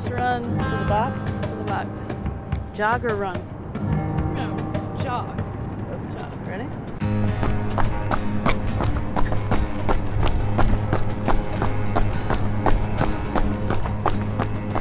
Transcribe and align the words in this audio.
Just 0.00 0.12
run 0.12 0.42
to 0.44 0.48
the 0.48 0.86
box. 0.88 1.22
To 1.24 1.54
the 1.56 1.64
box. 1.64 2.08
Jog 2.72 3.04
or 3.04 3.16
run? 3.16 3.34
No, 4.34 4.56
jog. 5.02 5.36
Jog. 6.10 6.46
Ready? 6.46 6.64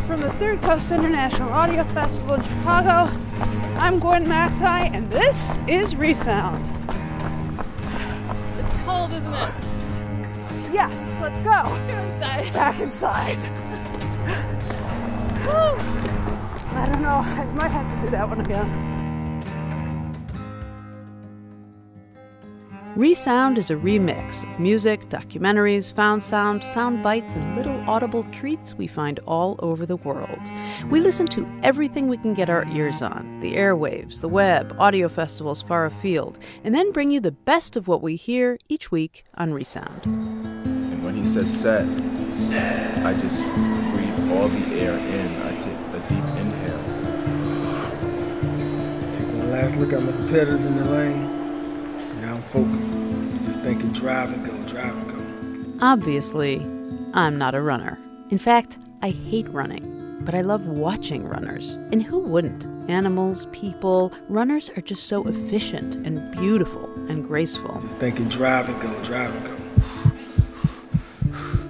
From 0.08 0.22
the 0.22 0.32
Third 0.40 0.62
Coast 0.62 0.90
International 0.90 1.50
Audio 1.50 1.84
Festival 1.84 2.36
in 2.36 2.44
Chicago, 2.44 3.14
I'm 3.78 4.00
Gwen 4.00 4.24
Macsai, 4.24 4.90
and 4.94 5.12
this 5.12 5.60
is 5.68 5.98
Resound. 5.98 6.64
It's 8.58 8.74
cold, 8.86 9.12
isn't 9.12 9.34
it? 9.34 9.54
Yes, 10.72 11.18
let's 11.20 11.40
go. 11.40 11.64
Go 11.64 11.98
inside. 11.98 12.54
Back 12.54 12.80
inside. 12.80 13.69
Whew. 15.50 16.78
I 16.78 16.86
don't 16.86 17.02
know. 17.02 17.20
I 17.26 17.44
might 17.56 17.72
have 17.72 17.96
to 17.96 18.06
do 18.06 18.12
that 18.12 18.30
one 18.30 18.42
again. 18.42 19.00
Resound 22.96 23.58
is 23.58 23.72
a 23.72 23.76
remix 23.76 24.44
of 24.44 24.60
music, 24.60 25.08
documentaries, 25.08 25.94
found 25.94 26.22
sound, 26.22 26.64
sound 26.66 27.02
bites, 27.02 27.34
and 27.34 27.56
little 27.56 27.80
audible 27.90 28.26
treats 28.26 28.74
we 28.74 28.88
find 28.88 29.20
all 29.26 29.56
over 29.60 29.86
the 29.86 29.96
world. 29.96 30.40
We 30.90 31.00
listen 31.00 31.26
to 31.28 31.48
everything 31.64 32.10
we 32.10 32.18
can 32.18 32.34
get 32.34 32.50
our 32.50 32.66
ears 32.68 33.02
on 33.02 33.40
the 33.40 33.56
airwaves, 33.56 34.20
the 34.20 34.28
web, 34.28 34.76
audio 34.80 35.08
festivals 35.08 35.62
far 35.62 35.86
afield, 35.86 36.40
and 36.66 36.76
then 36.76 36.92
bring 36.92 37.10
you 37.10 37.22
the 37.22 37.32
best 37.32 37.78
of 37.78 37.88
what 37.88 38.02
we 38.02 38.18
hear 38.18 38.58
each 38.68 38.92
week 38.92 39.24
on 39.36 39.54
Resound. 39.54 40.04
And 40.04 41.02
when 41.02 41.16
he 41.16 41.24
says 41.24 41.50
set, 41.50 41.88
I 43.06 43.14
just 43.14 43.44
breathe 43.44 43.79
all 44.32 44.48
the 44.48 44.80
air 44.80 44.94
in. 44.94 45.28
I 45.42 45.52
take 45.64 45.80
a 45.94 46.00
deep 46.10 46.26
inhale. 46.38 46.84
Taking 49.14 49.38
one 49.38 49.52
last 49.52 49.76
look 49.78 49.94
at 49.94 50.02
my 50.02 50.12
competitors 50.12 50.66
in 50.66 50.76
the 50.76 50.86
lane. 50.86 52.22
Now 52.22 52.36
I'm 52.36 52.42
focused. 52.44 52.92
Just 53.46 53.62
thinking 53.62 53.92
drive 53.92 54.32
and 54.32 54.46
go, 54.46 54.52
drive 54.68 54.96
and 54.96 55.10
go. 55.10 55.86
Obviously, 55.86 56.62
I'm 57.14 57.38
not 57.38 57.56
a 57.56 57.62
runner. 57.62 57.98
In 58.30 58.38
fact, 58.38 58.78
I 59.02 59.10
hate 59.10 59.48
running, 59.50 60.22
but 60.22 60.36
I 60.36 60.42
love 60.42 60.68
watching 60.68 61.26
runners. 61.26 61.76
And 61.92 62.04
who 62.04 62.20
wouldn't? 62.20 62.66
Animals, 62.90 63.48
people, 63.52 64.12
runners 64.28 64.70
are 64.76 64.82
just 64.82 65.08
so 65.08 65.26
efficient 65.28 65.96
and 65.96 66.36
beautiful 66.36 66.86
and 67.08 67.26
graceful. 67.26 67.80
Just 67.82 67.98
thinking 67.98 68.28
drive 68.30 68.70
and 68.70 68.82
go, 68.82 69.04
drive 69.04 69.34
and 69.36 69.48
go. 69.48 69.56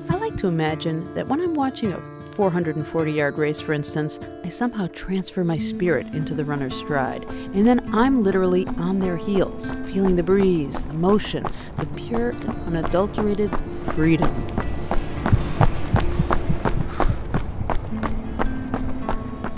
I 0.10 0.18
like 0.18 0.38
to 0.38 0.48
imagine 0.48 1.14
that 1.14 1.28
when 1.28 1.40
I'm 1.40 1.54
watching 1.54 1.94
a 1.94 2.19
440 2.40 3.12
yard 3.12 3.38
race, 3.38 3.60
for 3.60 3.74
instance, 3.74 4.18
I 4.46 4.48
somehow 4.48 4.88
transfer 4.94 5.44
my 5.44 5.58
spirit 5.58 6.08
into 6.14 6.34
the 6.34 6.46
runner's 6.46 6.74
stride. 6.74 7.26
And 7.54 7.68
then 7.68 7.94
I'm 7.94 8.24
literally 8.24 8.66
on 8.78 9.00
their 9.00 9.18
heels, 9.18 9.72
feeling 9.92 10.16
the 10.16 10.24
breeze, 10.24 10.86
the 10.86 10.94
motion, 10.94 11.46
the 11.76 11.86
pure 11.98 12.30
and 12.30 12.50
unadulterated 12.62 13.52
freedom. 13.94 14.34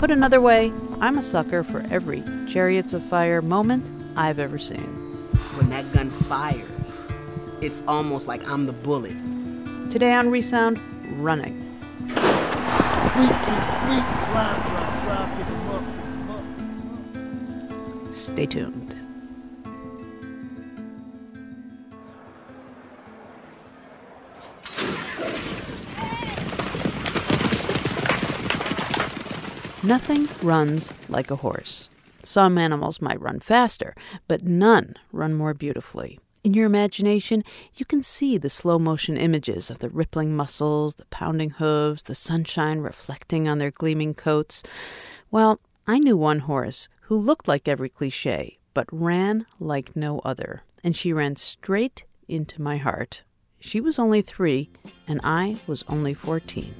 Put 0.00 0.10
another 0.10 0.40
way, 0.40 0.72
I'm 1.00 1.18
a 1.18 1.22
sucker 1.22 1.62
for 1.62 1.86
every 1.88 2.24
Chariots 2.48 2.94
of 2.94 3.04
Fire 3.04 3.40
moment 3.40 3.92
I've 4.16 4.40
ever 4.40 4.58
seen. 4.58 4.88
When 5.54 5.70
that 5.70 5.92
gun 5.92 6.10
fires, 6.10 6.68
it's 7.60 7.80
almost 7.86 8.26
like 8.26 8.44
I'm 8.48 8.66
the 8.66 8.72
bullet. 8.72 9.14
Today 9.92 10.14
on 10.14 10.30
Resound, 10.30 10.80
running. 11.22 11.61
Sweet, 13.12 13.36
sweet, 13.44 13.68
sweet. 13.68 14.04
Drive, 14.32 14.60
drive, 14.66 15.02
drive. 15.02 15.30
Pick 15.36 15.48
'em 15.48 15.68
up, 15.68 15.84
up. 18.08 18.14
Stay 18.14 18.46
tuned. 18.46 18.94
Nothing 29.82 30.28
runs 30.42 30.90
like 31.10 31.30
a 31.30 31.36
horse. 31.36 31.90
Some 32.22 32.56
animals 32.56 33.02
might 33.02 33.20
run 33.20 33.40
faster, 33.40 33.94
but 34.26 34.42
none 34.44 34.94
run 35.12 35.34
more 35.34 35.52
beautifully. 35.52 36.18
In 36.44 36.54
your 36.54 36.66
imagination, 36.66 37.44
you 37.76 37.86
can 37.86 38.02
see 38.02 38.36
the 38.36 38.50
slow 38.50 38.76
motion 38.76 39.16
images 39.16 39.70
of 39.70 39.78
the 39.78 39.88
rippling 39.88 40.34
muscles, 40.34 40.94
the 40.94 41.04
pounding 41.04 41.50
hooves, 41.50 42.02
the 42.02 42.16
sunshine 42.16 42.80
reflecting 42.80 43.46
on 43.46 43.58
their 43.58 43.70
gleaming 43.70 44.12
coats. 44.12 44.64
Well, 45.30 45.60
I 45.86 46.00
knew 46.00 46.16
one 46.16 46.40
horse 46.40 46.88
who 47.02 47.16
looked 47.16 47.46
like 47.46 47.68
every 47.68 47.88
cliche, 47.88 48.58
but 48.74 48.88
ran 48.90 49.46
like 49.60 49.94
no 49.94 50.18
other, 50.24 50.64
and 50.82 50.96
she 50.96 51.12
ran 51.12 51.36
straight 51.36 52.04
into 52.26 52.60
my 52.60 52.76
heart. 52.76 53.22
She 53.60 53.80
was 53.80 54.00
only 54.00 54.20
three, 54.20 54.68
and 55.06 55.20
I 55.22 55.58
was 55.68 55.84
only 55.86 56.12
14. 56.12 56.74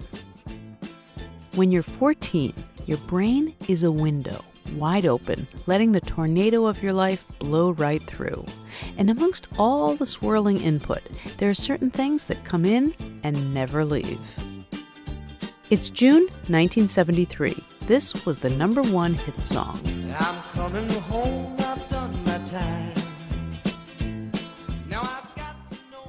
When 1.55 1.71
you're 1.71 1.85
14, 1.85 2.53
your 2.87 2.99
brain 2.99 3.55
is 3.69 3.85
a 3.85 3.93
window, 3.93 4.45
wide 4.79 5.07
open, 5.07 5.47
letting 5.67 5.93
the 5.93 6.01
tornado 6.01 6.67
of 6.67 6.83
your 6.83 6.93
life 6.93 7.27
blow 7.39 7.71
right 7.71 8.05
through. 8.07 8.45
And 8.97 9.11
amongst 9.11 9.49
all 9.59 9.97
the 9.97 10.07
swirling 10.07 10.61
input, 10.61 11.03
there 11.39 11.51
are 11.51 11.55
certain 11.55 11.91
things 11.91 12.27
that 12.27 12.45
come 12.45 12.65
in 12.65 12.95
and 13.23 13.55
never 13.55 13.85
leave. 13.85 14.19
It's 15.71 15.89
June 15.89 16.25
1973. 16.49 17.65
This 17.87 18.27
was 18.27 18.39
the 18.39 18.51
number 18.51 18.83
one 18.83 19.15
hit 19.15 19.41
song. 19.43 19.81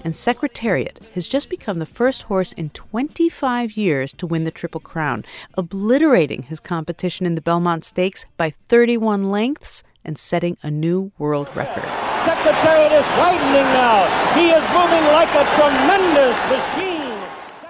And 0.03 0.15
Secretariat 0.15 0.99
has 1.15 1.29
just 1.29 1.49
become 1.49 1.79
the 1.79 1.85
first 1.85 2.23
horse 2.23 2.51
in 2.51 2.71
25 2.71 3.77
years 3.77 4.11
to 4.13 4.27
win 4.27 4.43
the 4.43 4.51
Triple 4.51 4.81
Crown, 4.81 5.23
obliterating 5.53 6.43
his 6.43 6.59
competition 6.59 7.25
in 7.25 7.35
the 7.35 7.41
Belmont 7.41 7.85
Stakes 7.85 8.25
by 8.35 8.53
31 8.67 9.29
lengths 9.29 9.81
and 10.03 10.17
setting 10.17 10.57
a 10.61 10.69
new 10.69 11.13
world 11.17 11.47
record. 11.55 11.85
Secretariat 12.25 12.91
is 12.91 13.05
widening 13.17 13.69
now. 13.71 14.35
He 14.35 14.49
is 14.49 14.63
moving 14.71 15.05
like 15.13 15.29
a 15.29 15.45
tremendous 15.55 16.35
machine. 16.51 17.03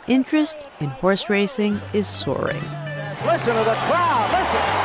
Interest 0.07 0.67
in 0.79 0.89
horse 0.89 1.29
racing 1.29 1.79
is 1.93 2.07
soaring. 2.07 2.63
Listen 3.25 3.55
to 3.55 3.63
the 3.63 3.77
crowd. 3.87 4.29
Listen. 4.33 4.82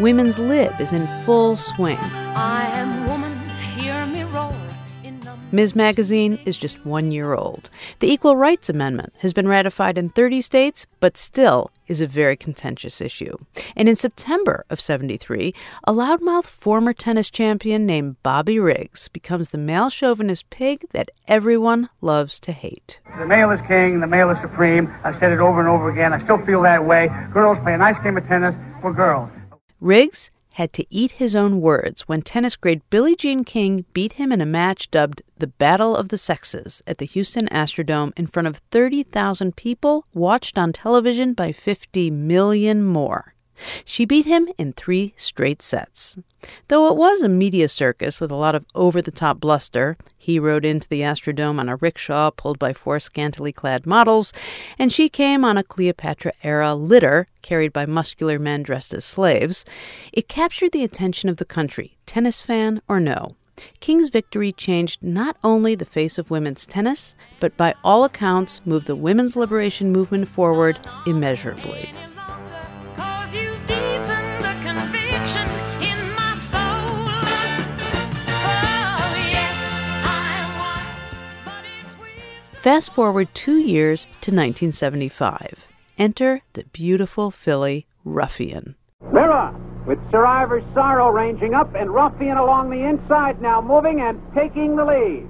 Women's 0.00 0.38
Lib 0.38 0.80
is 0.80 0.92
in 0.92 1.06
full 1.24 1.56
swing. 1.56 1.98
I 1.98 2.64
am 2.72 3.06
woman, 3.06 3.38
hear 3.76 4.06
me 4.06 4.24
roar. 4.24 4.56
Ms. 5.52 5.76
Magazine 5.76 6.40
is 6.46 6.56
just 6.56 6.86
one 6.86 7.10
year 7.10 7.34
old. 7.34 7.68
The 8.00 8.10
Equal 8.10 8.36
Rights 8.36 8.70
Amendment 8.70 9.12
has 9.18 9.34
been 9.34 9.46
ratified 9.46 9.98
in 9.98 10.08
30 10.08 10.40
states, 10.40 10.86
but 10.98 11.18
still 11.18 11.70
is 11.88 12.00
a 12.00 12.06
very 12.06 12.38
contentious 12.38 13.02
issue. 13.02 13.36
And 13.76 13.86
in 13.86 13.96
September 13.96 14.64
of 14.70 14.80
73, 14.80 15.54
a 15.84 15.92
loudmouth 15.92 16.46
former 16.46 16.94
tennis 16.94 17.28
champion 17.28 17.84
named 17.84 18.16
Bobby 18.22 18.58
Riggs 18.58 19.08
becomes 19.08 19.50
the 19.50 19.58
male 19.58 19.90
chauvinist 19.90 20.48
pig 20.48 20.86
that 20.92 21.10
everyone 21.28 21.90
loves 22.00 22.40
to 22.40 22.52
hate. 22.52 23.00
The 23.18 23.26
male 23.26 23.50
is 23.50 23.60
king, 23.68 24.00
the 24.00 24.06
male 24.06 24.30
is 24.30 24.38
supreme. 24.40 24.90
I've 25.04 25.18
said 25.20 25.32
it 25.32 25.38
over 25.38 25.60
and 25.60 25.68
over 25.68 25.90
again. 25.90 26.14
I 26.14 26.24
still 26.24 26.42
feel 26.46 26.62
that 26.62 26.86
way. 26.86 27.10
Girls 27.34 27.58
play 27.62 27.74
a 27.74 27.78
nice 27.78 28.02
game 28.02 28.16
of 28.16 28.26
tennis 28.26 28.54
for 28.80 28.94
girls. 28.94 29.28
Riggs 29.82 30.30
had 30.50 30.72
to 30.74 30.86
eat 30.90 31.10
his 31.12 31.34
own 31.34 31.60
words 31.60 32.02
when 32.02 32.22
tennis 32.22 32.54
great 32.54 32.88
Billie 32.88 33.16
Jean 33.16 33.42
King 33.42 33.84
beat 33.92 34.12
him 34.12 34.30
in 34.30 34.40
a 34.40 34.46
match 34.46 34.88
dubbed 34.92 35.22
the 35.36 35.48
Battle 35.48 35.96
of 35.96 36.08
the 36.08 36.16
Sexes 36.16 36.82
at 36.86 36.98
the 36.98 37.04
Houston 37.04 37.48
Astrodome 37.48 38.12
in 38.16 38.28
front 38.28 38.46
of 38.46 38.58
30,000 38.70 39.56
people 39.56 40.06
watched 40.14 40.56
on 40.56 40.72
television 40.72 41.34
by 41.34 41.50
50 41.50 42.12
million 42.12 42.84
more. 42.84 43.34
She 43.84 44.04
beat 44.04 44.24
him 44.24 44.48
in 44.56 44.72
three 44.72 45.14
straight 45.16 45.62
sets. 45.62 46.16
Though 46.68 46.88
it 46.88 46.96
was 46.96 47.22
a 47.22 47.28
media 47.28 47.68
circus 47.68 48.20
with 48.20 48.30
a 48.30 48.36
lot 48.36 48.54
of 48.54 48.64
over 48.74 49.00
the 49.00 49.10
top 49.10 49.40
bluster, 49.40 49.96
he 50.16 50.38
rode 50.38 50.64
into 50.64 50.88
the 50.88 51.00
Astrodome 51.02 51.58
on 51.58 51.68
a 51.68 51.76
rickshaw 51.76 52.30
pulled 52.30 52.58
by 52.58 52.72
four 52.72 52.98
scantily 53.00 53.52
clad 53.52 53.86
models, 53.86 54.32
and 54.78 54.92
she 54.92 55.08
came 55.08 55.44
on 55.44 55.58
a 55.58 55.62
Cleopatra 55.62 56.32
era 56.42 56.74
litter 56.74 57.28
carried 57.42 57.72
by 57.72 57.86
muscular 57.86 58.38
men 58.38 58.62
dressed 58.62 58.94
as 58.94 59.04
slaves. 59.04 59.64
It 60.12 60.28
captured 60.28 60.72
the 60.72 60.84
attention 60.84 61.28
of 61.28 61.36
the 61.36 61.44
country, 61.44 61.96
tennis 62.06 62.40
fan 62.40 62.82
or 62.88 63.00
no. 63.00 63.36
King's 63.80 64.08
victory 64.08 64.52
changed 64.52 65.02
not 65.02 65.36
only 65.44 65.74
the 65.74 65.84
face 65.84 66.18
of 66.18 66.30
women's 66.30 66.66
tennis, 66.66 67.14
but 67.38 67.56
by 67.56 67.74
all 67.84 68.04
accounts 68.04 68.60
moved 68.64 68.86
the 68.86 68.96
women's 68.96 69.36
liberation 69.36 69.92
movement 69.92 70.28
forward 70.28 70.78
immeasurably. 71.06 71.92
Fast 82.62 82.92
forward 82.92 83.26
two 83.34 83.58
years 83.58 84.04
to 84.20 84.30
1975. 84.30 85.66
Enter 85.98 86.42
the 86.52 86.62
beautiful 86.72 87.32
filly 87.32 87.88
Ruffian. 88.04 88.76
Mirror, 89.12 89.52
with 89.84 89.98
Survivor's 90.12 90.62
Sorrow 90.72 91.10
ranging 91.10 91.54
up 91.54 91.74
and 91.74 91.92
Ruffian 91.92 92.36
along 92.36 92.70
the 92.70 92.88
inside 92.88 93.42
now 93.42 93.60
moving 93.60 94.00
and 94.00 94.22
taking 94.32 94.76
the 94.76 94.84
lead. 94.84 95.28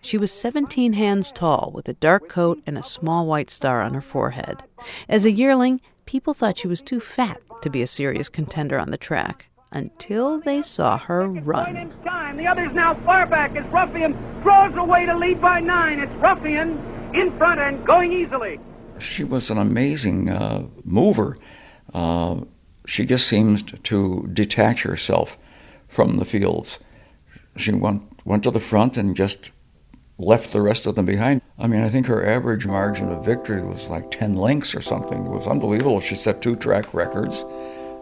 She 0.00 0.16
was 0.16 0.30
17 0.30 0.92
hands 0.92 1.32
tall 1.32 1.72
with 1.74 1.88
a 1.88 1.94
dark 1.94 2.28
coat 2.28 2.62
and 2.68 2.78
a 2.78 2.84
small 2.84 3.26
white 3.26 3.50
star 3.50 3.82
on 3.82 3.94
her 3.94 4.00
forehead. 4.00 4.62
As 5.08 5.26
a 5.26 5.32
yearling, 5.32 5.80
people 6.06 6.34
thought 6.34 6.58
she 6.58 6.68
was 6.68 6.80
too 6.80 7.00
fat 7.00 7.40
to 7.62 7.68
be 7.68 7.82
a 7.82 7.86
serious 7.88 8.28
contender 8.28 8.78
on 8.78 8.92
the 8.92 8.96
track 8.96 9.50
until 9.70 10.40
they 10.40 10.62
saw 10.62 10.98
her 10.98 11.28
run. 11.28 11.92
time. 12.04 12.36
The 12.36 12.46
other's 12.46 12.72
now 12.72 12.94
far 12.94 13.26
back 13.26 13.56
as 13.56 13.66
Ruffian 13.66 14.12
draws 14.42 14.74
away 14.76 15.06
to 15.06 15.16
lead 15.16 15.40
by 15.40 15.60
nine. 15.60 16.00
It's 16.00 16.12
Ruffian 16.14 16.78
in 17.14 17.36
front 17.38 17.60
and 17.60 17.84
going 17.84 18.12
easily. 18.12 18.60
She 18.98 19.24
was 19.24 19.50
an 19.50 19.58
amazing 19.58 20.30
uh, 20.30 20.66
mover. 20.84 21.36
Uh, 21.92 22.40
she 22.86 23.04
just 23.04 23.26
seemed 23.28 23.84
to 23.84 24.28
detach 24.32 24.82
herself 24.82 25.38
from 25.86 26.16
the 26.16 26.24
fields. 26.24 26.78
She 27.56 27.72
went 27.72 28.02
went 28.24 28.42
to 28.44 28.50
the 28.50 28.60
front 28.60 28.96
and 28.96 29.16
just 29.16 29.50
left 30.18 30.52
the 30.52 30.60
rest 30.60 30.86
of 30.86 30.94
them 30.96 31.06
behind. 31.06 31.40
I 31.58 31.66
mean, 31.66 31.82
I 31.82 31.88
think 31.88 32.06
her 32.06 32.26
average 32.26 32.66
margin 32.66 33.08
of 33.10 33.24
victory 33.24 33.62
was 33.62 33.88
like 33.88 34.10
10 34.10 34.34
lengths 34.34 34.74
or 34.74 34.82
something. 34.82 35.26
It 35.26 35.30
was 35.30 35.46
unbelievable. 35.46 36.00
She 36.00 36.14
set 36.14 36.42
two 36.42 36.56
track 36.56 36.92
records, 36.92 37.44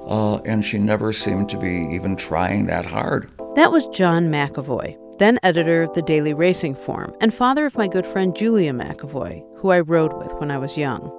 uh, 0.07 0.37
and 0.45 0.65
she 0.65 0.79
never 0.79 1.13
seemed 1.13 1.49
to 1.51 1.59
be 1.59 1.89
even 1.93 2.17
trying 2.17 2.67
that 2.67 2.87
hard. 2.87 3.31
That 3.55 3.73
was 3.73 3.87
John 3.89 4.29
McAvoy, 4.29 4.97
then 5.19 5.39
editor 5.43 5.83
of 5.83 5.95
the 5.95 6.03
Daily 6.03 6.35
Racing 6.35 6.75
Form, 6.75 7.15
and 7.21 7.33
father 7.35 7.67
of 7.67 7.77
my 7.77 7.89
good 7.89 8.07
friend 8.07 8.35
Julia 8.37 8.73
McAvoy, 8.73 9.43
who 9.57 9.71
I 9.71 9.81
rode 9.81 10.13
with 10.15 10.33
when 10.35 10.51
I 10.51 10.59
was 10.59 10.77
young. 10.77 11.13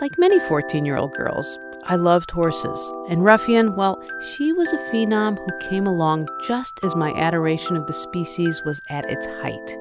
Like 0.00 0.18
many 0.18 0.38
14 0.40 0.84
year 0.84 0.96
old 0.96 1.12
girls, 1.14 1.58
I 1.86 1.96
loved 1.96 2.30
horses, 2.30 2.80
and 3.10 3.22
Ruffian, 3.22 3.76
well, 3.76 4.02
she 4.32 4.52
was 4.54 4.72
a 4.72 4.78
phenom 4.90 5.38
who 5.38 5.68
came 5.68 5.86
along 5.86 6.28
just 6.46 6.80
as 6.82 6.96
my 6.96 7.12
adoration 7.12 7.76
of 7.76 7.86
the 7.86 7.92
species 7.92 8.62
was 8.64 8.80
at 8.88 9.04
its 9.10 9.26
height. 9.26 9.76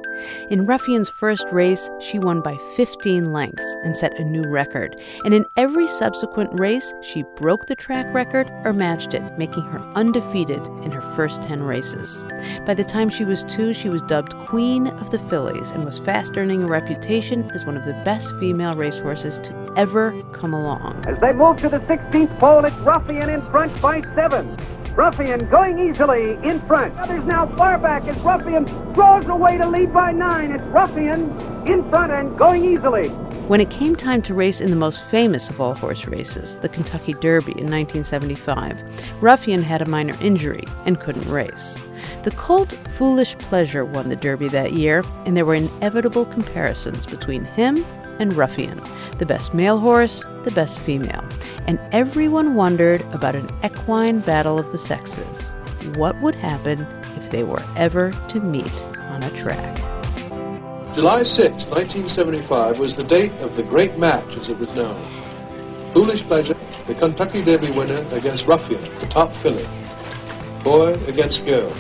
In 0.49 0.65
Ruffian's 0.65 1.09
first 1.09 1.45
race, 1.51 1.89
she 1.99 2.19
won 2.19 2.41
by 2.41 2.57
15 2.75 3.31
lengths 3.31 3.75
and 3.83 3.95
set 3.95 4.19
a 4.19 4.23
new 4.23 4.43
record. 4.43 4.99
And 5.23 5.33
in 5.33 5.45
every 5.55 5.87
subsequent 5.87 6.59
race, 6.59 6.93
she 7.01 7.23
broke 7.35 7.67
the 7.67 7.75
track 7.75 8.13
record 8.13 8.51
or 8.63 8.73
matched 8.73 9.13
it, 9.13 9.37
making 9.37 9.63
her 9.63 9.79
undefeated 9.95 10.61
in 10.83 10.91
her 10.91 11.01
first 11.15 11.41
10 11.43 11.63
races. 11.63 12.23
By 12.65 12.73
the 12.73 12.83
time 12.83 13.09
she 13.09 13.25
was 13.25 13.43
two, 13.43 13.73
she 13.73 13.89
was 13.89 14.01
dubbed 14.03 14.35
Queen 14.39 14.87
of 14.87 15.09
the 15.09 15.19
Fillies 15.19 15.71
and 15.71 15.85
was 15.85 15.99
fast 15.99 16.37
earning 16.37 16.63
a 16.63 16.67
reputation 16.67 17.49
as 17.51 17.65
one 17.65 17.77
of 17.77 17.85
the 17.85 17.93
best 18.03 18.35
female 18.39 18.73
racehorses 18.73 19.39
to 19.39 19.73
ever 19.75 20.13
come 20.31 20.53
along. 20.53 21.03
As 21.07 21.17
they 21.19 21.33
move 21.33 21.57
to 21.57 21.69
the 21.69 21.79
16th 21.93 22.39
pole, 22.39 22.65
it's 22.65 22.75
Ruffian 22.77 23.29
in 23.29 23.39
front 23.51 23.79
by 23.79 24.01
seven. 24.15 24.57
Ruffian 24.95 25.47
going 25.51 25.77
easily 25.77 26.31
in 26.43 26.59
front. 26.61 26.97
Others 26.97 27.23
now 27.25 27.45
far 27.45 27.77
back 27.77 28.07
as 28.07 28.17
Ruffian 28.21 28.63
draws 28.93 29.27
away 29.27 29.57
to 29.57 29.69
lead 29.69 29.93
by 29.93 30.11
nine. 30.11 30.51
It's 30.51 30.63
Ruffian 30.65 31.29
in 31.67 31.87
front 31.91 32.11
and 32.11 32.35
going 32.35 32.65
easily. 32.65 33.09
When 33.47 33.61
it 33.61 33.69
came 33.69 33.95
time 33.95 34.23
to 34.23 34.33
race 34.33 34.59
in 34.59 34.71
the 34.71 34.75
most 34.75 35.03
famous 35.03 35.51
of 35.51 35.61
all 35.61 35.75
horse 35.75 36.07
races, 36.07 36.57
the 36.57 36.69
Kentucky 36.69 37.13
Derby 37.13 37.51
in 37.51 37.69
1975, 37.69 38.81
Ruffian 39.21 39.61
had 39.61 39.83
a 39.83 39.85
minor 39.85 40.15
injury 40.19 40.63
and 40.85 40.99
couldn't 40.99 41.29
race. 41.29 41.77
The 42.23 42.31
colt 42.31 42.71
Foolish 42.97 43.37
Pleasure 43.37 43.85
won 43.85 44.09
the 44.09 44.15
Derby 44.15 44.47
that 44.49 44.73
year, 44.73 45.03
and 45.25 45.35
there 45.35 45.45
were 45.45 45.55
inevitable 45.55 46.25
comparisons 46.25 47.05
between 47.05 47.43
him 47.43 47.83
and 48.19 48.33
Ruffian, 48.33 48.81
the 49.17 49.25
best 49.25 49.53
male 49.53 49.79
horse, 49.79 50.23
the 50.43 50.51
best 50.51 50.79
female. 50.79 51.23
And 51.67 51.79
everyone 51.91 52.55
wondered 52.55 53.01
about 53.13 53.35
an 53.35 53.49
equine 53.63 54.19
battle 54.19 54.59
of 54.59 54.71
the 54.71 54.77
sexes. 54.77 55.51
What 55.95 56.19
would 56.21 56.35
happen 56.35 56.87
if 57.15 57.31
they 57.31 57.43
were 57.43 57.63
ever 57.75 58.11
to 58.29 58.39
meet 58.39 58.83
on 58.83 59.23
a 59.23 59.29
track? 59.31 59.77
July 60.93 61.23
6, 61.23 61.49
1975 61.67 62.79
was 62.79 62.95
the 62.95 63.03
date 63.03 63.31
of 63.41 63.55
the 63.55 63.63
great 63.63 63.97
match 63.97 64.37
as 64.37 64.49
it 64.49 64.59
was 64.59 64.73
known. 64.75 65.01
Foolish 65.91 66.21
Pleasure, 66.23 66.57
the 66.87 66.95
Kentucky 66.95 67.43
Derby 67.43 67.71
winner 67.71 68.05
against 68.11 68.47
Ruffian, 68.47 68.83
the 68.95 69.07
top 69.07 69.31
filly. 69.31 69.65
Boy 70.63 70.93
against 71.07 71.45
girl. 71.45 71.73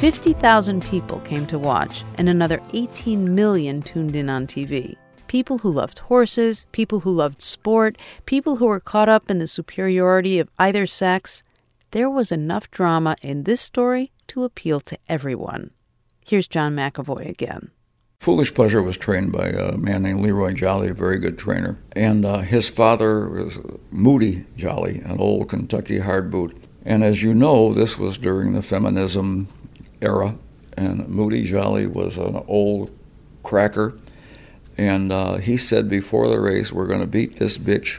50,000 0.00 0.82
people 0.82 1.20
came 1.20 1.46
to 1.46 1.58
watch, 1.58 2.04
and 2.16 2.26
another 2.26 2.62
18 2.72 3.34
million 3.34 3.82
tuned 3.82 4.16
in 4.16 4.30
on 4.30 4.46
TV. 4.46 4.96
People 5.26 5.58
who 5.58 5.70
loved 5.70 5.98
horses, 5.98 6.64
people 6.72 7.00
who 7.00 7.10
loved 7.10 7.42
sport, 7.42 7.98
people 8.24 8.56
who 8.56 8.64
were 8.64 8.80
caught 8.80 9.10
up 9.10 9.30
in 9.30 9.36
the 9.36 9.46
superiority 9.46 10.38
of 10.38 10.48
either 10.58 10.86
sex. 10.86 11.42
There 11.90 12.08
was 12.08 12.32
enough 12.32 12.70
drama 12.70 13.14
in 13.20 13.42
this 13.42 13.60
story 13.60 14.10
to 14.28 14.44
appeal 14.44 14.80
to 14.80 14.96
everyone. 15.06 15.70
Here's 16.24 16.48
John 16.48 16.74
McAvoy 16.74 17.28
again. 17.28 17.70
Foolish 18.20 18.54
Pleasure 18.54 18.82
was 18.82 18.96
trained 18.96 19.32
by 19.32 19.48
a 19.48 19.76
man 19.76 20.02
named 20.02 20.20
Leroy 20.22 20.54
Jolly, 20.54 20.88
a 20.88 20.94
very 20.94 21.18
good 21.18 21.38
trainer. 21.38 21.78
And 21.92 22.24
uh, 22.24 22.38
his 22.38 22.70
father 22.70 23.28
was 23.28 23.58
Moody 23.90 24.46
Jolly, 24.56 25.00
an 25.04 25.20
old 25.20 25.50
Kentucky 25.50 25.98
hard 25.98 26.30
boot. 26.30 26.56
And 26.86 27.04
as 27.04 27.22
you 27.22 27.34
know, 27.34 27.74
this 27.74 27.98
was 27.98 28.16
during 28.16 28.54
the 28.54 28.62
feminism 28.62 29.48
era, 30.02 30.36
and 30.76 31.08
Moody 31.08 31.44
Jolly 31.44 31.86
was 31.86 32.16
an 32.16 32.42
old 32.46 32.90
cracker. 33.42 33.98
And 34.78 35.12
uh, 35.12 35.36
he 35.36 35.56
said 35.56 35.88
before 35.88 36.28
the 36.28 36.40
race, 36.40 36.72
We're 36.72 36.86
going 36.86 37.00
to 37.00 37.06
beat 37.06 37.38
this 37.38 37.58
bitch, 37.58 37.98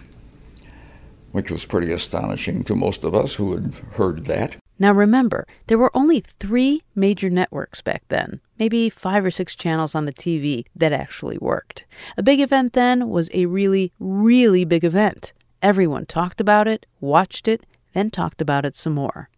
which 1.31 1.51
was 1.51 1.65
pretty 1.65 1.91
astonishing 1.91 2.63
to 2.63 2.75
most 2.75 3.03
of 3.03 3.13
us 3.13 3.35
who 3.35 3.53
had 3.53 3.73
heard 3.93 4.25
that. 4.25 4.57
Now 4.79 4.93
remember, 4.93 5.45
there 5.67 5.77
were 5.77 5.95
only 5.95 6.21
three 6.21 6.81
major 6.95 7.29
networks 7.29 7.81
back 7.81 8.01
then, 8.07 8.41
maybe 8.57 8.89
five 8.89 9.23
or 9.23 9.29
six 9.29 9.53
channels 9.53 9.93
on 9.93 10.05
the 10.05 10.13
TV 10.13 10.65
that 10.75 10.91
actually 10.91 11.37
worked. 11.37 11.83
A 12.17 12.23
big 12.23 12.39
event 12.39 12.73
then 12.73 13.07
was 13.07 13.29
a 13.31 13.45
really, 13.45 13.93
really 13.99 14.65
big 14.65 14.83
event. 14.83 15.33
Everyone 15.61 16.07
talked 16.07 16.41
about 16.41 16.67
it, 16.67 16.87
watched 16.99 17.47
it, 17.47 17.63
then 17.93 18.09
talked 18.09 18.41
about 18.41 18.65
it 18.65 18.75
some 18.75 18.93
more. 18.93 19.29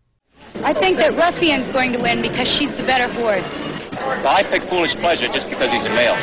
I 0.63 0.73
think 0.73 0.97
that 0.97 1.13
Ruffian's 1.15 1.67
going 1.73 1.91
to 1.93 1.99
win 1.99 2.21
because 2.21 2.47
she's 2.47 2.73
the 2.75 2.83
better 2.83 3.11
horse. 3.13 3.45
Well, 3.91 4.27
I 4.27 4.43
pick 4.43 4.63
Foolish 4.63 4.95
Pleasure 4.95 5.27
just 5.27 5.49
because 5.49 5.71
he's 5.71 5.85
a 5.85 5.89
male. 5.89 6.15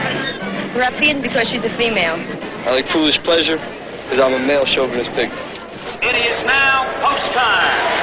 Ruffian 0.74 1.20
because 1.20 1.48
she's 1.48 1.64
a 1.64 1.70
female. 1.70 2.14
I 2.66 2.74
like 2.74 2.86
Foolish 2.88 3.18
Pleasure 3.22 3.56
because 4.04 4.20
I'm 4.20 4.34
a 4.34 4.46
male 4.46 4.64
chauvinist 4.64 5.10
pig. 5.12 5.30
It 6.02 6.16
is 6.16 6.42
now 6.44 6.84
post 7.02 7.32
time. 7.32 8.00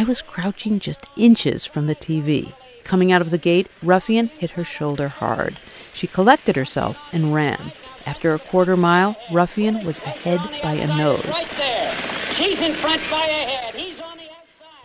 I 0.00 0.04
was 0.04 0.22
crouching 0.22 0.78
just 0.78 1.04
inches 1.14 1.66
from 1.66 1.86
the 1.86 1.94
TV. 1.94 2.54
Coming 2.84 3.12
out 3.12 3.20
of 3.20 3.30
the 3.30 3.36
gate, 3.36 3.66
Ruffian 3.82 4.28
hit 4.28 4.52
her 4.52 4.64
shoulder 4.64 5.08
hard. 5.08 5.58
She 5.92 6.06
collected 6.06 6.56
herself 6.56 7.02
and 7.12 7.34
ran. 7.34 7.72
After 8.06 8.34
a 8.34 8.38
quarter 8.38 8.76
mile, 8.76 9.16
Ruffian 9.30 9.84
was 9.84 9.98
ahead 10.00 10.40
by 10.62 10.72
a 10.72 10.86
nose. 10.96 11.24
Right 11.26 11.50
there. 11.56 11.94
She's 12.34 12.58
in 12.58 12.74
front 12.76 13.02
by 13.10 13.24
a 13.24 13.48
head. 13.48 13.74
He's 13.74 14.00
on 14.00 14.16
the 14.16 14.24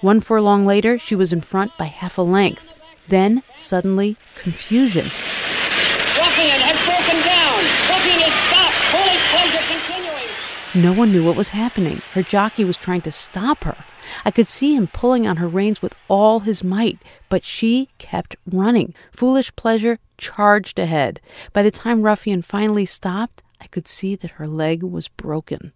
One 0.01 0.19
furlong 0.19 0.65
later, 0.65 0.97
she 0.99 1.15
was 1.15 1.31
in 1.31 1.41
front 1.41 1.71
by 1.77 1.85
half 1.85 2.17
a 2.17 2.21
length. 2.21 2.73
Then, 3.07 3.43
suddenly, 3.55 4.17
confusion. 4.35 5.05
Ruffian 5.05 6.59
has 6.59 6.77
broken 6.83 7.21
down. 7.23 7.61
Ruffian 7.87 8.19
is 8.19 8.35
stopped. 8.49 8.75
Foolish 8.91 9.23
Pleasure 9.31 9.65
continuing. 9.71 10.29
No 10.75 10.91
one 10.91 11.13
knew 11.13 11.23
what 11.23 11.37
was 11.37 11.49
happening. 11.49 12.01
Her 12.11 12.21
jockey 12.21 12.65
was 12.65 12.75
trying 12.75 12.99
to 13.03 13.11
stop 13.11 13.63
her. 13.63 13.77
I 14.25 14.31
could 14.31 14.47
see 14.47 14.75
him 14.75 14.87
pulling 14.87 15.25
on 15.25 15.37
her 15.37 15.47
reins 15.47 15.81
with 15.81 15.95
all 16.09 16.41
his 16.41 16.65
might, 16.65 16.99
but 17.29 17.45
she 17.45 17.87
kept 17.97 18.35
running. 18.45 18.93
Foolish 19.15 19.55
Pleasure 19.55 19.99
charged 20.17 20.77
ahead. 20.77 21.21
By 21.53 21.63
the 21.63 21.71
time 21.71 22.01
Ruffian 22.01 22.41
finally 22.41 22.85
stopped, 22.85 23.41
I 23.61 23.67
could 23.67 23.87
see 23.87 24.17
that 24.17 24.31
her 24.31 24.47
leg 24.47 24.83
was 24.83 25.07
broken. 25.07 25.71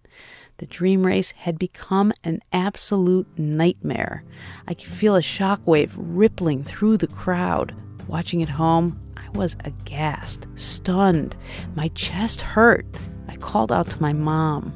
The 0.57 0.65
dream 0.65 1.05
race 1.05 1.31
had 1.31 1.57
become 1.57 2.11
an 2.25 2.41
absolute 2.51 3.27
nightmare. 3.39 4.25
I 4.67 4.73
could 4.73 4.89
feel 4.89 5.15
a 5.15 5.21
shockwave 5.21 5.93
rippling 5.95 6.65
through 6.65 6.97
the 6.97 7.07
crowd. 7.07 7.73
Watching 8.09 8.43
at 8.43 8.49
home, 8.49 8.99
I 9.15 9.29
was 9.29 9.55
aghast, 9.63 10.47
stunned. 10.55 11.37
My 11.73 11.87
chest 11.89 12.41
hurt. 12.41 12.85
I 13.29 13.35
called 13.35 13.71
out 13.71 13.87
to 13.91 14.01
my 14.01 14.11
mom. 14.11 14.73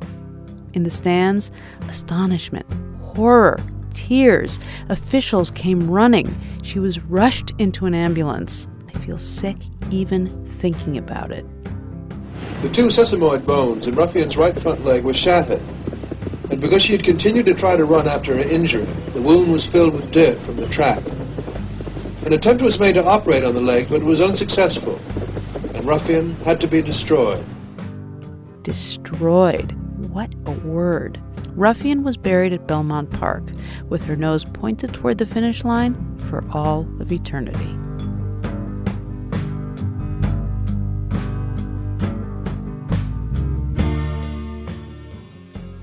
In 0.73 0.83
the 0.83 0.91
stands, 0.91 1.51
astonishment, 1.89 2.67
horror, 3.01 3.59
tears. 3.95 4.59
Officials 4.89 5.49
came 5.49 5.89
running. 5.89 6.39
She 6.61 6.77
was 6.77 6.99
rushed 6.99 7.51
into 7.57 7.87
an 7.87 7.95
ambulance. 7.95 8.67
I 8.93 8.99
feel 8.99 9.17
sick 9.17 9.57
even 9.89 10.45
thinking 10.45 10.99
about 10.99 11.31
it. 11.31 11.47
The 12.61 12.69
two 12.69 12.87
sesamoid 12.87 13.43
bones 13.43 13.87
in 13.87 13.95
Ruffian's 13.95 14.37
right 14.37 14.57
front 14.57 14.85
leg 14.85 15.03
were 15.03 15.15
shattered. 15.15 15.61
And 16.51 16.61
because 16.61 16.83
she 16.83 16.93
had 16.93 17.03
continued 17.03 17.47
to 17.47 17.55
try 17.55 17.75
to 17.75 17.85
run 17.85 18.07
after 18.07 18.35
her 18.35 18.39
injury, 18.39 18.85
the 19.13 19.21
wound 19.21 19.51
was 19.51 19.65
filled 19.65 19.93
with 19.93 20.11
dirt 20.11 20.37
from 20.37 20.57
the 20.57 20.67
track. 20.67 21.03
An 22.23 22.33
attempt 22.33 22.61
was 22.61 22.79
made 22.79 22.93
to 22.93 23.03
operate 23.03 23.43
on 23.43 23.55
the 23.55 23.61
leg, 23.61 23.87
but 23.89 24.01
it 24.01 24.05
was 24.05 24.21
unsuccessful, 24.21 25.01
and 25.73 25.85
Ruffian 25.85 26.35
had 26.45 26.61
to 26.61 26.67
be 26.67 26.83
destroyed. 26.83 27.43
Destroyed. 28.63 29.73
What 30.11 30.33
a 30.45 30.51
word. 30.51 31.21
Ruffian 31.49 32.03
was 32.03 32.17
buried 32.17 32.53
at 32.53 32.65
Belmont 32.65 33.11
Park 33.11 33.43
with 33.89 34.03
her 34.03 34.15
nose 34.15 34.45
pointed 34.45 34.93
toward 34.93 35.17
the 35.17 35.25
finish 35.25 35.63
line 35.63 36.17
for 36.29 36.43
all 36.51 36.87
of 36.99 37.11
eternity. 37.11 37.77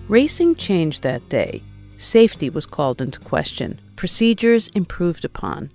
Racing 0.08 0.56
changed 0.56 1.02
that 1.02 1.28
day. 1.28 1.62
Safety 1.96 2.50
was 2.50 2.66
called 2.66 3.00
into 3.02 3.20
question, 3.20 3.78
procedures 3.94 4.68
improved 4.68 5.25
upon. 5.25 5.70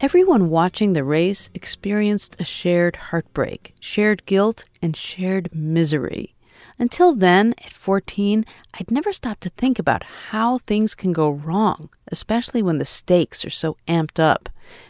Everyone 0.00 0.50
watching 0.50 0.92
the 0.92 1.02
race 1.02 1.48
experienced 1.54 2.36
a 2.38 2.44
shared 2.44 2.96
heartbreak, 2.96 3.74
shared 3.80 4.24
guilt, 4.26 4.66
and 4.82 4.94
shared 4.94 5.48
misery. 5.54 6.34
Until 6.80 7.14
then, 7.14 7.54
at 7.62 7.74
14, 7.74 8.46
I'd 8.72 8.90
never 8.90 9.12
stopped 9.12 9.42
to 9.42 9.50
think 9.50 9.78
about 9.78 10.02
how 10.30 10.58
things 10.58 10.94
can 10.94 11.12
go 11.12 11.28
wrong, 11.28 11.90
especially 12.10 12.62
when 12.62 12.78
the 12.78 12.86
stakes 12.86 13.44
are 13.44 13.50
so 13.50 13.76
amped 13.86 14.18
up. 14.18 14.48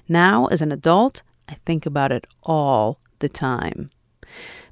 Now, 0.08 0.46
as 0.46 0.62
an 0.62 0.70
adult, 0.70 1.24
I 1.48 1.54
think 1.54 1.86
about 1.86 2.12
it 2.12 2.28
all 2.44 3.00
the 3.18 3.28
time. 3.28 3.90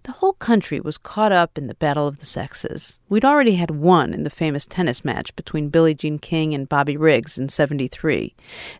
The 0.04 0.12
whole 0.12 0.34
country 0.34 0.78
was 0.78 0.96
caught 0.96 1.32
up 1.32 1.58
in 1.58 1.66
the 1.66 1.74
battle 1.74 2.06
of 2.06 2.20
the 2.20 2.24
sexes. 2.24 3.00
We'd 3.08 3.24
already 3.24 3.56
had 3.56 3.72
one 3.72 4.14
in 4.14 4.22
the 4.22 4.30
famous 4.30 4.64
tennis 4.64 5.04
match 5.04 5.34
between 5.34 5.70
Billie 5.70 5.96
Jean 5.96 6.20
King 6.20 6.54
and 6.54 6.68
Bobby 6.68 6.96
Riggs 6.96 7.36
in 7.36 7.48
73. 7.48 8.32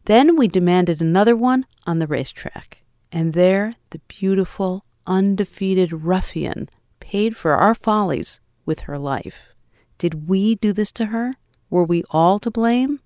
Then 0.05 0.37
we 0.37 0.47
demanded 0.47 1.03
another 1.03 1.35
one 1.35 1.67
on 1.89 1.99
the 1.99 2.07
racetrack. 2.07 2.85
And 3.11 3.33
there, 3.33 3.75
the 3.91 3.99
beautiful, 4.07 4.85
undefeated 5.09 5.93
ruffian 5.93 6.69
paid 7.09 7.35
for 7.35 7.55
our 7.55 7.73
follies 7.73 8.39
with 8.67 8.81
her 8.81 8.99
life. 8.99 9.55
Did 9.97 10.29
we 10.29 10.57
do 10.57 10.75
this 10.75 10.93
to 10.93 11.07
her? 11.07 11.33
Were 11.71 11.85
we 11.85 12.05
all 12.11 12.39
to 12.41 12.51
blame? 12.51 13.01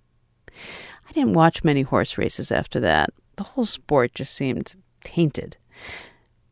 I 1.09 1.13
didn't 1.13 1.35
watch 1.35 1.63
many 1.63 1.83
horse 1.83 2.19
races 2.19 2.51
after 2.51 2.81
that. 2.81 3.11
The 3.37 3.45
whole 3.45 3.65
sport 3.65 4.13
just 4.13 4.35
seemed 4.35 4.75
tainted. 5.05 5.57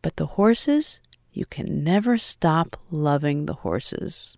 But 0.00 0.14
the 0.14 0.26
horses, 0.26 1.00
you 1.32 1.44
can 1.44 1.82
never 1.82 2.18
stop 2.18 2.76
loving 2.92 3.46
the 3.46 3.54
horses. 3.66 4.36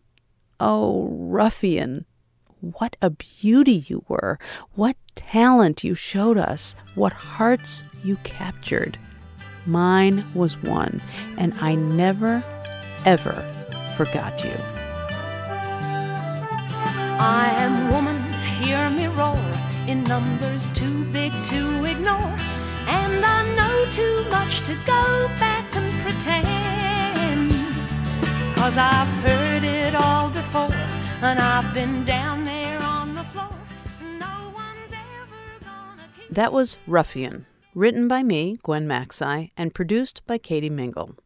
Oh, 0.59 1.07
ruffian, 1.11 2.07
what 2.61 2.97
a 3.03 3.11
beauty 3.11 3.85
you 3.89 4.07
were! 4.09 4.39
What 4.75 4.97
talent 5.17 5.85
you 5.85 5.95
showed 5.95 6.39
us! 6.39 6.75
What 6.95 7.13
hearts 7.13 7.85
you 8.03 8.17
captured! 8.25 8.97
Mine 9.67 10.25
was 10.33 10.57
one, 10.63 11.03
and 11.37 11.53
I 11.61 11.75
never, 11.75 12.43
ever 13.05 13.45
forgot 13.97 14.43
you. 14.45 14.55
I 17.19 17.53
am 17.57 17.91
woman, 17.91 18.21
hear 18.63 18.91
me 18.91 19.07
roar, 19.07 19.39
in 19.87 20.03
numbers 20.05 20.69
too 20.71 21.05
big 21.13 21.33
to 21.45 21.85
ignore. 21.85 22.35
And 22.89 23.25
I 23.25 23.55
know 23.55 23.91
too 23.91 24.25
much 24.31 24.63
to 24.63 24.75
go 24.87 25.29
back 25.39 25.65
and 25.77 26.03
pretend. 26.03 27.53
Cause 28.57 28.79
I've 28.79 29.09
heard 29.25 29.65
it 29.65 29.95
all 29.95 30.31
before, 30.31 30.75
and 31.23 31.39
I've 31.39 31.73
been 31.75 32.05
down 32.05 32.45
there 32.45 32.81
on 32.83 33.15
the 33.15 33.25
floor. 33.25 33.55
No 34.19 34.53
one's 34.55 34.93
ever 34.93 35.65
gonna. 35.65 36.03
That 36.31 36.53
was 36.53 36.77
Ruffian, 36.87 37.47
written 37.75 38.09
by 38.09 38.23
me, 38.23 38.57
Gwen 38.63 38.87
Macsai, 38.89 39.51
and 39.57 39.75
produced 39.75 40.23
by 40.27 40.39
Katie 40.39 40.71
Mingle. 40.71 41.17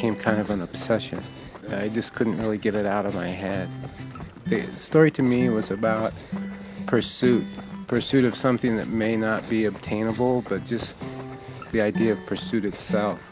Became 0.00 0.16
kind 0.16 0.40
of 0.40 0.48
an 0.48 0.62
obsession. 0.62 1.22
I 1.68 1.88
just 1.88 2.14
couldn't 2.14 2.38
really 2.38 2.56
get 2.56 2.74
it 2.74 2.86
out 2.86 3.04
of 3.04 3.14
my 3.14 3.28
head. 3.28 3.68
The 4.46 4.66
story 4.78 5.10
to 5.10 5.22
me 5.22 5.50
was 5.50 5.70
about 5.70 6.14
pursuit, 6.86 7.44
pursuit 7.86 8.24
of 8.24 8.34
something 8.34 8.76
that 8.76 8.88
may 8.88 9.14
not 9.14 9.46
be 9.50 9.66
obtainable, 9.66 10.40
but 10.48 10.64
just 10.64 10.96
the 11.70 11.82
idea 11.82 12.12
of 12.12 12.24
pursuit 12.24 12.64
itself. 12.64 13.30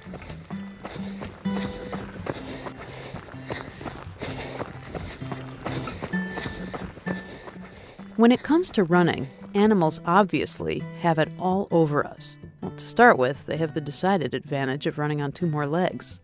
When 8.16 8.30
it 8.30 8.42
comes 8.42 8.68
to 8.72 8.84
running, 8.84 9.26
animals 9.54 10.02
obviously 10.04 10.80
have 11.00 11.18
it 11.18 11.30
all 11.38 11.66
over 11.70 12.06
us. 12.06 12.36
Well, 12.60 12.72
to 12.72 12.84
start 12.84 13.18
with, 13.18 13.46
they 13.46 13.56
have 13.56 13.74
the 13.74 13.80
decided 13.80 14.34
advantage 14.34 14.86
of 14.86 14.98
running 14.98 15.22
on 15.22 15.32
two 15.32 15.46
more 15.46 15.66
legs. 15.66 16.20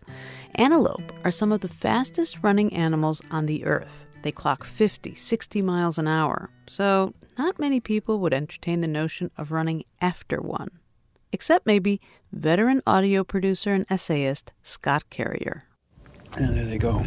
Antelope 0.56 1.12
are 1.24 1.30
some 1.30 1.52
of 1.52 1.60
the 1.60 1.68
fastest 1.68 2.38
running 2.42 2.72
animals 2.72 3.22
on 3.30 3.46
the 3.46 3.64
earth. 3.64 4.06
They 4.22 4.32
clock 4.32 4.64
50, 4.64 5.14
60 5.14 5.62
miles 5.62 5.98
an 5.98 6.08
hour, 6.08 6.50
so 6.66 7.14
not 7.36 7.58
many 7.58 7.78
people 7.80 8.20
would 8.20 8.32
entertain 8.32 8.80
the 8.80 8.88
notion 8.88 9.30
of 9.36 9.52
running 9.52 9.84
after 10.00 10.40
one. 10.40 10.70
Except 11.32 11.66
maybe 11.66 12.00
veteran 12.32 12.82
audio 12.86 13.24
producer 13.24 13.72
and 13.72 13.86
essayist 13.90 14.52
Scott 14.62 15.10
Carrier. 15.10 15.64
Yeah, 16.38 16.50
there 16.52 16.64
they 16.64 16.78
go. 16.78 17.00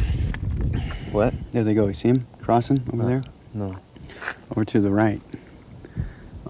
What? 1.12 1.34
There 1.52 1.64
they 1.64 1.74
go. 1.74 1.86
You 1.86 1.92
see 1.92 2.12
them 2.12 2.26
crossing 2.42 2.82
over 2.92 3.04
there? 3.04 3.22
No. 3.54 3.74
Over 4.50 4.64
to 4.66 4.80
the 4.80 4.90
right. 4.90 5.20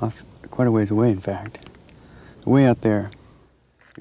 Off 0.00 0.24
quite 0.50 0.68
a 0.68 0.70
ways 0.72 0.90
away, 0.90 1.10
in 1.10 1.20
fact. 1.20 1.67
Way 2.48 2.64
out 2.64 2.80
there. 2.80 3.10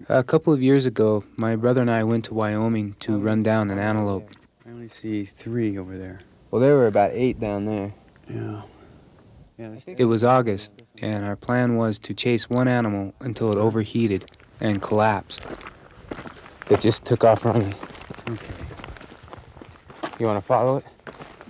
A 0.08 0.24
couple 0.24 0.54
of 0.54 0.62
years 0.62 0.86
ago, 0.86 1.26
my 1.36 1.58
brother 1.58 1.82
and 1.82 1.92
I 1.92 2.06
went 2.06 2.24
to 2.26 2.34
Wyoming 2.34 2.96
to 3.02 3.20
run 3.20 3.44
down 3.44 3.70
an 3.70 3.78
antelope. 3.78 4.30
I 4.66 4.70
only 4.70 4.88
see 4.88 5.26
three 5.26 5.78
over 5.78 5.98
there. 5.98 6.20
Well, 6.50 6.62
there 6.62 6.76
were 6.76 6.88
about 6.88 7.12
eight 7.12 7.42
down 7.42 7.66
there. 7.66 7.94
Yeah. 8.30 8.62
Yeah, 9.58 9.76
It 9.98 10.06
was 10.06 10.24
August, 10.24 10.72
and 11.02 11.26
our 11.26 11.36
plan 11.36 11.76
was 11.76 12.00
to 12.00 12.14
chase 12.14 12.50
one 12.50 12.70
animal 12.70 13.14
until 13.20 13.52
it 13.52 13.58
overheated 13.58 14.32
and 14.62 14.82
collapsed. 14.82 15.42
It 16.70 16.80
just 16.80 17.04
took 17.04 17.26
off 17.26 17.44
running. 17.44 17.76
Okay. 18.30 18.56
You 20.20 20.26
want 20.26 20.42
to 20.42 20.48
follow 20.48 20.78
it? 20.78 20.86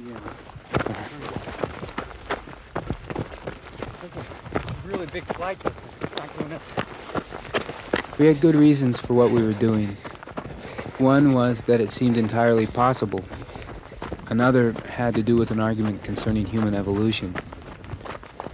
Yeah. 0.04 0.20
That's 4.02 4.18
a 4.18 4.88
Really 4.88 5.06
big 5.06 5.26
flight 5.36 5.62
distance. 5.62 5.87
We 8.18 8.26
had 8.26 8.42
good 8.42 8.56
reasons 8.56 9.00
for 9.00 9.14
what 9.14 9.32
we 9.32 9.44
were 9.44 9.54
doing. 9.54 9.98
One 10.98 11.34
was 11.34 11.64
that 11.64 11.80
it 11.80 11.92
seemed 11.92 12.18
entirely 12.18 12.66
possible. 12.66 13.24
Another 14.28 14.74
had 14.90 15.14
to 15.16 15.22
do 15.22 15.36
with 15.36 15.52
an 15.52 15.60
argument 15.60 16.04
concerning 16.04 16.46
human 16.46 16.74
evolution. 16.74 17.36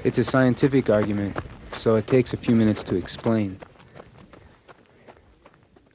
It's 0.04 0.18
a 0.18 0.24
scientific 0.24 0.90
argument, 0.90 1.38
so 1.72 1.96
it 1.96 2.08
takes 2.08 2.34
a 2.34 2.38
few 2.38 2.56
minutes 2.56 2.84
to 2.84 2.96
explain. 2.96 3.60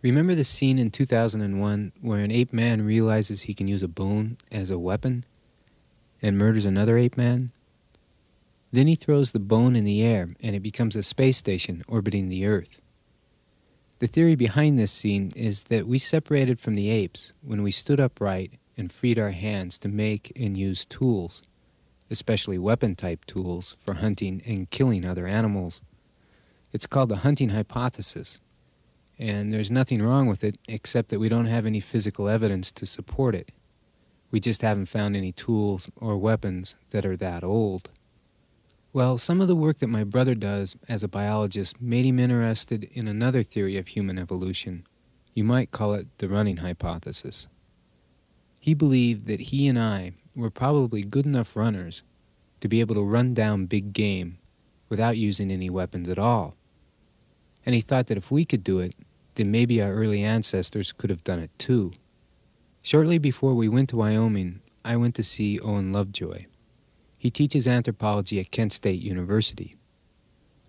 Remember 0.00 0.34
the 0.34 0.44
scene 0.44 0.78
in 0.78 0.90
2001 0.90 1.92
where 2.00 2.20
an 2.20 2.30
ape 2.30 2.52
man 2.52 2.86
realizes 2.86 3.42
he 3.42 3.54
can 3.54 3.68
use 3.68 3.82
a 3.82 3.88
bone 3.88 4.38
as 4.50 4.70
a 4.70 4.78
weapon 4.78 5.26
and 6.22 6.38
murders 6.38 6.64
another 6.64 6.96
ape 6.96 7.16
man? 7.16 7.52
Then 8.70 8.86
he 8.86 8.94
throws 8.94 9.32
the 9.32 9.38
bone 9.40 9.74
in 9.74 9.84
the 9.84 10.02
air 10.02 10.28
and 10.40 10.54
it 10.54 10.60
becomes 10.60 10.94
a 10.96 11.02
space 11.02 11.36
station 11.36 11.82
orbiting 11.88 12.28
the 12.28 12.46
Earth. 12.46 12.82
The 13.98 14.06
theory 14.06 14.36
behind 14.36 14.78
this 14.78 14.92
scene 14.92 15.32
is 15.34 15.64
that 15.64 15.86
we 15.86 15.98
separated 15.98 16.60
from 16.60 16.74
the 16.74 16.90
apes 16.90 17.32
when 17.42 17.62
we 17.62 17.70
stood 17.70 17.98
upright 17.98 18.52
and 18.76 18.92
freed 18.92 19.18
our 19.18 19.30
hands 19.30 19.78
to 19.78 19.88
make 19.88 20.32
and 20.38 20.56
use 20.56 20.84
tools, 20.84 21.42
especially 22.10 22.58
weapon 22.58 22.94
type 22.94 23.24
tools 23.24 23.74
for 23.80 23.94
hunting 23.94 24.40
and 24.46 24.70
killing 24.70 25.04
other 25.04 25.26
animals. 25.26 25.80
It's 26.72 26.86
called 26.86 27.08
the 27.08 27.16
hunting 27.16 27.48
hypothesis, 27.48 28.38
and 29.18 29.52
there's 29.52 29.70
nothing 29.70 30.00
wrong 30.00 30.28
with 30.28 30.44
it 30.44 30.58
except 30.68 31.08
that 31.08 31.18
we 31.18 31.28
don't 31.28 31.46
have 31.46 31.66
any 31.66 31.80
physical 31.80 32.28
evidence 32.28 32.70
to 32.72 32.86
support 32.86 33.34
it. 33.34 33.50
We 34.30 34.38
just 34.38 34.62
haven't 34.62 34.86
found 34.86 35.16
any 35.16 35.32
tools 35.32 35.90
or 35.96 36.18
weapons 36.18 36.76
that 36.90 37.04
are 37.04 37.16
that 37.16 37.42
old. 37.42 37.88
Well, 38.92 39.18
some 39.18 39.42
of 39.42 39.48
the 39.48 39.56
work 39.56 39.78
that 39.78 39.88
my 39.88 40.02
brother 40.02 40.34
does 40.34 40.74
as 40.88 41.02
a 41.02 41.08
biologist 41.08 41.80
made 41.80 42.06
him 42.06 42.18
interested 42.18 42.84
in 42.84 43.06
another 43.06 43.42
theory 43.42 43.76
of 43.76 43.88
human 43.88 44.18
evolution. 44.18 44.86
You 45.34 45.44
might 45.44 45.70
call 45.70 45.92
it 45.92 46.06
the 46.18 46.28
running 46.28 46.58
hypothesis. 46.58 47.48
He 48.58 48.72
believed 48.72 49.26
that 49.26 49.40
he 49.40 49.68
and 49.68 49.78
I 49.78 50.12
were 50.34 50.50
probably 50.50 51.02
good 51.02 51.26
enough 51.26 51.54
runners 51.54 52.02
to 52.60 52.68
be 52.68 52.80
able 52.80 52.94
to 52.94 53.02
run 53.02 53.34
down 53.34 53.66
big 53.66 53.92
game 53.92 54.38
without 54.88 55.18
using 55.18 55.50
any 55.50 55.68
weapons 55.68 56.08
at 56.08 56.18
all. 56.18 56.56
And 57.66 57.74
he 57.74 57.82
thought 57.82 58.06
that 58.06 58.18
if 58.18 58.30
we 58.30 58.46
could 58.46 58.64
do 58.64 58.78
it, 58.78 58.94
then 59.34 59.50
maybe 59.50 59.82
our 59.82 59.92
early 59.92 60.22
ancestors 60.22 60.92
could 60.92 61.10
have 61.10 61.24
done 61.24 61.40
it 61.40 61.50
too. 61.58 61.92
Shortly 62.80 63.18
before 63.18 63.54
we 63.54 63.68
went 63.68 63.90
to 63.90 63.96
Wyoming, 63.96 64.62
I 64.82 64.96
went 64.96 65.14
to 65.16 65.22
see 65.22 65.60
Owen 65.60 65.92
Lovejoy. 65.92 66.46
He 67.18 67.30
teaches 67.30 67.66
anthropology 67.66 68.38
at 68.40 68.50
Kent 68.50 68.72
State 68.72 69.00
University. 69.02 69.74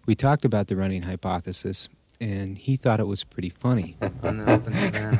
We 0.05 0.15
talked 0.15 0.43
about 0.45 0.67
the 0.67 0.75
running 0.75 1.03
hypothesis, 1.03 1.87
and 2.19 2.57
he 2.57 2.75
thought 2.75 2.99
it 2.99 3.05
was 3.07 3.23
pretty 3.23 3.49
funny. 3.49 3.95
on 4.23 4.37
the. 4.43 5.19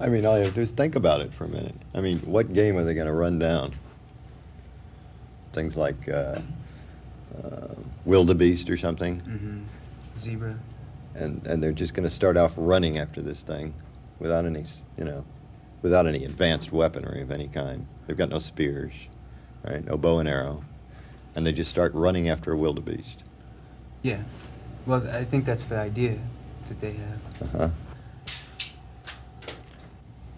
I 0.00 0.08
mean, 0.08 0.26
all 0.26 0.36
you 0.38 0.44
have 0.44 0.52
to 0.52 0.56
do 0.56 0.60
is 0.62 0.70
think 0.70 0.96
about 0.96 1.20
it 1.20 1.32
for 1.32 1.44
a 1.44 1.48
minute. 1.48 1.74
I 1.94 2.00
mean, 2.00 2.18
what 2.20 2.52
game 2.52 2.76
are 2.76 2.84
they 2.84 2.94
going 2.94 3.06
to 3.06 3.12
run 3.12 3.38
down? 3.38 3.74
Things 5.52 5.76
like 5.76 6.08
uh, 6.08 6.40
uh, 7.42 7.74
wildebeest 8.04 8.68
or 8.70 8.76
something, 8.76 9.20
Mm-hmm. 9.20 9.58
Zebra. 10.18 10.56
and 11.16 11.44
and 11.46 11.62
they're 11.62 11.72
just 11.72 11.92
going 11.94 12.04
to 12.04 12.10
start 12.10 12.36
off 12.36 12.54
running 12.56 12.98
after 12.98 13.20
this 13.20 13.42
thing, 13.42 13.74
without 14.18 14.44
any, 14.46 14.64
you 14.96 15.04
know, 15.04 15.24
without 15.84 16.06
any 16.06 16.24
advanced 16.24 16.72
weaponry 16.72 17.20
of 17.20 17.30
any 17.30 17.46
kind. 17.46 17.86
They've 18.06 18.16
got 18.16 18.30
no 18.30 18.38
spears, 18.38 18.94
right? 19.62 19.84
No 19.84 19.98
bow 19.98 20.18
and 20.18 20.26
arrow, 20.26 20.64
and 21.34 21.46
they 21.46 21.52
just 21.52 21.68
start 21.68 21.92
running 21.92 22.26
after 22.26 22.52
a 22.52 22.56
wildebeest. 22.56 23.18
Yeah. 24.00 24.22
Well, 24.86 25.06
I 25.06 25.24
think 25.24 25.44
that's 25.44 25.66
the 25.66 25.76
idea 25.76 26.16
that 26.68 26.80
they 26.80 26.92
have. 26.92 27.54
Uh-huh. 27.54 27.68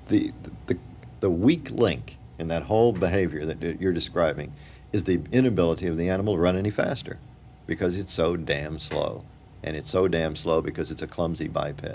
The, 0.08 0.32
the, 0.66 0.76
the 1.20 1.30
weak 1.30 1.70
link 1.70 2.16
in 2.40 2.48
that 2.48 2.64
whole 2.64 2.92
behavior 2.92 3.46
that 3.46 3.80
you're 3.80 3.92
describing 3.92 4.52
is 4.92 5.04
the 5.04 5.20
inability 5.30 5.86
of 5.86 5.96
the 5.96 6.08
animal 6.08 6.34
to 6.34 6.40
run 6.40 6.56
any 6.56 6.70
faster 6.70 7.18
because 7.68 7.96
it's 7.96 8.12
so 8.12 8.36
damn 8.36 8.80
slow. 8.80 9.24
And 9.62 9.76
it's 9.76 9.90
so 9.90 10.08
damn 10.08 10.34
slow 10.34 10.60
because 10.60 10.90
it's 10.90 11.02
a 11.02 11.06
clumsy 11.06 11.46
biped. 11.46 11.86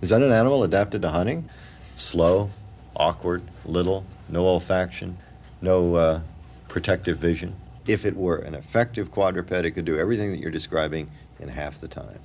Is 0.00 0.10
that 0.10 0.22
an 0.22 0.32
animal 0.32 0.62
adapted 0.62 1.02
to 1.02 1.10
hunting? 1.10 1.48
Slow, 1.96 2.50
awkward, 2.94 3.42
little, 3.64 4.04
no 4.28 4.44
olfaction, 4.44 5.14
no 5.60 5.94
uh, 5.94 6.20
protective 6.68 7.18
vision. 7.18 7.56
If 7.86 8.04
it 8.04 8.16
were 8.16 8.36
an 8.36 8.54
effective 8.54 9.10
quadruped, 9.10 9.50
it 9.50 9.70
could 9.72 9.84
do 9.84 9.98
everything 9.98 10.30
that 10.30 10.38
you're 10.38 10.50
describing 10.50 11.10
in 11.40 11.48
half 11.48 11.78
the 11.78 11.88
time. 11.88 12.20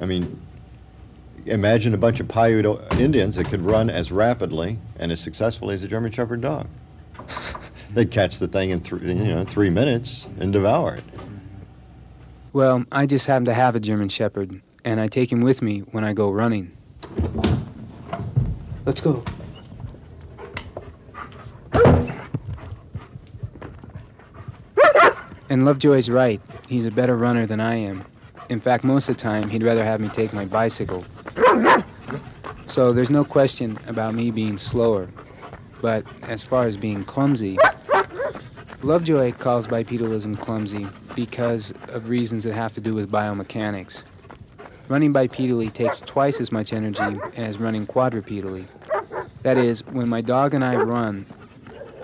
I 0.00 0.06
mean, 0.06 0.40
imagine 1.46 1.94
a 1.94 1.98
bunch 1.98 2.20
of 2.20 2.28
Paiute 2.28 2.66
Indians 3.00 3.36
that 3.36 3.46
could 3.46 3.62
run 3.62 3.88
as 3.88 4.12
rapidly 4.12 4.78
and 4.98 5.10
as 5.10 5.20
successfully 5.20 5.74
as 5.74 5.82
a 5.82 5.88
German 5.88 6.12
Shepherd 6.12 6.40
dog. 6.40 6.68
They'd 7.94 8.10
catch 8.10 8.38
the 8.38 8.48
thing 8.48 8.70
in 8.70 8.80
three, 8.80 9.08
you 9.08 9.14
know, 9.14 9.44
three 9.44 9.70
minutes 9.70 10.26
and 10.38 10.52
devour 10.52 10.96
it. 10.96 11.04
Well, 12.52 12.84
I 12.90 13.06
just 13.06 13.26
happen 13.26 13.44
to 13.46 13.54
have 13.54 13.76
a 13.76 13.80
German 13.80 14.08
Shepherd, 14.08 14.60
and 14.84 15.00
I 15.00 15.08
take 15.08 15.30
him 15.30 15.40
with 15.40 15.62
me 15.62 15.80
when 15.80 16.04
I 16.04 16.12
go 16.12 16.30
running. 16.30 16.76
Let's 18.86 19.00
go. 19.00 19.22
And 25.48 25.64
Lovejoy's 25.64 26.08
right. 26.08 26.40
He's 26.68 26.84
a 26.84 26.90
better 26.90 27.16
runner 27.16 27.46
than 27.46 27.60
I 27.60 27.74
am. 27.76 28.04
In 28.48 28.60
fact, 28.60 28.84
most 28.84 29.08
of 29.08 29.16
the 29.16 29.22
time, 29.22 29.50
he'd 29.50 29.64
rather 29.64 29.84
have 29.84 30.00
me 30.00 30.08
take 30.08 30.32
my 30.32 30.44
bicycle. 30.44 31.04
So 32.66 32.92
there's 32.92 33.10
no 33.10 33.24
question 33.24 33.78
about 33.88 34.14
me 34.14 34.30
being 34.30 34.56
slower. 34.56 35.08
But 35.82 36.06
as 36.22 36.44
far 36.44 36.64
as 36.64 36.76
being 36.76 37.04
clumsy, 37.04 37.58
Lovejoy 38.82 39.32
calls 39.32 39.66
bipedalism 39.66 40.38
clumsy 40.38 40.86
because 41.16 41.74
of 41.88 42.08
reasons 42.08 42.44
that 42.44 42.54
have 42.54 42.72
to 42.74 42.80
do 42.80 42.94
with 42.94 43.10
biomechanics. 43.10 44.02
Running 44.88 45.12
bipedally 45.12 45.72
takes 45.72 46.00
twice 46.00 46.40
as 46.40 46.52
much 46.52 46.72
energy 46.72 47.18
as 47.36 47.58
running 47.58 47.86
quadrupedally. 47.86 48.66
That 49.42 49.58
is, 49.58 49.84
when 49.86 50.08
my 50.08 50.20
dog 50.20 50.54
and 50.54 50.64
I 50.64 50.76
run, 50.76 51.26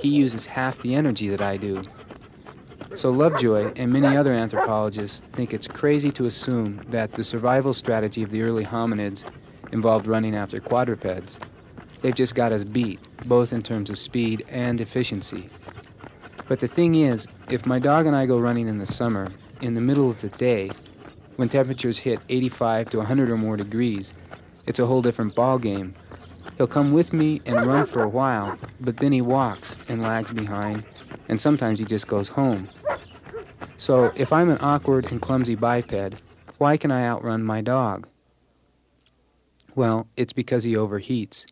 he 0.00 0.08
uses 0.08 0.46
half 0.46 0.80
the 0.82 0.94
energy 0.94 1.28
that 1.28 1.40
I 1.40 1.56
do. 1.56 1.82
So 2.94 3.10
Lovejoy 3.10 3.72
and 3.76 3.92
many 3.92 4.16
other 4.16 4.32
anthropologists 4.32 5.22
think 5.32 5.54
it's 5.54 5.66
crazy 5.66 6.10
to 6.12 6.26
assume 6.26 6.82
that 6.88 7.12
the 7.12 7.24
survival 7.24 7.72
strategy 7.72 8.22
of 8.22 8.30
the 8.30 8.42
early 8.42 8.64
hominids 8.64 9.24
involved 9.72 10.06
running 10.06 10.34
after 10.34 10.60
quadrupeds. 10.60 11.38
They've 12.02 12.14
just 12.14 12.34
got 12.34 12.52
us 12.52 12.64
beat, 12.64 13.00
both 13.24 13.52
in 13.52 13.62
terms 13.62 13.90
of 13.90 13.98
speed 13.98 14.44
and 14.48 14.80
efficiency. 14.80 15.48
But 16.48 16.60
the 16.60 16.66
thing 16.68 16.96
is, 16.96 17.28
if 17.48 17.64
my 17.64 17.78
dog 17.78 18.06
and 18.06 18.14
I 18.14 18.26
go 18.26 18.38
running 18.38 18.68
in 18.68 18.78
the 18.78 18.86
summer, 18.86 19.30
in 19.60 19.74
the 19.74 19.80
middle 19.80 20.10
of 20.10 20.20
the 20.20 20.28
day, 20.28 20.70
when 21.36 21.48
temperatures 21.48 21.98
hit 21.98 22.20
85 22.28 22.90
to 22.90 22.98
100 22.98 23.30
or 23.30 23.36
more 23.36 23.56
degrees, 23.56 24.12
it's 24.66 24.78
a 24.78 24.86
whole 24.86 25.02
different 25.02 25.34
ball 25.34 25.58
game. 25.58 25.94
He'll 26.56 26.66
come 26.66 26.92
with 26.92 27.12
me 27.12 27.40
and 27.46 27.66
run 27.66 27.86
for 27.86 28.02
a 28.02 28.08
while, 28.08 28.58
but 28.80 28.98
then 28.98 29.12
he 29.12 29.20
walks 29.20 29.76
and 29.88 30.02
lags 30.02 30.32
behind, 30.32 30.84
and 31.28 31.40
sometimes 31.40 31.78
he 31.78 31.84
just 31.84 32.06
goes 32.06 32.28
home. 32.28 32.68
So 33.78 34.12
if 34.14 34.32
I'm 34.32 34.48
an 34.48 34.58
awkward 34.60 35.10
and 35.10 35.20
clumsy 35.20 35.54
biped, 35.54 36.14
why 36.58 36.76
can 36.76 36.90
I 36.90 37.06
outrun 37.06 37.42
my 37.42 37.60
dog? 37.60 38.06
Well, 39.74 40.06
it's 40.16 40.32
because 40.32 40.64
he 40.64 40.74
overheats. 40.74 41.46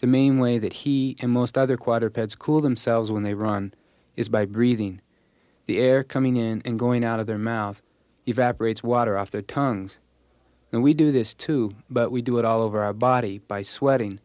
The 0.00 0.06
main 0.06 0.38
way 0.38 0.58
that 0.58 0.72
he 0.72 1.16
and 1.20 1.30
most 1.30 1.56
other 1.56 1.76
quadrupeds 1.76 2.34
cool 2.34 2.60
themselves 2.60 3.10
when 3.10 3.22
they 3.22 3.34
run 3.34 3.74
is 4.16 4.28
by 4.28 4.44
breathing. 4.44 5.00
The 5.66 5.78
air 5.78 6.02
coming 6.02 6.36
in 6.36 6.62
and 6.64 6.78
going 6.78 7.04
out 7.04 7.20
of 7.20 7.26
their 7.26 7.38
mouth 7.38 7.82
evaporates 8.26 8.82
water 8.82 9.16
off 9.16 9.30
their 9.30 9.42
tongues. 9.42 9.98
And 10.72 10.82
we 10.82 10.94
do 10.94 11.12
this 11.12 11.32
too, 11.32 11.74
but 11.88 12.10
we 12.10 12.22
do 12.22 12.38
it 12.38 12.44
all 12.44 12.60
over 12.60 12.82
our 12.82 12.92
body 12.92 13.38
by 13.38 13.62
sweating. 13.62 14.20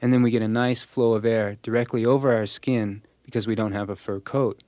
And 0.00 0.12
then 0.12 0.22
we 0.22 0.30
get 0.30 0.42
a 0.42 0.48
nice 0.48 0.82
flow 0.82 1.14
of 1.14 1.24
air 1.24 1.56
directly 1.62 2.06
over 2.06 2.34
our 2.34 2.46
skin 2.46 3.02
because 3.24 3.46
we 3.46 3.54
don't 3.54 3.72
have 3.72 3.90
a 3.90 3.96
fur 3.96 4.20
coat. 4.20 4.62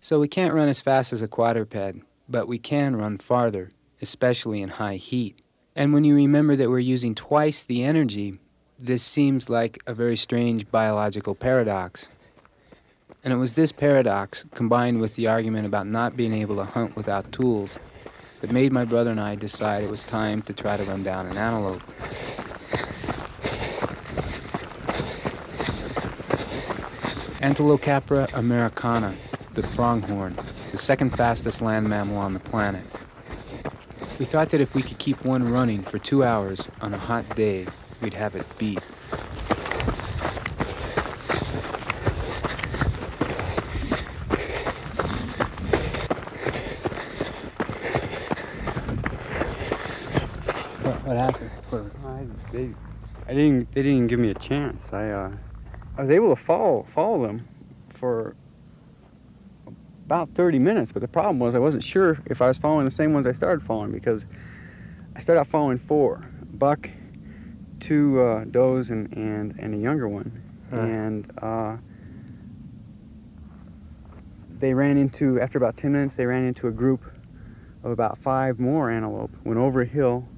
So 0.00 0.18
we 0.18 0.28
can't 0.28 0.54
run 0.54 0.68
as 0.68 0.80
fast 0.80 1.12
as 1.12 1.22
a 1.22 1.28
quadruped, 1.28 2.02
but 2.28 2.48
we 2.48 2.58
can 2.58 2.96
run 2.96 3.18
farther, 3.18 3.70
especially 4.00 4.60
in 4.60 4.70
high 4.70 4.96
heat. 4.96 5.40
And 5.76 5.92
when 5.92 6.04
you 6.04 6.14
remember 6.14 6.56
that 6.56 6.70
we're 6.70 6.80
using 6.80 7.14
twice 7.14 7.62
the 7.62 7.84
energy, 7.84 8.38
this 8.78 9.02
seems 9.02 9.48
like 9.48 9.78
a 9.86 9.94
very 9.94 10.16
strange 10.16 10.70
biological 10.70 11.34
paradox. 11.34 12.08
And 13.24 13.32
it 13.32 13.36
was 13.36 13.54
this 13.54 13.70
paradox, 13.70 14.44
combined 14.54 15.00
with 15.00 15.14
the 15.14 15.28
argument 15.28 15.64
about 15.64 15.86
not 15.86 16.16
being 16.16 16.32
able 16.32 16.56
to 16.56 16.64
hunt 16.64 16.96
without 16.96 17.30
tools, 17.30 17.78
that 18.40 18.50
made 18.50 18.72
my 18.72 18.84
brother 18.84 19.12
and 19.12 19.20
I 19.20 19.36
decide 19.36 19.84
it 19.84 19.90
was 19.90 20.02
time 20.02 20.42
to 20.42 20.52
try 20.52 20.76
to 20.76 20.82
run 20.84 21.04
down 21.04 21.26
an 21.26 21.38
antelope. 21.38 21.82
Antilocapra 27.40 28.32
americana, 28.34 29.14
the 29.54 29.62
pronghorn, 29.62 30.36
the 30.72 30.78
second 30.78 31.10
fastest 31.10 31.60
land 31.60 31.88
mammal 31.88 32.18
on 32.18 32.34
the 32.34 32.40
planet. 32.40 32.84
We 34.18 34.24
thought 34.24 34.50
that 34.50 34.60
if 34.60 34.74
we 34.74 34.82
could 34.82 34.98
keep 34.98 35.24
one 35.24 35.50
running 35.50 35.82
for 35.82 35.98
two 35.98 36.22
hours 36.24 36.68
on 36.80 36.94
a 36.94 36.98
hot 36.98 37.36
day, 37.36 37.66
we'd 38.00 38.14
have 38.14 38.36
it 38.36 38.46
beat. 38.58 38.80
What, 50.82 51.04
what 51.04 51.16
happened? 51.16 51.50
I, 52.04 52.26
they, 52.52 52.70
Didn't. 53.82 53.94
They 53.94 54.00
didn't 54.00 54.06
give 54.08 54.18
me 54.18 54.30
a 54.30 54.34
chance. 54.34 54.92
I, 54.92 55.10
uh, 55.10 55.30
I 55.96 56.00
was 56.00 56.10
able 56.10 56.34
to 56.34 56.40
follow 56.40 56.86
follow 56.94 57.26
them 57.26 57.48
for 57.94 58.36
about 60.06 60.30
30 60.34 60.58
minutes, 60.58 60.92
but 60.92 61.00
the 61.00 61.08
problem 61.08 61.38
was 61.38 61.54
I 61.54 61.58
wasn't 61.58 61.84
sure 61.84 62.18
if 62.26 62.42
I 62.42 62.48
was 62.48 62.58
following 62.58 62.84
the 62.84 62.90
same 62.90 63.12
ones 63.12 63.26
I 63.26 63.32
started 63.32 63.64
following 63.64 63.92
because 63.92 64.26
I 65.16 65.20
started 65.20 65.40
out 65.40 65.46
following 65.46 65.78
four: 65.78 66.28
buck, 66.54 66.88
two 67.80 68.20
uh, 68.20 68.44
does, 68.44 68.90
and, 68.90 69.12
and 69.16 69.54
and 69.58 69.74
a 69.74 69.78
younger 69.78 70.08
one, 70.08 70.42
Huh. 70.70 70.80
and. 70.80 71.32
Uh, 71.40 71.76
they 74.58 74.74
ran 74.74 74.96
into 74.96 75.40
after 75.40 75.58
about 75.58 75.76
10 75.76 75.90
minutes 75.90 76.14
they 76.14 76.24
ran 76.24 76.44
into 76.44 76.68
a 76.68 76.70
group 76.70 77.04
of 77.82 77.90
about 77.90 78.16
five 78.16 78.60
more 78.60 78.92
antelope 78.92 79.32
went 79.42 79.58
over 79.58 79.82
a 79.82 79.84
hill 79.84 80.28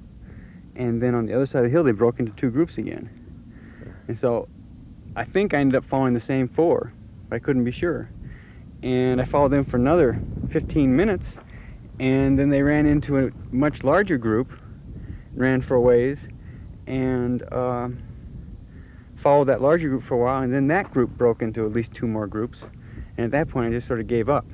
and 0.75 0.99
then 0.99 1.13
on 1.13 1.27
the 1.27 1.33
other 1.33 1.45
side 1.45 1.59
of 1.59 1.65
the 1.65 1.69
hill 1.69 1.83
they 1.83 1.91
broke 1.91 2.19
into 2.19 2.31
two 2.31 2.49
groups 2.49 2.79
again 2.79 3.07
and 4.07 4.17
so 4.17 4.47
i 5.15 5.23
think 5.23 5.53
i 5.53 5.57
ended 5.57 5.75
up 5.75 5.85
following 5.85 6.13
the 6.13 6.19
same 6.19 6.47
four 6.47 6.93
but 7.29 7.35
i 7.35 7.39
couldn't 7.39 7.63
be 7.63 7.71
sure. 7.71 8.09
And 8.83 9.19
i 9.19 9.25
followed 9.25 9.49
them 9.51 9.65
for 9.65 9.77
another 9.77 10.19
15 10.49 10.95
minutes 10.95 11.37
and 11.99 12.37
then 12.37 12.49
they 12.49 12.61
ran 12.61 12.85
into 12.85 13.17
a 13.17 13.31
much 13.51 13.83
larger 13.83 14.17
group 14.17 14.51
ran 15.33 15.61
for 15.61 15.75
a 15.75 15.81
ways 15.81 16.27
and 16.87 17.41
uh, 17.51 17.89
followed 19.15 19.45
that 19.45 19.61
larger 19.61 19.89
group 19.89 20.03
for 20.03 20.15
a 20.15 20.17
while 20.17 20.43
and 20.43 20.53
then 20.53 20.67
that 20.67 20.91
group 20.91 21.09
broke 21.11 21.41
into 21.41 21.65
at 21.65 21.71
least 21.71 21.93
two 21.93 22.07
more 22.07 22.27
groups. 22.27 22.65
And 23.17 23.25
at 23.25 23.31
that 23.31 23.47
point 23.49 23.67
i 23.67 23.69
just 23.71 23.87
sort 23.87 23.99
of 23.99 24.07
gave 24.07 24.29
up 24.29 24.45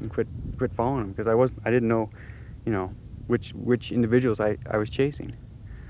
and 0.00 0.10
quit 0.10 0.28
quit 0.58 0.72
following 0.74 1.00
them 1.00 1.10
because 1.10 1.26
i 1.26 1.34
was 1.34 1.50
i 1.64 1.70
didn't 1.70 1.88
know 1.88 2.10
you 2.66 2.72
know 2.72 2.94
which 3.26 3.50
which 3.54 3.92
individuals 3.92 4.40
i, 4.40 4.56
I 4.70 4.76
was 4.76 4.90
chasing. 4.90 5.36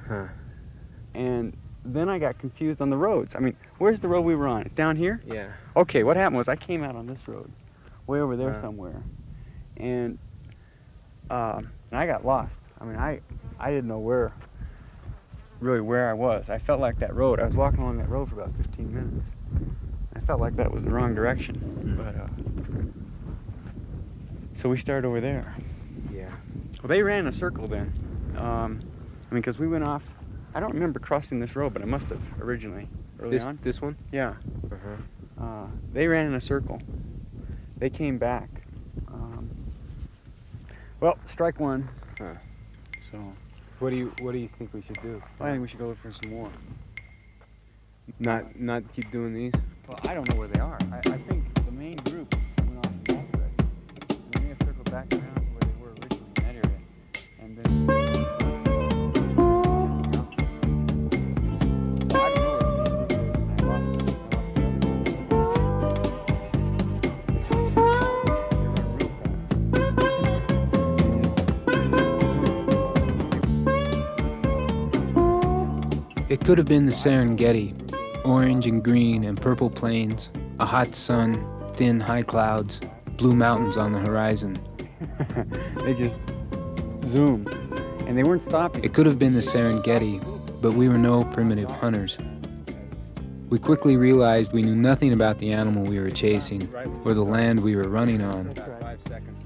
Huh. 0.06 0.26
and 1.14 1.56
then 1.85 2.09
I 2.09 2.19
got 2.19 2.38
confused 2.38 2.83
on 2.83 2.90
the 2.90 2.97
roads. 2.97 3.35
I 3.35 3.38
mean, 3.38 3.57
where's 3.79 4.01
the 4.01 4.09
road 4.09 4.23
we 4.23 4.35
were 4.37 4.47
on? 4.49 4.62
It's 4.62 4.75
down 4.75 4.97
here? 4.97 5.23
Yeah. 5.27 5.49
Okay, 5.77 6.03
what 6.03 6.16
happened 6.16 6.37
was 6.37 6.49
I 6.49 6.57
came 6.57 6.83
out 6.85 6.95
on 6.97 7.07
this 7.07 7.27
road. 7.27 7.51
way 8.07 8.21
over 8.21 8.37
there 8.37 8.51
Yeah. 8.53 8.61
somewhere, 8.61 9.03
and 9.77 10.19
um, 11.31 11.71
and 11.90 11.99
I 12.01 12.07
got 12.07 12.25
lost. 12.27 12.53
I 12.81 12.85
mean, 12.85 12.97
I 12.97 13.21
I 13.59 13.71
didn't 13.71 13.87
know 13.88 13.99
where 14.01 14.33
really 15.61 15.81
where 15.81 16.11
I 16.11 16.12
was. 16.14 16.49
I 16.51 16.59
felt 16.59 16.81
like 16.81 16.99
that 16.99 17.14
road. 17.14 17.38
I 17.40 17.45
was 17.45 17.55
walking 17.55 17.81
along 17.81 17.99
that 17.99 18.09
road 18.09 18.29
for 18.31 18.40
about 18.40 18.53
15 18.57 18.93
minutes. 18.95 19.27
I 20.16 20.21
felt 20.21 20.40
like 20.40 20.57
that 20.57 20.73
was 20.73 20.83
the 20.83 20.90
wrong 20.90 21.14
direction, 21.14 21.95
but 21.97 22.16
uh, 22.16 22.27
so 24.61 24.69
we 24.69 24.77
started 24.79 25.07
over 25.07 25.21
there. 25.21 25.55
Yeah. 26.12 26.31
Well, 26.83 26.88
they 26.88 27.03
ran 27.03 27.27
a 27.27 27.33
circle 27.33 27.69
then. 27.69 27.93
Um, 28.37 28.81
I 29.31 29.35
mean, 29.35 29.40
because 29.43 29.59
we 29.59 29.69
went 29.69 29.85
off. 29.85 30.03
I 30.54 30.60
don't 30.60 30.72
remember 30.74 30.98
crossing 30.98 31.38
this 31.40 31.54
road, 31.54 31.72
but 31.72 31.82
I 31.82 31.84
must 31.84 32.06
have 32.08 32.20
originally 32.40 32.88
early 33.20 33.38
This 33.38 33.46
on. 33.46 33.58
this 33.62 33.80
one? 33.80 33.96
Yeah. 34.12 34.34
Uh-huh. 34.70 35.44
Uh, 35.44 35.66
they 35.92 36.06
ran 36.06 36.26
in 36.26 36.34
a 36.34 36.40
circle. 36.40 36.80
They 37.78 37.88
came 37.90 38.18
back. 38.18 38.48
Um, 39.08 39.48
well, 41.00 41.18
strike 41.26 41.60
one. 41.60 41.88
Huh. 42.18 42.34
So 43.10 43.18
What 43.78 43.90
do 43.90 43.96
you 43.96 44.12
What 44.20 44.32
do 44.32 44.38
you 44.38 44.48
think 44.58 44.74
we 44.74 44.82
should 44.82 45.00
do? 45.02 45.22
I 45.40 45.50
think 45.50 45.62
we 45.62 45.68
should 45.68 45.78
go 45.78 45.86
look 45.88 45.98
for 46.02 46.12
some 46.12 46.30
more. 46.30 46.50
Not 48.18 48.58
not 48.58 48.82
keep 48.92 49.10
doing 49.12 49.32
these. 49.32 49.52
Well, 49.88 49.98
I 50.08 50.14
don't 50.14 50.28
know 50.30 50.36
where 50.36 50.48
they 50.48 50.60
are. 50.60 50.78
I, 50.92 50.98
I 50.98 51.18
think 51.28 51.54
the 51.64 51.70
main 51.72 51.96
group 51.96 52.34
went 52.58 52.78
off 52.86 52.92
in 52.92 53.02
that 53.04 53.32
direction. 53.32 53.70
They 54.32 54.40
may 54.42 54.48
have 54.48 54.58
circled 54.58 54.90
back 54.90 55.12
could 76.50 76.58
have 76.58 76.66
been 76.66 76.84
the 76.84 76.90
Serengeti, 76.90 77.72
orange 78.24 78.66
and 78.66 78.82
green 78.82 79.22
and 79.22 79.40
purple 79.40 79.70
plains, 79.70 80.30
a 80.58 80.66
hot 80.66 80.96
sun, 80.96 81.46
thin 81.74 82.00
high 82.00 82.22
clouds, 82.22 82.80
blue 83.16 83.36
mountains 83.36 83.76
on 83.76 83.92
the 83.92 84.00
horizon. 84.00 84.58
they 85.84 85.94
just 85.94 86.16
zoomed, 87.06 87.48
and 88.08 88.18
they 88.18 88.24
weren't 88.24 88.42
stopping. 88.42 88.82
It 88.82 88.94
could 88.94 89.06
have 89.06 89.16
been 89.16 89.34
the 89.34 89.40
Serengeti, 89.40 90.20
but 90.60 90.72
we 90.72 90.88
were 90.88 90.98
no 90.98 91.22
primitive 91.22 91.70
hunters. 91.70 92.18
We 93.48 93.60
quickly 93.60 93.96
realized 93.96 94.52
we 94.52 94.62
knew 94.62 94.74
nothing 94.74 95.14
about 95.14 95.38
the 95.38 95.52
animal 95.52 95.84
we 95.84 96.00
were 96.00 96.10
chasing 96.10 96.68
or 97.04 97.14
the 97.14 97.24
land 97.24 97.62
we 97.62 97.76
were 97.76 97.88
running 97.88 98.22
on. 98.22 98.54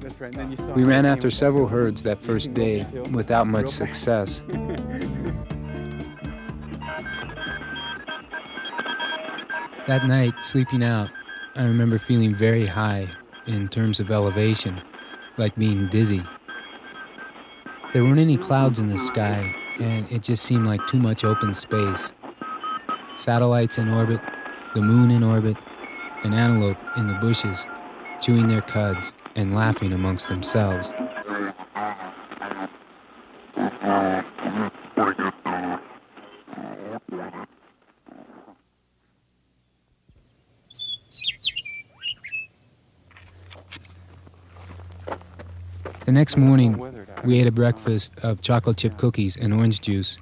That's 0.00 0.18
right. 0.20 0.32
And 0.32 0.34
then 0.34 0.50
you 0.52 0.56
saw 0.56 0.72
We 0.72 0.84
ran 0.84 1.04
after 1.04 1.30
several 1.30 1.66
herds 1.66 2.02
that 2.04 2.22
first 2.22 2.54
day 2.54 2.86
without 3.12 3.46
much 3.46 3.68
success. 3.68 4.40
That 9.86 10.06
night, 10.06 10.32
sleeping 10.40 10.82
out, 10.82 11.10
I 11.56 11.64
remember 11.64 11.98
feeling 11.98 12.34
very 12.34 12.64
high 12.64 13.10
in 13.46 13.68
terms 13.68 14.00
of 14.00 14.10
elevation, 14.10 14.80
like 15.36 15.54
being 15.56 15.88
dizzy. 15.90 16.22
There 17.92 18.02
weren't 18.02 18.18
any 18.18 18.38
clouds 18.38 18.78
in 18.78 18.88
the 18.88 18.96
sky, 18.96 19.54
and 19.78 20.10
it 20.10 20.22
just 20.22 20.42
seemed 20.44 20.66
like 20.66 20.80
too 20.86 20.96
much 20.98 21.22
open 21.22 21.52
space. 21.52 22.12
Satellites 23.18 23.76
in 23.76 23.90
orbit, 23.90 24.22
the 24.72 24.80
moon 24.80 25.10
in 25.10 25.22
orbit, 25.22 25.58
an 26.22 26.32
antelope 26.32 26.78
in 26.96 27.06
the 27.06 27.14
bushes, 27.16 27.66
chewing 28.22 28.48
their 28.48 28.62
cuds 28.62 29.12
and 29.36 29.54
laughing 29.54 29.92
amongst 29.92 30.28
themselves. 30.28 30.94
The 46.04 46.12
next 46.12 46.36
morning, 46.36 46.78
we 47.24 47.38
ate 47.40 47.46
a 47.46 47.52
breakfast 47.52 48.12
of 48.22 48.42
chocolate 48.42 48.76
chip 48.76 48.96
cookies 48.98 49.36
and 49.36 49.54
orange 49.54 49.80
juice 49.80 50.18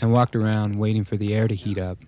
and 0.00 0.12
walked 0.12 0.34
around 0.34 0.78
waiting 0.78 1.04
for 1.04 1.16
the 1.16 1.34
air 1.34 1.46
to 1.46 1.54
heat 1.54 1.78
up. 1.78 1.98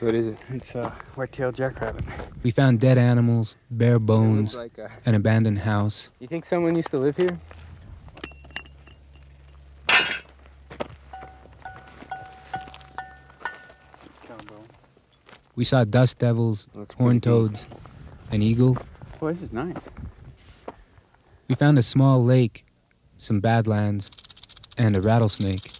What 0.00 0.14
is 0.14 0.26
it? 0.26 0.38
It's 0.50 0.74
a 0.74 0.90
white-tailed 1.14 1.54
jackrabbit. 1.54 2.04
We 2.42 2.50
found 2.50 2.80
dead 2.80 2.98
animals, 2.98 3.54
bare 3.70 3.98
bones, 4.00 4.54
like 4.56 4.76
a- 4.78 4.90
an 5.06 5.14
abandoned 5.14 5.60
house. 5.60 6.10
You 6.18 6.26
think 6.26 6.44
someone 6.46 6.74
used 6.74 6.90
to 6.90 6.98
live 6.98 7.16
here? 7.16 7.38
We 15.56 15.64
saw 15.64 15.84
dust 15.84 16.18
devils, 16.18 16.66
horned 16.96 17.22
toads, 17.22 17.66
an 18.30 18.42
eagle. 18.42 18.76
Boy, 19.20 19.32
this 19.34 19.42
is 19.42 19.52
nice. 19.52 19.76
We 21.48 21.54
found 21.54 21.78
a 21.78 21.82
small 21.82 22.24
lake, 22.24 22.64
some 23.18 23.40
badlands, 23.40 24.10
and 24.78 24.96
a 24.96 25.00
rattlesnake. 25.00 25.70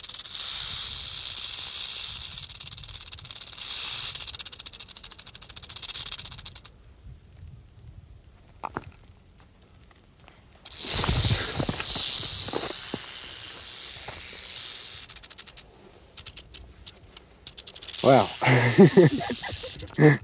Wow. 18.03 18.29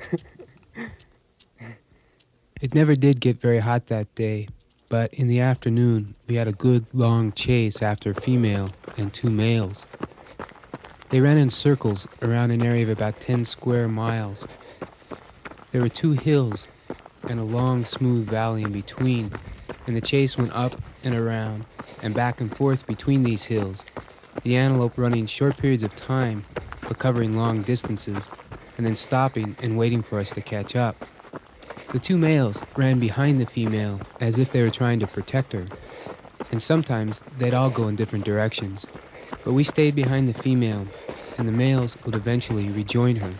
It 2.61 2.74
never 2.74 2.94
did 2.94 3.20
get 3.20 3.40
very 3.40 3.59
hot 3.59 3.87
that 3.87 4.14
day, 4.14 4.48
but 4.90 5.14
in 5.14 5.29
the 5.29 5.40
afternoon 5.40 6.16
we 6.29 6.35
had 6.37 6.48
a 6.48 6.53
good 6.53 6.92
long 6.92 7.33
chase 7.33 7.81
after 7.81 8.11
a 8.11 8.16
female 8.16 8.76
and 8.96 9.14
two 9.14 9.31
males. 9.31 9.87
They 11.11 11.20
ran 11.20 11.38
in 11.38 11.50
circles 11.50 12.07
around 12.22 12.50
an 12.50 12.62
area 12.62 12.83
of 12.85 12.90
about 12.90 13.20
10 13.20 13.44
square 13.46 13.88
miles. 13.88 14.48
There 15.72 15.83
were 15.83 15.88
two 15.88 16.12
hills 16.12 16.68
and 17.29 17.40
a 17.40 17.44
long 17.44 17.85
smooth 17.85 18.29
valley 18.29 18.64
in 18.64 18.72
between, 18.72 19.35
and 19.87 19.96
the 19.96 20.03
chase 20.03 20.37
went 20.38 20.53
up 20.53 20.83
and 21.03 21.14
around 21.14 21.66
and 22.03 22.14
back 22.14 22.40
and 22.40 22.55
forth 22.55 22.87
between 22.87 23.22
these 23.22 23.44
hills, 23.44 23.87
the 24.42 24.57
antelope 24.57 24.98
running 24.98 25.26
short 25.26 25.57
periods 25.57 25.85
of 25.85 25.94
time 25.94 26.46
but 26.88 26.98
covering 26.98 27.37
long 27.37 27.62
distances, 27.64 28.31
and 28.76 28.85
then 28.87 28.96
stopping 28.96 29.57
and 29.61 29.76
waiting 29.76 30.03
for 30.03 30.18
us 30.18 30.33
to 30.33 30.42
catch 30.42 30.74
up. 30.76 30.98
The 31.92 31.98
two 31.98 32.16
males 32.16 32.62
ran 32.76 33.00
behind 33.00 33.40
the 33.40 33.46
female 33.46 34.00
as 34.20 34.38
if 34.38 34.53
they 34.53 34.62
were 34.62 34.70
trying 34.70 35.00
to 35.00 35.09
protect 35.09 35.53
her, 35.53 35.66
and 36.53 36.62
sometimes 36.62 37.20
they'd 37.37 37.53
all 37.53 37.68
go 37.68 37.88
in 37.88 37.96
different 37.96 38.24
directions. 38.24 38.87
But 39.44 39.55
we 39.55 39.64
stayed 39.64 39.96
behind 39.96 40.29
the 40.29 40.40
female, 40.40 40.87
and 41.37 41.48
the 41.48 41.53
males 41.53 41.96
would 42.05 42.14
eventually 42.14 42.68
rejoin 42.70 43.16
her. 43.16 43.33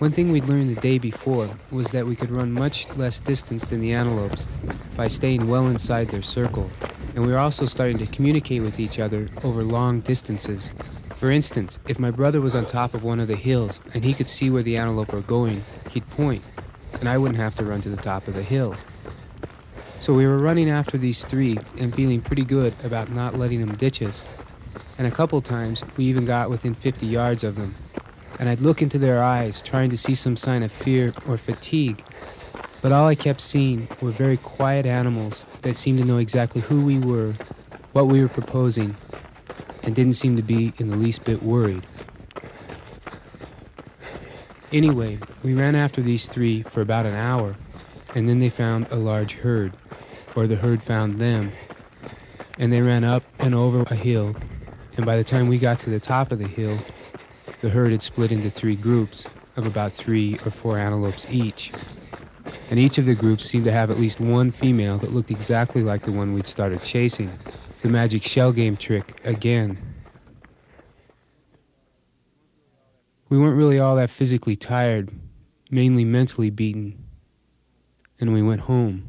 One 0.00 0.12
thing 0.12 0.32
we'd 0.32 0.44
learned 0.44 0.68
the 0.68 0.80
day 0.80 0.98
before 0.98 1.48
was 1.70 1.92
that 1.92 2.06
we 2.06 2.14
could 2.14 2.30
run 2.30 2.52
much 2.52 2.86
less 2.94 3.20
distance 3.20 3.64
than 3.66 3.80
the 3.80 3.94
antelopes 3.94 4.46
by 4.94 5.08
staying 5.08 5.48
well 5.48 5.68
inside 5.68 6.10
their 6.10 6.22
circle, 6.22 6.68
and 7.14 7.24
we 7.24 7.32
were 7.32 7.38
also 7.38 7.64
starting 7.64 7.96
to 7.98 8.06
communicate 8.06 8.60
with 8.60 8.78
each 8.78 8.98
other 8.98 9.30
over 9.44 9.62
long 9.62 10.00
distances. 10.00 10.72
For 11.16 11.30
instance, 11.30 11.78
if 11.86 11.98
my 11.98 12.10
brother 12.10 12.42
was 12.42 12.54
on 12.54 12.66
top 12.66 12.92
of 12.92 13.02
one 13.02 13.20
of 13.20 13.28
the 13.28 13.36
hills 13.36 13.80
and 13.94 14.04
he 14.04 14.12
could 14.12 14.28
see 14.28 14.50
where 14.50 14.62
the 14.62 14.76
antelope 14.76 15.12
were 15.12 15.20
going, 15.20 15.64
he'd 15.88 16.08
point, 16.10 16.42
and 17.00 17.08
I 17.08 17.18
wouldn't 17.18 17.40
have 17.40 17.54
to 17.56 17.64
run 17.64 17.80
to 17.82 17.88
the 17.88 17.96
top 17.96 18.28
of 18.28 18.34
the 18.34 18.42
hill. 18.42 18.76
So 20.00 20.12
we 20.12 20.26
were 20.26 20.38
running 20.38 20.68
after 20.68 20.98
these 20.98 21.24
three 21.24 21.58
and 21.78 21.94
feeling 21.94 22.20
pretty 22.20 22.44
good 22.44 22.74
about 22.82 23.10
not 23.10 23.38
letting 23.38 23.60
them 23.60 23.76
ditch 23.76 24.02
us. 24.02 24.24
And 24.98 25.06
a 25.06 25.10
couple 25.10 25.40
times 25.40 25.82
we 25.96 26.04
even 26.06 26.24
got 26.24 26.50
within 26.50 26.74
50 26.74 27.06
yards 27.06 27.44
of 27.44 27.56
them. 27.56 27.76
And 28.38 28.48
I'd 28.48 28.60
look 28.60 28.82
into 28.82 28.98
their 28.98 29.22
eyes, 29.22 29.62
trying 29.62 29.90
to 29.90 29.96
see 29.96 30.14
some 30.14 30.36
sign 30.36 30.62
of 30.62 30.72
fear 30.72 31.14
or 31.28 31.38
fatigue. 31.38 32.02
But 32.80 32.90
all 32.90 33.06
I 33.06 33.14
kept 33.14 33.40
seeing 33.40 33.86
were 34.00 34.10
very 34.10 34.36
quiet 34.36 34.86
animals 34.86 35.44
that 35.62 35.76
seemed 35.76 35.98
to 35.98 36.04
know 36.04 36.18
exactly 36.18 36.60
who 36.60 36.84
we 36.84 36.98
were, 36.98 37.34
what 37.92 38.08
we 38.08 38.20
were 38.20 38.28
proposing, 38.28 38.96
and 39.84 39.94
didn't 39.94 40.14
seem 40.14 40.34
to 40.34 40.42
be 40.42 40.72
in 40.78 40.88
the 40.88 40.96
least 40.96 41.24
bit 41.24 41.44
worried. 41.44 41.86
Anyway, 44.72 45.20
we 45.42 45.54
ran 45.54 45.76
after 45.76 46.02
these 46.02 46.28
three 46.28 46.62
for 46.62 46.80
about 46.80 47.06
an 47.06 47.14
hour, 47.14 47.60
and 48.14 48.28
then 48.28 48.38
they 48.38 48.50
found 48.50 48.88
a 48.90 48.96
large 48.96 49.34
herd, 49.36 49.78
or 50.34 50.46
the 50.48 50.56
herd 50.56 50.82
found 50.82 51.20
them. 51.20 51.58
And 52.56 52.72
they 52.72 52.82
ran 52.82 53.04
up 53.04 53.26
and 53.40 53.54
over 53.54 53.84
a 53.90 53.96
hill, 53.96 54.38
and 54.96 55.06
by 55.06 55.16
the 55.16 55.24
time 55.24 55.48
we 55.48 55.58
got 55.58 55.78
to 55.80 55.90
the 55.90 56.00
top 56.00 56.32
of 56.32 56.38
the 56.38 56.48
hill, 56.48 56.86
the 57.60 57.70
herd 57.70 57.92
had 57.92 58.02
split 58.02 58.32
into 58.32 58.50
three 58.50 58.76
groups 58.76 59.30
of 59.56 59.66
about 59.66 59.94
three 59.94 60.38
or 60.44 60.50
four 60.50 60.78
antelopes 60.78 61.26
each. 61.28 61.74
and 62.70 62.80
each 62.80 62.98
of 62.98 63.06
the 63.06 63.14
groups 63.14 63.44
seemed 63.44 63.64
to 63.66 63.72
have 63.72 63.90
at 63.90 63.98
least 63.98 64.20
one 64.20 64.50
female 64.50 64.98
that 64.98 65.12
looked 65.12 65.30
exactly 65.30 65.82
like 65.82 66.04
the 66.04 66.12
one 66.12 66.32
we'd 66.32 66.46
started 66.46 66.82
chasing. 66.82 67.40
The 67.82 67.88
magic 67.90 68.22
shell 68.24 68.52
game 68.52 68.76
trick 68.76 69.18
again. 69.24 69.91
We 73.32 73.38
weren't 73.38 73.56
really 73.56 73.78
all 73.78 73.96
that 73.96 74.10
physically 74.10 74.56
tired, 74.56 75.10
mainly 75.70 76.04
mentally 76.04 76.50
beaten, 76.50 77.02
and 78.20 78.34
we 78.34 78.42
went 78.42 78.60
home. 78.60 79.08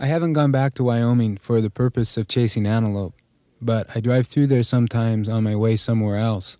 I 0.00 0.06
haven't 0.06 0.32
gone 0.32 0.50
back 0.50 0.74
to 0.74 0.82
Wyoming 0.82 1.36
for 1.36 1.60
the 1.60 1.70
purpose 1.70 2.16
of 2.16 2.26
chasing 2.26 2.66
antelope, 2.66 3.14
but 3.62 3.86
I 3.94 4.00
drive 4.00 4.26
through 4.26 4.48
there 4.48 4.64
sometimes 4.64 5.28
on 5.28 5.44
my 5.44 5.54
way 5.54 5.76
somewhere 5.76 6.16
else. 6.16 6.56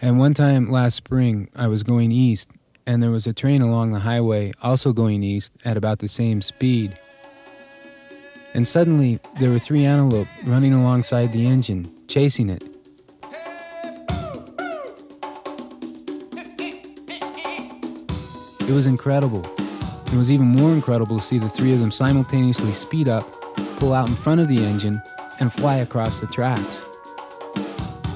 And 0.00 0.18
one 0.18 0.32
time 0.32 0.72
last 0.72 0.94
spring, 0.94 1.50
I 1.54 1.66
was 1.66 1.82
going 1.82 2.10
east, 2.10 2.48
and 2.86 3.02
there 3.02 3.10
was 3.10 3.26
a 3.26 3.34
train 3.34 3.60
along 3.60 3.92
the 3.92 3.98
highway 3.98 4.52
also 4.62 4.94
going 4.94 5.22
east 5.22 5.52
at 5.66 5.76
about 5.76 5.98
the 5.98 6.08
same 6.08 6.40
speed. 6.40 6.98
And 8.54 8.66
suddenly, 8.66 9.20
there 9.38 9.50
were 9.50 9.58
three 9.58 9.84
antelope 9.84 10.28
running 10.46 10.72
alongside 10.72 11.30
the 11.34 11.46
engine, 11.46 11.92
chasing 12.08 12.48
it. 12.48 12.71
It 18.68 18.72
was 18.72 18.86
incredible. 18.86 19.44
It 20.06 20.14
was 20.14 20.30
even 20.30 20.46
more 20.46 20.72
incredible 20.72 21.18
to 21.18 21.24
see 21.24 21.38
the 21.38 21.48
three 21.48 21.72
of 21.72 21.80
them 21.80 21.90
simultaneously 21.90 22.72
speed 22.72 23.08
up, 23.08 23.30
pull 23.78 23.92
out 23.92 24.08
in 24.08 24.14
front 24.14 24.40
of 24.40 24.48
the 24.48 24.64
engine, 24.64 25.02
and 25.40 25.52
fly 25.52 25.76
across 25.76 26.20
the 26.20 26.26
tracks. 26.28 26.80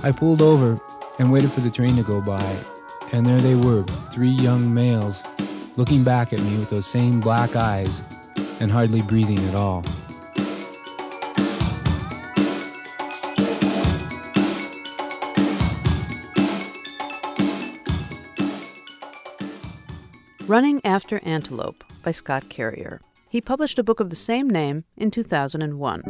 I 0.02 0.12
pulled 0.12 0.40
over 0.40 0.80
and 1.18 1.32
waited 1.32 1.50
for 1.50 1.60
the 1.60 1.70
train 1.70 1.96
to 1.96 2.02
go 2.02 2.20
by, 2.20 2.56
and 3.12 3.26
there 3.26 3.40
they 3.40 3.56
were, 3.56 3.82
three 4.12 4.30
young 4.30 4.72
males, 4.72 5.22
looking 5.76 6.04
back 6.04 6.32
at 6.32 6.40
me 6.40 6.58
with 6.58 6.70
those 6.70 6.86
same 6.86 7.20
black 7.20 7.56
eyes 7.56 8.00
and 8.60 8.70
hardly 8.70 9.02
breathing 9.02 9.38
at 9.48 9.54
all. 9.54 9.84
Running 20.48 20.80
After 20.84 21.18
Antelope 21.24 21.82
by 22.04 22.12
Scott 22.12 22.48
Carrier. 22.48 23.00
He 23.28 23.40
published 23.40 23.80
a 23.80 23.82
book 23.82 23.98
of 23.98 24.10
the 24.10 24.16
same 24.16 24.48
name 24.48 24.84
in 24.96 25.10
2001. 25.10 26.02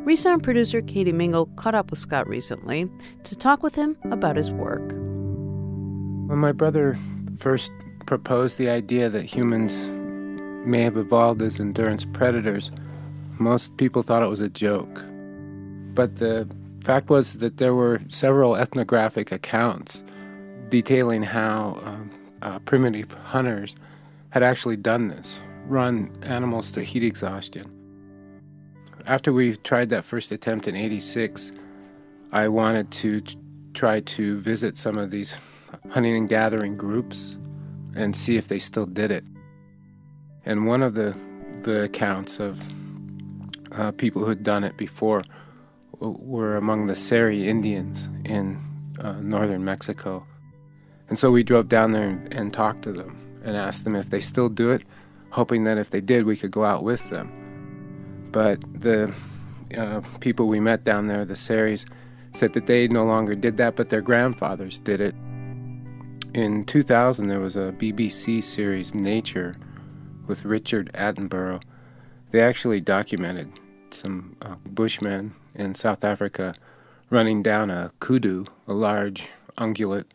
Resound 0.00 0.42
producer 0.42 0.82
Katie 0.82 1.12
Mingle 1.12 1.46
caught 1.54 1.76
up 1.76 1.90
with 1.90 2.00
Scott 2.00 2.26
recently 2.26 2.90
to 3.22 3.36
talk 3.36 3.62
with 3.62 3.76
him 3.76 3.96
about 4.10 4.34
his 4.34 4.50
work. 4.50 4.82
When 4.90 6.38
my 6.38 6.50
brother 6.50 6.98
first 7.38 7.70
proposed 8.04 8.58
the 8.58 8.68
idea 8.68 9.08
that 9.08 9.26
humans 9.26 9.86
may 10.66 10.82
have 10.82 10.96
evolved 10.96 11.40
as 11.40 11.60
endurance 11.60 12.04
predators, 12.04 12.72
most 13.38 13.76
people 13.76 14.02
thought 14.02 14.24
it 14.24 14.28
was 14.28 14.40
a 14.40 14.48
joke. 14.48 15.04
But 15.94 16.16
the 16.16 16.48
fact 16.82 17.10
was 17.10 17.34
that 17.34 17.58
there 17.58 17.76
were 17.76 18.00
several 18.08 18.56
ethnographic 18.56 19.30
accounts 19.30 20.02
detailing 20.68 21.22
how 21.22 21.80
um, 21.84 22.10
uh, 22.44 22.58
primitive 22.60 23.12
hunters 23.12 23.74
had 24.30 24.42
actually 24.42 24.76
done 24.76 25.08
this 25.08 25.40
run 25.66 26.10
animals 26.22 26.70
to 26.72 26.82
heat 26.82 27.02
exhaustion. 27.02 27.70
After 29.06 29.32
we 29.32 29.56
tried 29.56 29.88
that 29.90 30.04
first 30.04 30.30
attempt 30.30 30.68
in 30.68 30.76
86, 30.76 31.52
I 32.32 32.48
wanted 32.48 32.90
to 32.92 33.22
try 33.72 34.00
to 34.00 34.38
visit 34.38 34.76
some 34.76 34.98
of 34.98 35.10
these 35.10 35.36
hunting 35.90 36.16
and 36.16 36.28
gathering 36.28 36.76
groups 36.76 37.36
and 37.94 38.14
see 38.14 38.36
if 38.36 38.48
they 38.48 38.58
still 38.58 38.86
did 38.86 39.10
it. 39.10 39.24
And 40.44 40.66
one 40.66 40.82
of 40.82 40.94
the, 40.94 41.16
the 41.62 41.84
accounts 41.84 42.40
of 42.40 42.62
uh, 43.72 43.92
people 43.92 44.22
who 44.22 44.28
had 44.28 44.42
done 44.42 44.64
it 44.64 44.76
before 44.76 45.24
were 46.00 46.56
among 46.56 46.86
the 46.86 46.94
Seri 46.94 47.48
Indians 47.48 48.08
in 48.24 48.60
uh, 49.00 49.12
northern 49.20 49.64
Mexico. 49.64 50.26
And 51.08 51.18
so 51.18 51.30
we 51.30 51.42
drove 51.42 51.68
down 51.68 51.92
there 51.92 52.08
and, 52.08 52.34
and, 52.34 52.52
talked 52.52 52.82
to 52.82 52.92
them 52.92 53.16
and 53.44 53.56
asked 53.56 53.84
them 53.84 53.94
if 53.94 54.10
they 54.10 54.20
still 54.20 54.48
do 54.48 54.70
it, 54.70 54.82
hoping 55.30 55.64
that 55.64 55.78
if 55.78 55.90
they 55.90 56.00
did, 56.00 56.24
we 56.24 56.36
could 56.36 56.50
go 56.50 56.64
out 56.64 56.82
with 56.82 57.10
them. 57.10 57.30
But 58.32 58.60
the 58.80 59.12
uh, 59.76 60.00
people 60.20 60.46
we 60.46 60.60
met 60.60 60.84
down 60.84 61.08
there, 61.08 61.24
the 61.24 61.36
Seris, 61.36 61.84
said 62.32 62.52
that 62.54 62.66
they 62.66 62.88
no 62.88 63.04
longer 63.04 63.34
did 63.34 63.56
that, 63.58 63.76
but 63.76 63.90
their 63.90 64.00
grandfathers 64.00 64.78
did 64.78 65.00
it. 65.00 65.14
In 66.34 66.64
2000, 66.64 67.28
there 67.28 67.38
was 67.38 67.54
a 67.54 67.72
BBC 67.78 68.42
series, 68.42 68.94
Nature, 68.94 69.54
with 70.26 70.44
Richard 70.44 70.90
Attenborough. 70.94 71.62
They 72.30 72.40
actually 72.40 72.80
documented 72.80 73.52
some 73.90 74.36
uh, 74.42 74.56
bushmen 74.66 75.34
in 75.54 75.74
South 75.76 76.02
Africa 76.02 76.54
running 77.10 77.42
down 77.42 77.70
a 77.70 77.92
kudu, 78.00 78.46
a 78.66 78.72
large 78.72 79.28
ungulate 79.56 80.06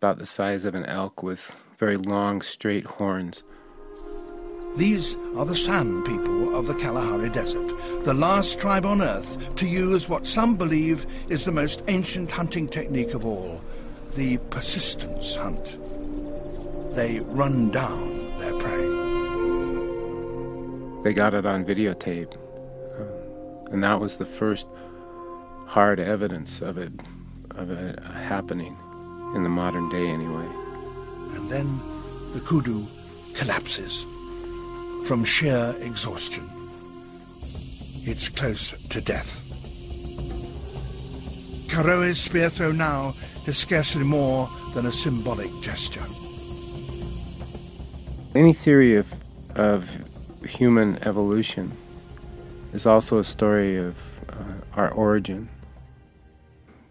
about 0.00 0.16
the 0.16 0.24
size 0.24 0.64
of 0.64 0.74
an 0.74 0.86
elk 0.86 1.22
with 1.22 1.54
very 1.76 1.98
long, 1.98 2.40
straight 2.40 2.86
horns. 2.86 3.44
These 4.74 5.14
are 5.36 5.44
the 5.44 5.54
San 5.54 6.02
people 6.04 6.56
of 6.56 6.66
the 6.66 6.74
Kalahari 6.74 7.28
Desert, 7.28 7.70
the 8.04 8.14
last 8.14 8.58
tribe 8.58 8.86
on 8.86 9.02
earth 9.02 9.54
to 9.56 9.68
use 9.68 10.08
what 10.08 10.26
some 10.26 10.56
believe 10.56 11.04
is 11.28 11.44
the 11.44 11.52
most 11.52 11.82
ancient 11.88 12.30
hunting 12.30 12.66
technique 12.66 13.12
of 13.12 13.26
all 13.26 13.60
the 14.14 14.38
persistence 14.48 15.36
hunt. 15.36 15.76
They 16.94 17.20
run 17.20 17.70
down 17.70 18.38
their 18.38 18.54
prey. 18.54 18.86
They 21.04 21.12
got 21.12 21.34
it 21.34 21.44
on 21.44 21.62
videotape, 21.66 22.34
uh, 22.38 23.70
and 23.70 23.84
that 23.84 24.00
was 24.00 24.16
the 24.16 24.24
first 24.24 24.66
hard 25.66 26.00
evidence 26.00 26.62
of 26.62 26.78
it, 26.78 26.90
of 27.50 27.70
it 27.70 28.02
happening 28.02 28.78
in 29.34 29.42
the 29.42 29.48
modern 29.48 29.88
day 29.88 30.08
anyway. 30.08 30.46
And 31.34 31.48
then 31.48 31.66
the 32.34 32.40
kudu 32.40 32.84
collapses 33.34 34.04
from 35.06 35.24
sheer 35.24 35.74
exhaustion. 35.80 36.48
It's 38.04 38.28
close 38.28 38.72
to 38.88 39.00
death. 39.00 39.46
Karoe's 41.70 42.20
spear 42.20 42.48
throw 42.48 42.72
now 42.72 43.12
is 43.46 43.56
scarcely 43.56 44.04
more 44.04 44.48
than 44.74 44.86
a 44.86 44.92
symbolic 44.92 45.50
gesture. 45.62 46.04
Any 48.34 48.52
theory 48.52 48.96
of, 48.96 49.12
of 49.56 49.88
human 50.44 50.96
evolution 51.04 51.72
is 52.72 52.86
also 52.86 53.18
a 53.18 53.24
story 53.24 53.76
of 53.76 53.96
uh, 54.28 54.80
our 54.80 54.90
origin 54.90 55.48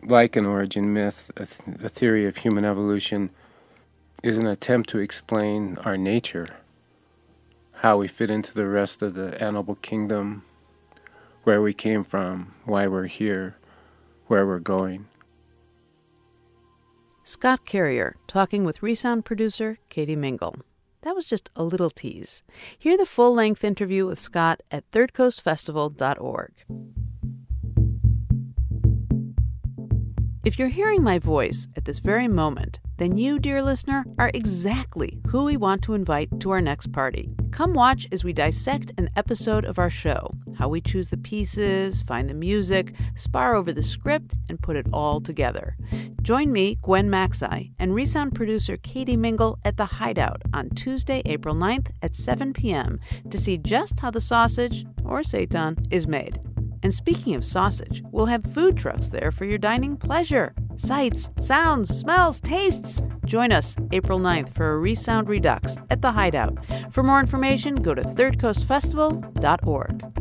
like 0.04 0.36
an 0.36 0.46
origin 0.46 0.94
myth, 0.94 1.32
a, 1.36 1.46
th- 1.46 1.84
a 1.84 1.90
theory 1.90 2.26
of 2.26 2.38
human 2.38 2.66
evolution 2.66 3.30
is 4.24 4.38
an 4.38 4.48
attempt 4.48 4.90
to 4.90 5.00
explain 5.00 5.78
our 5.84 5.98
nature, 5.98 6.48
how 7.76 7.98
we 7.98 8.08
fit 8.08 8.30
into 8.30 8.54
the 8.54 8.68
rest 8.68 9.02
of 9.02 9.14
the 9.14 9.42
animal 9.42 9.76
kingdom, 9.76 10.44
where 11.44 11.62
we 11.62 11.74
came 11.74 12.04
from, 12.04 12.54
why 12.66 12.88
we're 12.88 13.08
here, 13.08 13.56
where 14.28 14.46
we're 14.46 14.60
going. 14.60 15.08
Scott 17.24 17.66
Carrier 17.66 18.16
talking 18.28 18.64
with 18.64 18.82
Resound 18.82 19.24
producer 19.24 19.78
Katie 19.90 20.16
Mingle. 20.16 20.56
That 21.02 21.16
was 21.16 21.26
just 21.26 21.50
a 21.56 21.64
little 21.64 21.90
tease. 21.90 22.44
Hear 22.78 22.98
the 22.98 23.06
full 23.06 23.34
length 23.34 23.64
interview 23.64 24.06
with 24.06 24.20
Scott 24.20 24.62
at 24.70 24.90
thirdcoastfestival.org. 24.92 26.52
If 30.50 30.58
you're 30.58 30.68
hearing 30.68 31.04
my 31.04 31.20
voice 31.20 31.68
at 31.78 31.86
this 31.86 32.00
very 32.00 32.28
moment, 32.28 32.80
then 32.98 33.20
you, 33.20 33.38
dear 33.38 33.62
listener, 33.62 34.04
are 34.18 34.32
exactly 34.34 35.22
who 35.28 35.44
we 35.44 35.58
want 35.58 35.84
to 35.84 35.94
invite 35.94 36.40
to 36.40 36.50
our 36.50 36.60
next 36.60 36.92
party. 36.92 37.30
Come 37.52 37.76
watch 37.76 38.08
as 38.12 38.24
we 38.24 38.34
dissect 38.34 38.92
an 38.98 39.12
episode 39.16 39.64
of 39.64 39.78
our 39.78 39.92
show, 39.92 40.32
how 40.58 40.68
we 40.68 40.82
choose 40.82 41.10
the 41.10 41.18
pieces, 41.18 42.02
find 42.02 42.28
the 42.28 42.34
music, 42.34 42.96
spar 43.14 43.54
over 43.54 43.72
the 43.72 43.84
script, 43.84 44.34
and 44.50 44.60
put 44.60 44.76
it 44.76 44.88
all 44.92 45.22
together. 45.22 45.78
Join 46.24 46.52
me, 46.52 46.80
Gwen 46.82 47.12
Macsai, 47.12 47.72
and 47.78 47.94
Resound 47.94 48.34
producer 48.34 48.76
Katie 48.78 49.16
Mingle 49.16 49.60
at 49.64 49.78
The 49.78 49.86
Hideout 49.86 50.42
on 50.52 50.72
Tuesday, 50.72 51.22
April 51.26 51.54
9th 51.54 51.92
at 52.02 52.16
7 52.16 52.54
p.m. 52.54 53.00
to 53.30 53.38
see 53.38 53.60
just 53.60 54.00
how 54.00 54.10
the 54.10 54.20
sausage, 54.20 54.84
or 55.06 55.22
seitan, 55.22 55.86
is 55.94 56.08
made. 56.08 56.40
And 56.84 56.94
speaking 56.94 57.36
of 57.36 57.44
sausage, 57.44 58.04
we'll 58.12 58.28
have 58.28 58.44
food 58.44 58.78
trucks 58.78 59.10
there 59.10 59.32
for 59.32 59.46
your 59.46 59.58
dining 59.58 59.98
pleasure. 59.98 60.54
Sights, 60.78 61.30
sounds, 61.40 61.96
smells, 61.96 62.40
tastes. 62.40 63.02
Join 63.26 63.52
us 63.52 63.76
April 63.92 64.20
9th 64.20 64.54
for 64.54 64.72
a 64.72 64.78
Resound 64.78 65.28
Redux 65.28 65.78
at 65.90 66.02
the 66.02 66.12
Hideout. 66.12 66.58
For 66.92 67.04
more 67.04 67.20
information, 67.20 67.76
go 67.76 67.94
to 67.94 68.02
thirdcoastfestival.org. 68.02 70.19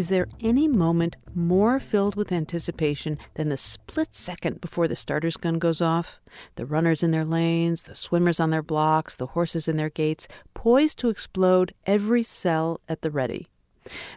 Is 0.00 0.08
there 0.08 0.28
any 0.40 0.66
moment 0.66 1.16
more 1.34 1.78
filled 1.78 2.14
with 2.14 2.32
anticipation 2.32 3.18
than 3.34 3.50
the 3.50 3.58
split 3.58 4.16
second 4.16 4.62
before 4.62 4.88
the 4.88 4.96
starter's 4.96 5.36
gun 5.36 5.58
goes 5.58 5.82
off? 5.82 6.22
The 6.56 6.64
runners 6.64 7.02
in 7.02 7.10
their 7.10 7.22
lanes, 7.22 7.82
the 7.82 7.94
swimmers 7.94 8.40
on 8.40 8.48
their 8.48 8.62
blocks, 8.62 9.14
the 9.14 9.26
horses 9.26 9.68
in 9.68 9.76
their 9.76 9.90
gates, 9.90 10.26
poised 10.54 10.98
to 11.00 11.10
explode 11.10 11.74
every 11.84 12.22
cell 12.22 12.80
at 12.88 13.02
the 13.02 13.10
ready. 13.10 13.48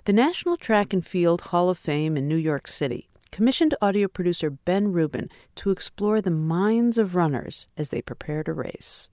The 0.06 0.13
National 0.13 0.56
Track 0.56 0.93
and 0.93 1.06
Field 1.06 1.41
Hall 1.41 1.69
of 1.69 1.78
Fame 1.78 2.15
in 2.15 2.30
New 2.30 2.38
York 2.38 2.69
City 2.69 3.10
commissioned 3.32 3.76
audio 3.82 4.08
producer 4.08 4.52
Ben 4.52 4.93
Rubin 4.93 5.30
to 5.58 5.69
explore 5.69 6.22
the 6.22 6.32
minds 6.32 6.98
of 6.98 7.13
runners 7.13 7.67
as 7.76 7.89
they 7.89 8.02
prepare 8.02 8.41
to 8.46 8.54
race. 8.54 9.10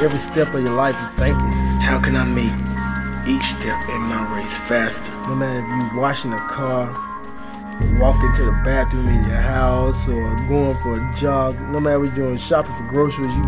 Every 0.00 0.18
step 0.20 0.54
of 0.54 0.62
your 0.62 0.74
life, 0.74 0.96
you're 1.00 1.10
thinking, 1.26 1.52
how 1.80 2.00
can 2.00 2.14
I 2.14 2.24
make 2.24 2.54
each 3.28 3.42
step 3.42 3.88
in 3.88 4.00
my 4.02 4.36
race 4.36 4.56
faster? 4.56 5.10
No 5.26 5.34
matter 5.34 5.60
if 5.60 5.68
you're 5.68 6.00
washing 6.00 6.32
a 6.32 6.38
car, 6.48 6.86
walking 7.98 8.32
to 8.36 8.44
the 8.44 8.52
bathroom 8.64 9.08
in 9.08 9.24
your 9.24 9.40
house, 9.40 10.08
or 10.08 10.36
going 10.46 10.76
for 10.78 10.94
a 10.94 11.14
jog, 11.16 11.60
no 11.72 11.80
matter 11.80 11.98
what 11.98 12.06
you're 12.06 12.14
doing, 12.14 12.36
shopping 12.36 12.74
for 12.76 12.86
groceries, 12.86 13.34
you, 13.34 13.44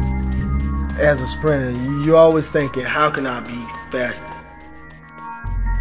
as 0.99 1.23
a 1.23 1.27
sprinter, 1.27 1.71
you, 1.71 2.03
you're 2.03 2.17
always 2.17 2.49
thinking, 2.49 2.83
how 2.83 3.11
can 3.11 3.29
I 3.29 3.39
be 3.41 3.65
faster? 3.91 4.27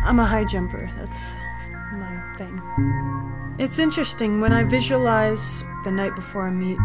I'm 0.06 0.20
a 0.20 0.26
high 0.26 0.46
jumper. 0.46 0.90
That's 1.00 1.34
my 1.94 2.36
thing. 2.38 2.62
It's 3.58 3.80
interesting 3.80 4.40
when 4.40 4.54
I 4.54 4.64
visualize 4.64 5.64
the 5.84 5.92
night 5.92 6.16
before 6.16 6.48
a 6.48 6.52
meet. 6.52 6.78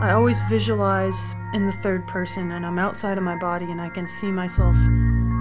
I 0.00 0.12
always 0.12 0.40
visualize 0.48 1.34
in 1.52 1.66
the 1.66 1.72
third 1.72 2.06
person, 2.06 2.52
and 2.52 2.66
I'm 2.66 2.78
outside 2.78 3.18
of 3.18 3.24
my 3.24 3.36
body, 3.36 3.70
and 3.70 3.80
I 3.80 3.88
can 3.88 4.06
see 4.06 4.30
myself 4.30 4.76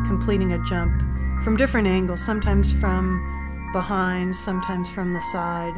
completing 0.06 0.54
a 0.54 0.64
jump 0.64 1.02
from 1.44 1.58
different 1.58 1.88
angles, 1.88 2.24
sometimes 2.24 2.72
from 2.74 3.70
behind, 3.74 4.36
sometimes 4.36 4.90
from 4.90 5.12
the 5.12 5.22
side. 5.22 5.74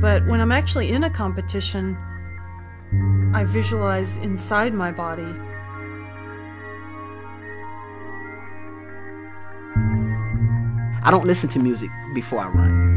But 0.00 0.26
when 0.26 0.40
I'm 0.40 0.52
actually 0.52 0.90
in 0.90 1.04
a 1.04 1.10
competition, 1.10 1.96
I 3.34 3.44
visualize 3.44 4.16
inside 4.18 4.72
my 4.72 4.90
body. 4.90 5.34
I 11.02 11.10
don't 11.10 11.26
listen 11.26 11.48
to 11.50 11.58
music 11.58 11.90
before 12.14 12.40
I 12.40 12.48
run. 12.48 12.87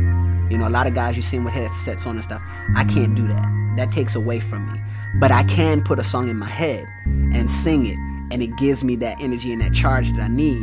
You 0.51 0.57
know, 0.57 0.67
a 0.67 0.69
lot 0.69 0.85
of 0.85 0.93
guys 0.93 1.15
you 1.15 1.21
see 1.21 1.37
them 1.37 1.45
with 1.45 1.53
headsets 1.53 2.05
on 2.05 2.15
and 2.15 2.23
stuff. 2.23 2.41
I 2.75 2.83
can't 2.83 3.15
do 3.15 3.25
that. 3.25 3.73
That 3.77 3.89
takes 3.89 4.15
away 4.15 4.41
from 4.41 4.69
me. 4.73 4.81
But 5.15 5.31
I 5.31 5.43
can 5.43 5.81
put 5.81 5.97
a 5.97 6.03
song 6.03 6.27
in 6.27 6.35
my 6.35 6.49
head 6.49 6.85
and 7.05 7.49
sing 7.49 7.85
it, 7.85 7.97
and 8.33 8.43
it 8.43 8.57
gives 8.57 8.83
me 8.83 8.97
that 8.97 9.21
energy 9.21 9.53
and 9.53 9.61
that 9.61 9.73
charge 9.73 10.11
that 10.11 10.19
I 10.19 10.27
need. 10.27 10.61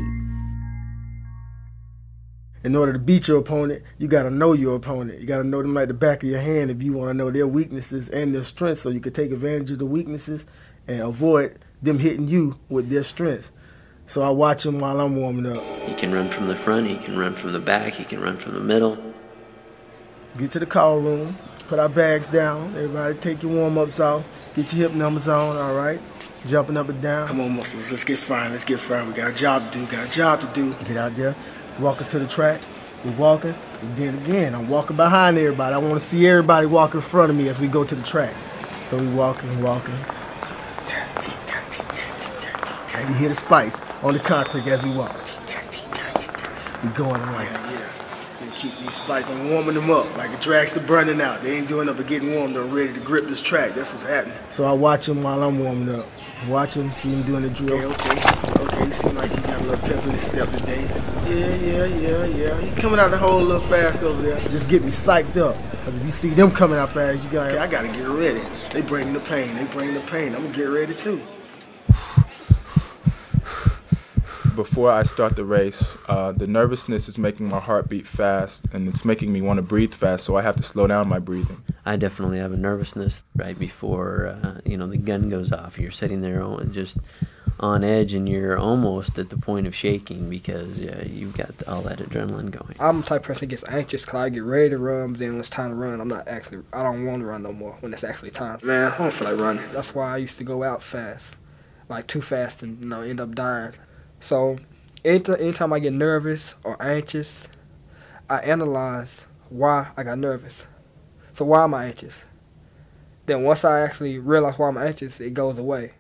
In 2.65 2.77
order 2.77 2.93
to 2.93 2.99
beat 2.99 3.29
your 3.29 3.39
opponent, 3.39 3.83
you 3.97 4.09
got 4.09 4.25
to 4.25 4.31
know 4.31 4.53
your 4.53 4.77
opponent. 4.77 5.21
You 5.21 5.27
got 5.27 5.39
to 5.39 5.45
know 5.45 5.63
them 5.63 5.73
like 5.73 5.89
the 5.89 5.95
back 5.95 6.23
of 6.23 6.29
your 6.29 6.41
hand 6.41 6.71
if 6.71 6.83
you 6.83 6.93
want 6.93 7.09
to 7.09 7.15
know 7.15 7.31
their 7.31 7.47
weaknesses 7.47 8.11
and 8.11 8.35
their 8.35 8.43
strengths 8.43 8.83
so 8.83 8.91
you 8.91 9.01
can 9.01 9.15
take 9.15 9.33
advantage 9.33 9.71
of 9.71 9.79
the 9.79 9.87
weaknesses 9.87 10.45
and 10.87 11.01
avoid 11.01 11.59
them 11.81 11.99
hitting 11.99 12.29
you 12.29 12.59
with 12.69 12.91
their 12.91 13.03
strengths. 13.03 13.51
So 14.05 14.21
I 14.21 14.29
watch 14.29 14.67
him 14.67 14.81
while 14.81 15.01
I'm 15.01 15.17
warming 15.17 15.47
up. 15.47 15.63
He 15.87 15.95
can 15.95 16.13
run 16.13 16.29
from 16.29 16.49
the 16.49 16.55
front, 16.55 16.89
he 16.89 16.97
can 16.97 17.17
run 17.17 17.33
from 17.33 17.53
the 17.53 17.59
back, 17.59 17.95
he 17.95 18.05
can 18.05 18.21
run 18.21 18.37
from 18.37 18.53
the 18.55 18.61
middle. 18.61 19.08
Get 20.37 20.53
to 20.53 20.59
the 20.59 20.67
call 20.67 20.99
room, 20.99 21.37
put 21.67 21.79
our 21.79 21.89
bags 21.89 22.27
down. 22.27 22.69
Everybody 22.77 23.19
take 23.19 23.43
your 23.43 23.53
warm 23.53 23.79
ups 23.79 23.99
off, 23.99 24.25
get 24.55 24.73
your 24.73 24.89
hip 24.89 24.97
numbers 24.97 25.27
on, 25.27 25.57
all 25.57 25.75
right? 25.75 26.01
Jumping 26.47 26.77
up 26.77 26.89
and 26.89 27.03
down. 27.03 27.27
Come 27.27 27.41
on, 27.41 27.57
muscles, 27.57 27.91
let's 27.91 28.05
get 28.05 28.19
fine, 28.19 28.53
let's 28.53 28.65
get 28.65 28.79
fine. 28.79 29.09
We 29.09 29.15
got 29.15 29.31
a 29.31 29.35
job 29.35 29.73
to 29.73 29.79
do, 29.79 29.87
got 29.87 30.07
a 30.07 30.11
job 30.11 30.41
to 30.41 30.47
do. 30.49 30.75
Get 30.85 30.97
out 30.97 31.17
there, 31.17 31.35
walk 31.81 32.01
us 32.01 32.11
to 32.13 32.19
the 32.19 32.27
track. 32.27 32.61
We're 33.05 33.13
walking, 33.13 33.55
and 33.83 33.97
then 33.97 34.17
again, 34.19 34.55
I'm 34.55 34.69
walking 34.69 34.97
behind 34.97 35.39
everybody. 35.39 35.75
I 35.75 35.79
want 35.79 35.95
to 35.95 36.01
see 36.01 36.27
everybody 36.27 36.67
walk 36.67 36.95
in 36.95 37.01
front 37.01 37.31
of 37.31 37.37
me 37.37 37.49
as 37.49 37.61
we 37.61 37.69
go 37.69 37.85
to 37.85 37.95
the 37.95 38.03
track. 38.03 38.35
So 38.85 38.97
we 38.97 39.09
walking, 39.09 39.63
walking. 39.63 39.95
You 43.09 43.15
hear 43.15 43.29
the 43.31 43.35
spice 43.35 43.81
on 44.03 44.13
the 44.13 44.21
concrete 44.21 44.67
as 44.67 44.83
we 44.85 44.91
walk. 44.91 45.17
We 46.83 46.91
going 46.91 47.21
around, 47.21 47.68
keep 48.59 48.77
these 48.79 48.95
spikes 48.95 49.29
and 49.29 49.51
warming 49.51 49.75
them 49.75 49.91
up 49.91 50.17
like 50.17 50.33
it 50.33 50.41
drags 50.41 50.73
the 50.73 50.81
burning 50.81 51.21
out. 51.21 51.43
They 51.43 51.57
ain't 51.57 51.69
doing 51.69 51.87
nothing 51.87 52.03
but 52.03 52.09
getting 52.09 52.35
warm. 52.35 52.53
They're 52.53 52.65
ready 52.65 52.93
to 52.93 53.01
grip 53.01 53.27
this 53.27 53.41
track. 53.41 53.75
That's 53.75 53.93
what's 53.93 54.05
happening. 54.05 54.37
So 54.51 54.65
I 54.65 54.73
watch 54.73 55.07
them 55.07 55.23
while 55.23 55.43
I'm 55.43 55.61
warming 55.61 55.95
up. 55.95 56.07
Watch 56.49 56.75
them, 56.75 56.93
see 56.93 57.11
them 57.11 57.23
doing 57.23 57.43
the 57.43 57.51
drill. 57.51 57.75
Okay, 57.75 58.11
okay, 58.11 58.63
okay. 58.63 58.87
You 58.87 58.93
seem 58.93 59.15
like 59.15 59.31
you 59.31 59.43
got 59.43 59.61
a 59.61 59.65
little 59.65 59.89
pep 59.89 60.05
in 60.05 60.11
his 60.11 60.25
step 60.25 60.51
today. 60.53 60.83
Yeah, 61.27 61.55
yeah, 61.55 61.85
yeah, 61.85 62.25
yeah. 62.25 62.61
He 62.61 62.81
coming 62.81 62.99
out 62.99 63.11
the 63.11 63.19
hole 63.19 63.41
a 63.41 63.43
little 63.43 63.69
fast 63.69 64.03
over 64.03 64.21
there. 64.23 64.41
Just 64.49 64.69
get 64.69 64.83
me 64.83 64.91
psyched 64.91 65.37
up. 65.37 65.57
Cause 65.85 65.97
if 65.97 66.05
you 66.05 66.11
see 66.11 66.31
them 66.31 66.51
coming 66.51 66.79
out 66.79 66.93
fast, 66.93 67.25
you 67.25 67.31
got, 67.31 67.49
okay, 67.49 67.59
I 67.59 67.67
gotta 67.67 67.89
get 67.89 68.09
ready. 68.09 68.43
They 68.73 68.83
bring 68.83 69.13
the 69.13 69.21
pain. 69.21 69.55
They 69.57 69.65
bring 69.65 69.95
the 69.95 70.01
pain. 70.01 70.35
I'm 70.35 70.43
gonna 70.43 70.55
get 70.55 70.65
ready 70.65 70.95
too. 70.95 71.21
Before 74.59 74.91
I 74.91 75.05
start 75.05 75.37
the 75.37 75.45
race, 75.45 75.97
uh, 76.09 76.33
the 76.33 76.49
nervousness 76.49 77.09
is 77.09 77.17
making 77.17 77.49
my 77.49 77.61
heart 77.61 77.89
beat 77.89 78.09
fast 78.09 78.65
and 78.73 78.89
it's 78.89 79.05
making 79.05 79.33
me 79.33 79.41
want 79.41 79.59
to 79.59 79.63
breathe 79.63 79.95
fast, 79.95 80.25
so 80.25 80.37
I 80.37 80.43
have 80.43 80.57
to 80.57 80.65
slow 80.65 80.89
down 80.89 81.07
my 81.09 81.21
breathing. 81.21 81.63
I 81.87 81.95
definitely 81.95 82.39
have 82.39 82.53
a 82.53 82.57
nervousness 82.57 83.23
right 83.37 83.57
before 83.57 84.27
uh, 84.27 84.61
you 84.65 84.77
know 84.77 84.89
the 84.89 84.99
gun 84.99 85.29
goes 85.29 85.53
off. 85.53 85.79
You're 85.79 85.93
sitting 85.93 86.23
there 86.23 86.43
on, 86.43 86.73
just 86.73 86.97
on 87.61 87.85
edge 87.85 88.15
and 88.15 88.29
you're 88.29 88.59
almost 88.59 89.17
at 89.17 89.31
the 89.31 89.37
point 89.37 89.69
of 89.69 89.77
shaking 89.77 90.29
because 90.29 90.81
uh, 90.81 91.05
you've 91.09 91.37
got 91.37 91.51
all 91.69 91.83
that 91.83 92.01
adrenaline 92.01 92.51
going. 92.51 92.75
I'm 92.81 93.03
the 93.03 93.07
type 93.07 93.21
of 93.21 93.27
person 93.29 93.43
that 93.43 93.55
gets 93.55 93.65
anxious 93.69 94.05
because 94.05 94.19
I 94.19 94.29
get 94.29 94.43
ready 94.43 94.71
to 94.71 94.79
run, 94.79 95.13
but 95.13 95.21
then 95.21 95.31
when 95.31 95.41
it's 95.41 95.49
time 95.49 95.71
to 95.71 95.77
run, 95.77 96.01
I'm 96.01 96.09
not 96.09 96.27
actually, 96.27 96.65
I 96.73 96.83
don't 96.83 97.07
want 97.07 97.23
to 97.23 97.27
run 97.27 97.45
no 97.45 97.53
more 97.53 97.77
when 97.79 97.95
it's 97.95 98.03
actually 98.03 98.33
time. 98.33 98.59
Man, 98.65 98.91
I 98.91 98.99
don't 98.99 99.15
feel 99.15 99.31
like 99.31 99.41
running. 99.41 99.63
That's 99.73 99.95
why 99.95 100.15
I 100.15 100.17
used 100.17 100.39
to 100.39 100.45
go 100.45 100.65
out 100.65 100.83
fast, 100.83 101.37
like 101.89 102.09
too 102.09 102.23
fast 102.23 102.65
and 102.65 102.83
you 102.83 102.91
know 102.91 103.03
end 103.03 103.21
up 103.21 103.37
dying. 103.37 103.75
So 104.21 104.59
anytime 105.05 105.73
I 105.73 105.79
get 105.79 105.93
nervous 105.93 106.55
or 106.65 106.81
anxious, 106.83 107.49
I 108.29 108.39
analyze 108.39 109.27
why 109.49 109.91
I 109.97 110.03
got 110.03 110.19
nervous. 110.19 110.67
So 111.33 111.45
why 111.45 111.65
am 111.65 111.75
I 111.75 111.87
anxious? 111.87 112.25
Then 113.27 113.43
once 113.43 113.65
I 113.65 113.81
actually 113.81 114.19
realize 114.19 114.59
why 114.59 114.69
I'm 114.69 114.79
anxious, 114.79 115.21
it 115.21 115.35
goes 115.35 115.59
away. 115.59 115.93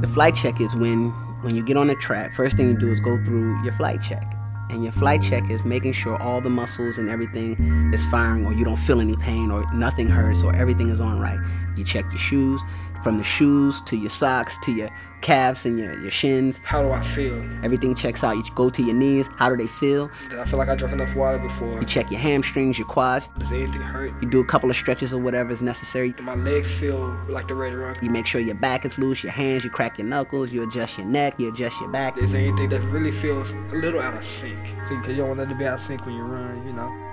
The 0.00 0.10
flight 0.14 0.34
check 0.34 0.60
is 0.60 0.74
when 0.76 1.10
when 1.42 1.56
you 1.56 1.64
get 1.64 1.76
on 1.76 1.86
the 1.86 1.94
track, 1.94 2.34
first 2.34 2.56
thing 2.56 2.68
you 2.68 2.78
do 2.78 2.90
is 2.90 3.00
go 3.00 3.22
through 3.24 3.62
your 3.64 3.72
flight 3.72 4.02
check. 4.02 4.34
And 4.70 4.84
your 4.84 4.92
flight 4.92 5.20
check 5.20 5.50
is 5.50 5.64
making 5.64 5.92
sure 5.94 6.20
all 6.22 6.40
the 6.40 6.50
muscles 6.50 6.96
and 6.96 7.10
everything 7.10 7.92
is 7.92 8.04
firing 8.04 8.46
or 8.46 8.52
you 8.52 8.64
don't 8.64 8.78
feel 8.78 9.00
any 9.00 9.16
pain 9.16 9.50
or 9.50 9.64
nothing 9.74 10.08
hurts 10.08 10.42
or 10.42 10.54
everything 10.54 10.90
is 10.90 11.00
on 11.00 11.18
right. 11.18 11.40
You 11.76 11.84
check 11.84 12.04
your 12.10 12.18
shoes, 12.18 12.62
from 13.02 13.18
the 13.18 13.24
shoes 13.24 13.80
to 13.82 13.96
your 13.96 14.10
socks 14.10 14.56
to 14.62 14.72
your 14.72 14.90
calves 15.20 15.66
and 15.66 15.78
your, 15.78 15.98
your 16.00 16.10
shins. 16.10 16.60
How 16.64 16.82
do 16.82 16.90
I 16.90 17.02
feel? 17.02 17.42
Everything 17.62 17.94
checks 17.94 18.24
out. 18.24 18.36
You 18.36 18.44
go 18.54 18.70
to 18.70 18.82
your 18.82 18.94
knees. 18.94 19.28
How 19.36 19.50
do 19.50 19.56
they 19.56 19.66
feel? 19.66 20.10
I 20.32 20.44
feel 20.44 20.58
like 20.58 20.68
I 20.68 20.74
drank 20.74 20.94
enough 20.94 21.14
water 21.14 21.38
before? 21.38 21.78
You 21.80 21.86
check 21.86 22.10
your 22.10 22.20
hamstrings, 22.20 22.78
your 22.78 22.88
quads. 22.88 23.28
Does 23.38 23.52
anything 23.52 23.82
hurt? 23.82 24.12
You 24.22 24.28
do 24.28 24.40
a 24.40 24.44
couple 24.44 24.70
of 24.70 24.76
stretches 24.76 25.12
or 25.12 25.18
whatever 25.20 25.52
is 25.52 25.62
necessary. 25.62 26.12
Do 26.12 26.22
my 26.22 26.34
legs 26.34 26.70
feel 26.70 27.16
like 27.28 27.48
they're 27.48 27.56
ready 27.56 27.74
to 27.74 27.80
run? 27.80 27.96
You 28.02 28.10
make 28.10 28.26
sure 28.26 28.40
your 28.40 28.54
back 28.54 28.84
is 28.84 28.98
loose, 28.98 29.22
your 29.22 29.32
hands, 29.32 29.64
you 29.64 29.70
crack 29.70 29.98
your 29.98 30.06
knuckles, 30.06 30.50
you 30.50 30.62
adjust 30.62 30.98
your 30.98 31.06
neck, 31.06 31.34
you 31.38 31.52
adjust 31.52 31.78
your 31.80 31.90
back. 31.90 32.16
Is 32.16 32.32
there 32.32 32.40
anything 32.40 32.68
that 32.70 32.80
really 32.82 33.12
feels 33.12 33.50
a 33.50 33.76
little 33.76 34.00
out 34.00 34.14
of 34.14 34.24
sync? 34.24 34.58
See, 34.86 34.96
because 34.96 35.12
you 35.12 35.18
don't 35.18 35.36
want 35.36 35.48
to 35.48 35.54
be 35.54 35.66
out 35.66 35.74
of 35.74 35.80
sync 35.80 36.04
when 36.06 36.14
you 36.14 36.22
run, 36.22 36.66
you 36.66 36.72
know? 36.72 37.09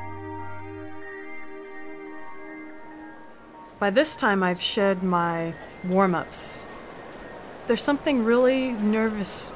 By 3.79 3.91
this 3.91 4.15
time, 4.15 4.41
I've 4.41 4.61
shed 4.61 5.03
my 5.03 5.53
warm 5.83 6.15
ups. 6.15 6.57
There's 7.67 7.81
something 7.81 8.23
really 8.23 8.71
nervous 8.71 9.51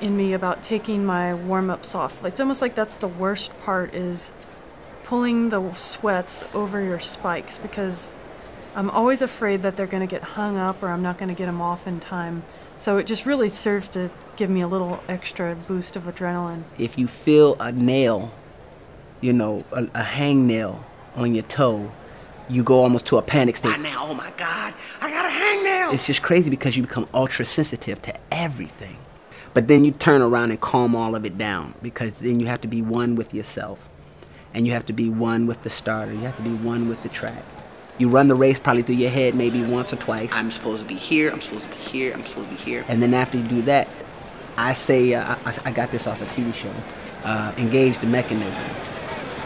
in 0.00 0.16
me 0.16 0.32
about 0.32 0.62
taking 0.62 1.04
my 1.04 1.34
warm 1.34 1.68
ups 1.68 1.94
off. 1.94 2.24
It's 2.24 2.40
almost 2.40 2.62
like 2.62 2.74
that's 2.74 2.96
the 2.96 3.08
worst 3.08 3.52
part 3.60 3.94
is 3.94 4.30
pulling 5.04 5.50
the 5.50 5.74
sweats 5.74 6.44
over 6.54 6.82
your 6.82 6.98
spikes 6.98 7.58
because 7.58 8.10
I'm 8.74 8.88
always 8.88 9.20
afraid 9.20 9.62
that 9.62 9.76
they're 9.76 9.86
going 9.86 10.06
to 10.06 10.10
get 10.10 10.22
hung 10.22 10.56
up 10.56 10.82
or 10.82 10.88
I'm 10.88 11.02
not 11.02 11.18
going 11.18 11.28
to 11.28 11.34
get 11.34 11.46
them 11.46 11.60
off 11.60 11.86
in 11.86 12.00
time. 12.00 12.42
So 12.76 12.96
it 12.96 13.06
just 13.06 13.26
really 13.26 13.50
serves 13.50 13.88
to 13.90 14.10
give 14.36 14.48
me 14.48 14.62
a 14.62 14.68
little 14.68 15.02
extra 15.08 15.54
boost 15.54 15.94
of 15.94 16.04
adrenaline. 16.04 16.62
If 16.78 16.96
you 16.98 17.06
feel 17.06 17.56
a 17.60 17.70
nail, 17.70 18.32
you 19.20 19.32
know, 19.34 19.64
a, 19.72 19.84
a 19.84 20.02
hangnail 20.02 20.82
on 21.14 21.34
your 21.34 21.44
toe, 21.44 21.90
you 22.48 22.62
go 22.62 22.80
almost 22.80 23.06
to 23.06 23.18
a 23.18 23.22
panic 23.22 23.56
state. 23.56 23.72
I 23.72 23.76
now, 23.76 24.06
oh 24.08 24.14
my 24.14 24.30
God, 24.36 24.74
I 25.00 25.10
got 25.10 25.26
a 25.26 25.28
hangnail. 25.28 25.94
It's 25.94 26.06
just 26.06 26.22
crazy 26.22 26.50
because 26.50 26.76
you 26.76 26.82
become 26.82 27.08
ultra 27.12 27.44
sensitive 27.44 28.00
to 28.02 28.14
everything. 28.30 28.98
But 29.54 29.68
then 29.68 29.84
you 29.84 29.90
turn 29.90 30.20
around 30.22 30.50
and 30.50 30.60
calm 30.60 30.94
all 30.94 31.14
of 31.14 31.24
it 31.24 31.38
down 31.38 31.74
because 31.82 32.18
then 32.18 32.40
you 32.40 32.46
have 32.46 32.60
to 32.60 32.68
be 32.68 32.82
one 32.82 33.14
with 33.14 33.32
yourself. 33.32 33.88
And 34.52 34.66
you 34.66 34.72
have 34.72 34.86
to 34.86 34.92
be 34.92 35.08
one 35.08 35.46
with 35.46 35.62
the 35.62 35.70
starter. 35.70 36.12
You 36.12 36.20
have 36.20 36.36
to 36.36 36.42
be 36.42 36.52
one 36.52 36.88
with 36.88 37.02
the 37.02 37.08
track. 37.08 37.42
You 37.98 38.08
run 38.08 38.28
the 38.28 38.34
race 38.34 38.58
probably 38.58 38.82
through 38.82 38.96
your 38.96 39.10
head 39.10 39.34
maybe 39.34 39.62
once 39.62 39.92
or 39.92 39.96
twice. 39.96 40.30
I'm 40.32 40.50
supposed 40.50 40.82
to 40.82 40.88
be 40.88 40.94
here, 40.94 41.30
I'm 41.30 41.40
supposed 41.40 41.64
to 41.64 41.70
be 41.70 41.76
here, 41.76 42.12
I'm 42.12 42.24
supposed 42.26 42.50
to 42.50 42.56
be 42.56 42.60
here. 42.60 42.84
And 42.88 43.02
then 43.02 43.14
after 43.14 43.38
you 43.38 43.44
do 43.44 43.62
that, 43.62 43.88
I 44.58 44.74
say, 44.74 45.14
uh, 45.14 45.36
I, 45.46 45.58
I 45.64 45.70
got 45.72 45.90
this 45.90 46.06
off 46.06 46.20
a 46.20 46.26
TV 46.26 46.52
show, 46.52 46.72
uh, 47.24 47.54
engage 47.56 47.98
the 47.98 48.06
mechanism, 48.06 48.64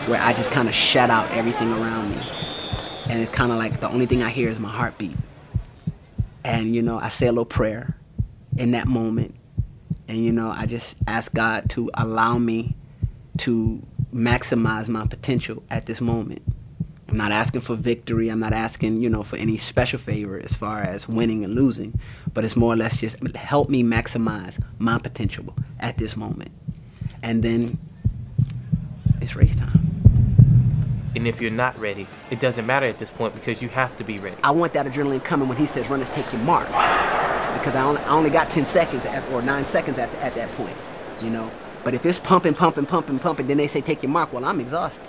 where 0.06 0.20
I 0.20 0.32
just 0.32 0.50
kind 0.50 0.68
of 0.68 0.74
shut 0.74 1.10
out 1.10 1.30
everything 1.30 1.72
around 1.72 2.10
me. 2.10 2.49
And 3.10 3.20
it's 3.20 3.32
kind 3.32 3.50
of 3.50 3.58
like 3.58 3.80
the 3.80 3.88
only 3.88 4.06
thing 4.06 4.22
I 4.22 4.30
hear 4.30 4.48
is 4.48 4.60
my 4.60 4.70
heartbeat. 4.70 5.16
And, 6.44 6.76
you 6.76 6.80
know, 6.80 6.96
I 6.96 7.08
say 7.08 7.26
a 7.26 7.32
little 7.32 7.44
prayer 7.44 7.96
in 8.56 8.70
that 8.70 8.86
moment. 8.86 9.34
And, 10.06 10.24
you 10.24 10.30
know, 10.30 10.48
I 10.48 10.66
just 10.66 10.96
ask 11.08 11.34
God 11.34 11.68
to 11.70 11.90
allow 11.94 12.38
me 12.38 12.76
to 13.38 13.82
maximize 14.14 14.88
my 14.88 15.08
potential 15.08 15.64
at 15.70 15.86
this 15.86 16.00
moment. 16.00 16.40
I'm 17.08 17.16
not 17.16 17.32
asking 17.32 17.62
for 17.62 17.74
victory. 17.74 18.28
I'm 18.28 18.38
not 18.38 18.52
asking, 18.52 19.00
you 19.00 19.10
know, 19.10 19.24
for 19.24 19.34
any 19.34 19.56
special 19.56 19.98
favor 19.98 20.40
as 20.40 20.54
far 20.54 20.80
as 20.80 21.08
winning 21.08 21.42
and 21.42 21.56
losing, 21.56 21.98
but 22.32 22.44
it's 22.44 22.54
more 22.54 22.72
or 22.72 22.76
less 22.76 22.96
just 22.98 23.16
help 23.34 23.68
me 23.68 23.82
maximize 23.82 24.62
my 24.78 24.98
potential 24.98 25.52
at 25.80 25.98
this 25.98 26.16
moment. 26.16 26.52
And 27.24 27.42
then 27.42 27.76
it's 29.20 29.34
race 29.34 29.56
time. 29.56 29.79
And 31.16 31.26
if 31.26 31.40
you're 31.40 31.50
not 31.50 31.78
ready, 31.78 32.06
it 32.30 32.38
doesn't 32.38 32.66
matter 32.66 32.86
at 32.86 32.98
this 32.98 33.10
point 33.10 33.34
because 33.34 33.60
you 33.60 33.68
have 33.70 33.96
to 33.96 34.04
be 34.04 34.18
ready. 34.18 34.36
I 34.44 34.52
want 34.52 34.72
that 34.74 34.86
adrenaline 34.86 35.24
coming 35.24 35.48
when 35.48 35.58
he 35.58 35.66
says, 35.66 35.90
runners, 35.90 36.08
take 36.08 36.30
your 36.32 36.42
mark. 36.42 36.68
Because 37.58 37.74
I 37.74 37.82
only, 37.82 38.00
I 38.02 38.10
only 38.10 38.30
got 38.30 38.48
10 38.48 38.64
seconds 38.64 39.04
at, 39.06 39.28
or 39.32 39.42
9 39.42 39.64
seconds 39.64 39.98
at, 39.98 40.08
at 40.16 40.34
that 40.34 40.50
point, 40.52 40.76
you 41.20 41.30
know. 41.30 41.50
But 41.82 41.94
if 41.94 42.06
it's 42.06 42.20
pumping, 42.20 42.54
pumping, 42.54 42.86
pumping, 42.86 43.18
pumping, 43.18 43.48
then 43.48 43.56
they 43.56 43.66
say, 43.66 43.80
take 43.80 44.02
your 44.02 44.10
mark, 44.10 44.32
well, 44.32 44.44
I'm 44.44 44.60
exhausted. 44.60 45.04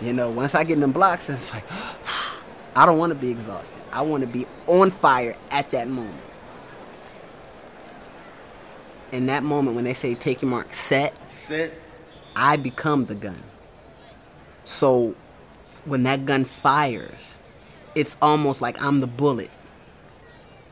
You 0.00 0.12
know, 0.12 0.30
once 0.30 0.54
I 0.54 0.62
get 0.64 0.74
in 0.74 0.80
them 0.80 0.92
blocks, 0.92 1.28
it's 1.28 1.52
like, 1.52 1.64
I 2.76 2.86
don't 2.86 2.98
want 2.98 3.10
to 3.10 3.18
be 3.18 3.30
exhausted. 3.30 3.76
I 3.92 4.02
want 4.02 4.22
to 4.22 4.28
be 4.28 4.46
on 4.66 4.90
fire 4.90 5.36
at 5.50 5.70
that 5.72 5.88
moment. 5.88 6.20
In 9.12 9.26
that 9.26 9.42
moment, 9.42 9.76
when 9.76 9.84
they 9.84 9.94
say 9.94 10.14
take 10.14 10.42
your 10.42 10.50
mark, 10.50 10.74
set, 10.74 11.30
set, 11.30 11.72
I 12.34 12.56
become 12.56 13.06
the 13.06 13.14
gun. 13.14 13.40
So 14.64 15.14
when 15.84 16.02
that 16.04 16.24
gun 16.24 16.44
fires, 16.44 17.32
it's 17.94 18.16
almost 18.22 18.60
like 18.60 18.80
I'm 18.82 19.00
the 19.00 19.06
bullet 19.06 19.50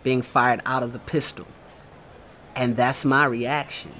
being 0.02 0.22
fired 0.22 0.60
out 0.66 0.82
of 0.82 0.92
the 0.92 0.98
pistol. 0.98 1.46
And 2.54 2.76
that's 2.76 3.04
my 3.04 3.24
reaction. 3.24 3.92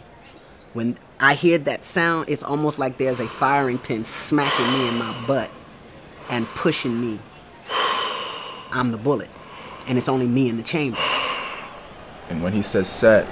When 0.72 0.98
I 1.20 1.34
hear 1.34 1.58
that 1.58 1.84
sound, 1.84 2.28
it's 2.28 2.42
almost 2.42 2.78
like 2.78 2.96
there's 2.96 3.20
a 3.20 3.28
firing 3.28 3.78
pin 3.78 4.04
smacking 4.04 4.72
me 4.72 4.88
in 4.88 4.96
my 4.96 5.26
butt 5.26 5.50
and 6.28 6.46
pushing 6.48 7.00
me. 7.00 7.18
I'm 8.70 8.90
the 8.90 8.96
bullet, 8.96 9.30
and 9.86 9.98
it's 9.98 10.08
only 10.08 10.26
me 10.26 10.48
in 10.48 10.56
the 10.56 10.62
chamber. 10.62 10.98
And 12.30 12.42
when 12.42 12.54
he 12.54 12.62
says 12.62 12.88
set, 12.88 13.26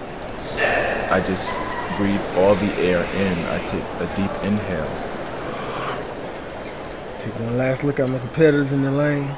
I 1.11 1.21
just 1.27 1.51
breathe 1.97 2.21
all 2.37 2.55
the 2.55 2.73
air 2.75 2.99
in. 2.99 3.39
I 3.49 3.59
take 3.69 3.83
a 4.01 4.07
deep 4.17 4.45
inhale. 4.45 5.10
Take 7.31 7.41
one 7.43 7.57
last 7.57 7.85
look 7.85 8.01
at 8.01 8.09
my 8.09 8.19
competitors 8.19 8.73
in 8.73 8.83
the 8.83 8.91
lane. 8.91 9.29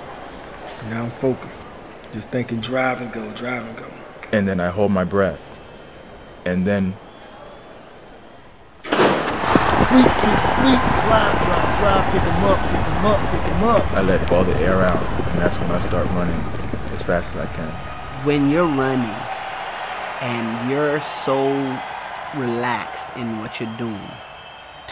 Now 0.88 1.04
I'm 1.04 1.10
focused. 1.10 1.62
Just 2.10 2.30
thinking 2.30 2.58
drive 2.60 3.02
and 3.02 3.12
go, 3.12 3.30
drive 3.34 3.66
and 3.66 3.76
go. 3.76 3.92
And 4.32 4.48
then 4.48 4.60
I 4.60 4.70
hold 4.70 4.92
my 4.92 5.04
breath. 5.04 5.40
And 6.46 6.66
then 6.66 6.94
sweet, 8.82 10.08
sweet, 10.08 10.42
sweet. 10.56 10.80
Drive, 11.04 11.36
drive, 11.44 11.78
drive. 11.80 12.12
Pick 12.12 12.22
them 12.22 12.44
up, 12.44 12.60
pick 12.70 12.80
them 12.80 13.04
up, 13.04 13.30
pick 13.30 13.42
them 13.42 13.64
up. 13.64 13.92
I 13.92 14.00
let 14.00 14.32
all 14.32 14.44
the 14.44 14.56
air 14.56 14.80
out, 14.80 15.02
and 15.28 15.38
that's 15.38 15.58
when 15.58 15.70
I 15.70 15.78
start 15.78 16.06
running 16.12 16.40
as 16.94 17.02
fast 17.02 17.36
as 17.36 17.46
I 17.46 17.52
can. 17.52 17.68
When 18.24 18.48
you're 18.48 18.64
running 18.64 19.14
and 20.22 20.70
you're 20.70 20.98
so 21.00 21.52
relaxed 22.36 23.14
in 23.18 23.38
what 23.38 23.60
you're 23.60 23.76
doing 23.76 24.00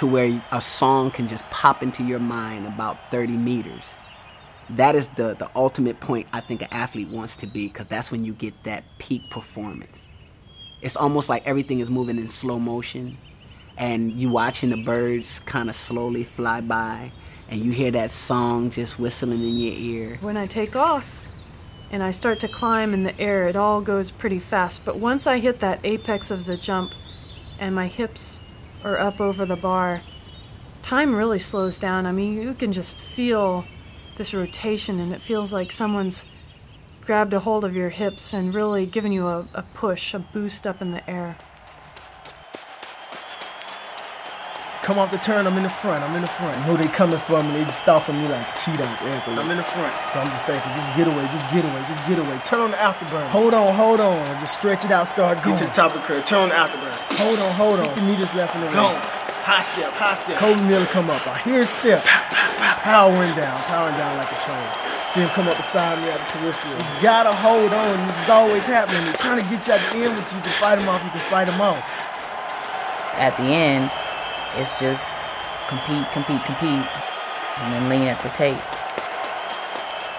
to 0.01 0.07
where 0.07 0.43
a 0.51 0.63
song 0.63 1.11
can 1.11 1.29
just 1.29 1.45
pop 1.51 1.83
into 1.83 2.03
your 2.03 2.19
mind 2.19 2.67
about 2.67 3.11
30 3.11 3.35
meters, 3.37 3.85
that 4.71 4.95
is 4.95 5.09
the, 5.09 5.35
the 5.35 5.51
ultimate 5.55 6.01
point 6.01 6.27
I 6.33 6.41
think 6.41 6.63
an 6.63 6.69
athlete 6.71 7.11
wants 7.11 7.37
to 7.37 7.47
be 7.47 7.67
because 7.67 7.87
that's 7.87 8.11
when 8.11 8.25
you 8.25 8.33
get 8.33 8.55
that 8.63 8.83
peak 8.97 9.21
performance. 9.29 10.03
It's 10.81 10.97
almost 10.97 11.29
like 11.29 11.47
everything 11.47 11.81
is 11.81 11.91
moving 11.91 12.17
in 12.17 12.29
slow 12.29 12.59
motion 12.59 13.19
and 13.77 14.11
you 14.13 14.31
watching 14.31 14.71
the 14.71 14.79
birds 14.79 15.41
kind 15.41 15.69
of 15.69 15.77
slowly 15.77 16.25
fly 16.25 16.63
by 16.63 17.13
and 17.51 17.61
you 17.61 17.71
hear 17.71 17.91
that 17.91 18.11
song 18.11 18.71
just 18.71 18.99
whistling 18.99 19.43
in 19.43 19.59
your 19.59 19.75
ear. 19.75 20.19
When 20.23 20.39
I 20.39 20.47
take 20.47 20.77
off 20.77 21.27
and 21.91 22.03
I 22.03 22.13
start 22.13 22.41
to 22.41 22.49
climb 22.49 22.95
in 22.95 23.03
the 23.03 23.21
air, 23.21 23.49
it 23.49 23.57
all 23.57 23.83
goes 23.83 24.11
pretty 24.11 24.39
fast. 24.39 24.83
But 24.83 24.97
once 24.97 25.27
I 25.27 25.41
hit 25.41 25.61
that 25.61 25.79
apex 25.85 26.31
of 26.31 26.47
the 26.47 26.57
jump 26.57 26.93
and 27.59 27.75
my 27.75 27.87
hips 27.87 28.40
are 28.85 28.99
up 28.99 29.21
over 29.21 29.45
the 29.45 29.57
bar, 29.57 30.03
time 30.83 31.15
really 31.15 31.39
slows 31.39 31.79
down. 31.79 32.07
I 32.07 32.13
mean, 32.13 32.41
you 32.41 32.55
can 32.55 32.73
just 32.73 32.99
feel 32.99 33.65
this 34.17 34.35
rotation, 34.35 35.01
and 35.01 35.13
it 35.13 35.23
feels 35.23 35.53
like 35.53 35.73
someone's 35.73 36.25
grabbed 37.01 37.33
a 37.33 37.41
hold 37.41 37.65
of 37.65 37.75
your 37.75 37.89
hips 37.89 38.33
and 38.33 38.55
really 38.55 38.87
given 38.87 39.13
you 39.13 39.27
a, 39.27 39.47
a 39.55 39.63
push, 39.75 40.15
a 40.15 40.19
boost 40.19 40.67
up 40.67 40.81
in 40.81 40.93
the 40.93 41.09
air. 41.11 41.37
Come 44.91 44.99
off 44.99 45.13
the 45.13 45.23
turn, 45.23 45.47
I'm 45.47 45.55
in 45.55 45.63
the 45.63 45.71
front, 45.71 46.03
I'm 46.03 46.17
in 46.17 46.23
the 46.23 46.35
front. 46.35 46.59
You 46.67 46.67
know 46.67 46.75
they 46.75 46.91
coming 46.91 47.15
for 47.23 47.39
me, 47.47 47.53
they 47.53 47.63
just 47.63 47.79
stopping 47.79 48.19
me 48.19 48.27
like 48.27 48.43
cheat 48.59 48.75
on 48.75 48.91
everything. 49.07 49.39
I'm 49.39 49.47
in 49.47 49.63
the 49.63 49.63
front. 49.63 49.95
So 50.11 50.19
I'm 50.19 50.27
just 50.35 50.43
thinking, 50.51 50.67
just 50.75 50.91
get 50.99 51.07
away, 51.07 51.23
just 51.31 51.47
get 51.55 51.63
away, 51.63 51.79
just 51.87 52.03
get 52.11 52.19
away. 52.19 52.35
Turn 52.43 52.59
on 52.59 52.75
the 52.75 52.77
afterburn. 52.77 53.31
Hold 53.31 53.55
on, 53.55 53.71
hold 53.71 54.03
on. 54.03 54.19
Just 54.43 54.59
stretch 54.59 54.85
it 54.85 54.91
out, 54.91 55.07
start 55.07 55.39
going. 55.47 55.55
Get 55.55 55.63
to 55.63 55.71
the 55.71 55.79
top 55.79 55.95
of 55.95 56.03
the 56.03 56.07
curve, 56.11 56.27
turn 56.27 56.43
on 56.43 56.49
the 56.51 56.59
afterburn. 56.59 56.91
Hold 57.23 57.39
on, 57.39 57.55
hold 57.55 57.79
on. 57.79 57.87
50 57.95 58.03
meters 58.03 58.35
left 58.35 58.51
in 58.59 58.63
the 58.63 58.67
race. 58.67 58.83
Go. 58.83 58.91
High 59.47 59.63
step, 59.63 59.95
high 59.95 60.19
step. 60.19 60.35
Kobe 60.43 60.59
Miller 60.67 60.91
come 60.91 61.07
up. 61.07 61.23
I 61.23 61.39
hear 61.47 61.63
a 61.63 61.67
step. 61.71 62.03
Powering 62.03 63.31
down, 63.39 63.63
powering 63.71 63.95
down 63.95 64.19
like 64.19 64.27
a 64.27 64.43
train. 64.43 64.59
See 65.15 65.23
him 65.23 65.31
come 65.39 65.47
up 65.47 65.55
beside 65.55 66.03
me 66.03 66.11
at 66.11 66.19
the 66.19 66.27
peripheral. 66.35 66.75
You 66.75 66.99
gotta 66.99 67.31
hold 67.31 67.71
on. 67.71 67.95
This 68.11 68.19
is 68.27 68.29
always 68.29 68.67
happening. 68.67 69.07
They're 69.07 69.23
trying 69.23 69.39
to 69.39 69.47
get 69.47 69.63
you 69.71 69.79
at 69.79 69.83
the 69.95 70.03
end, 70.03 70.19
but 70.19 70.27
you 70.35 70.43
can 70.43 70.51
fight 70.59 70.83
them 70.83 70.91
off, 70.91 70.99
you 71.07 71.15
can 71.15 71.23
fight 71.31 71.47
them 71.47 71.63
off. 71.63 71.79
At 73.15 73.39
the 73.39 73.55
end, 73.55 73.87
it's 74.57 74.73
just 74.81 75.07
compete, 75.69 76.07
compete, 76.11 76.43
compete, 76.45 76.87
and 77.63 77.73
then 77.73 77.89
lean 77.89 78.09
at 78.09 78.19
the 78.21 78.31
tape. 78.35 78.59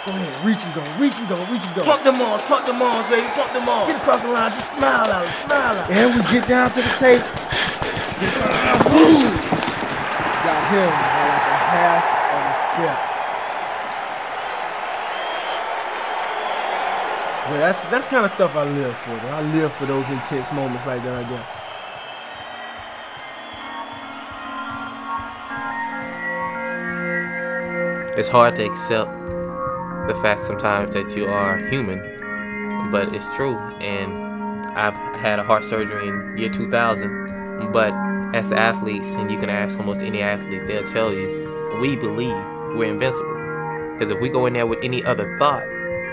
Go 0.07 0.15
ahead, 0.17 0.34
reach 0.45 0.63
and 0.65 0.73
go, 0.73 0.82
reach 0.97 1.19
and 1.19 1.29
go, 1.29 1.38
reach 1.51 1.61
and 1.61 1.75
go. 1.75 1.84
Pump 1.84 2.03
them 2.03 2.21
arms, 2.21 2.41
pump 2.49 2.65
them 2.65 2.82
arms, 2.82 3.05
baby, 3.05 3.27
pump 3.38 3.53
them 3.53 3.69
arms. 3.69 3.91
Get 3.91 4.01
across 4.01 4.23
the 4.23 4.32
line, 4.32 4.49
just 4.49 4.73
smile 4.73 5.05
at 5.05 5.27
it, 5.27 5.32
smile 5.45 5.77
at 5.77 5.89
it. 5.89 5.93
And 5.93 6.15
we 6.15 6.21
get 6.32 6.47
down 6.47 6.71
to 6.73 6.82
the 6.82 6.95
tape. 6.97 7.21
Boom! 8.89 9.21
Got 10.41 10.61
him 10.73 10.89
by 10.89 11.21
like 11.29 11.47
a 11.53 11.59
half 11.69 12.01
of 12.34 12.41
a 12.49 12.55
step. 12.65 12.97
But 17.51 17.57
that's 17.59 17.86
that's 17.89 18.07
kind 18.07 18.25
of 18.25 18.32
stuff 18.32 18.55
I 18.55 18.63
live 18.63 18.95
for. 18.97 19.11
Though. 19.11 19.27
I 19.27 19.41
live 19.53 19.71
for 19.73 19.86
those 19.86 20.09
intense 20.09 20.51
moments 20.53 20.88
like 20.88 21.03
that 21.03 21.11
right 21.11 21.29
there. 21.29 21.61
It's 28.18 28.28
hard 28.28 28.57
to 28.57 28.66
accept 28.66 29.09
the 30.07 30.20
fact 30.22 30.43
sometimes 30.43 30.93
that 30.93 31.16
you 31.16 31.28
are 31.28 31.57
human, 31.70 31.99
but 32.91 33.16
it's 33.16 33.34
true. 33.38 33.57
And 33.80 34.66
I've 34.78 34.95
had 35.22 35.39
a 35.39 35.43
heart 35.43 35.64
surgery 35.64 36.09
in 36.09 36.38
year 36.38 36.49
2000, 36.49 37.72
but 37.72 37.93
as 38.36 38.51
athletes, 38.51 39.07
and 39.14 39.32
you 39.32 39.39
can 39.39 39.49
ask 39.49 39.80
almost 39.80 40.01
any 40.01 40.22
athlete, 40.22 40.68
they'll 40.68 40.84
tell 40.84 41.14
you, 41.14 41.78
we 41.80 41.95
believe 41.95 42.36
we're 42.76 42.91
invincible. 42.91 43.93
Because 43.93 44.09
if 44.09 44.20
we 44.20 44.28
go 44.28 44.45
in 44.45 44.51
there 44.51 44.68
with 44.68 44.80
any 44.84 45.01
other 45.05 45.38
thought, 45.39 45.64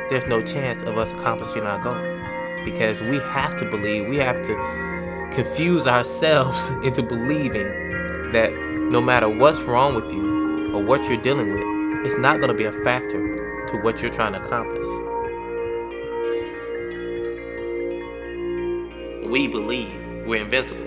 there's 0.08 0.26
no 0.26 0.40
chance 0.40 0.84
of 0.84 0.98
us 0.98 1.10
accomplishing 1.10 1.62
our 1.62 1.82
goal. 1.82 2.64
Because 2.64 3.00
we 3.00 3.18
have 3.18 3.56
to 3.58 3.68
believe, 3.68 4.06
we 4.06 4.18
have 4.18 4.36
to 4.46 5.30
confuse 5.32 5.88
ourselves 5.88 6.70
into 6.84 7.02
believing 7.02 8.30
that 8.30 8.52
no 8.92 9.00
matter 9.00 9.28
what's 9.28 9.62
wrong 9.62 9.96
with 9.96 10.12
you 10.12 10.72
or 10.72 10.80
what 10.80 11.08
you're 11.08 11.20
dealing 11.20 11.52
with, 11.52 11.67
it's 12.04 12.18
not 12.18 12.36
going 12.36 12.48
to 12.48 12.54
be 12.54 12.64
a 12.64 12.72
factor 12.84 13.66
to 13.68 13.76
what 13.78 14.00
you're 14.00 14.12
trying 14.12 14.32
to 14.32 14.42
accomplish. 14.42 14.86
We 19.28 19.48
believe 19.48 19.94
we're 20.26 20.42
invincible. 20.42 20.84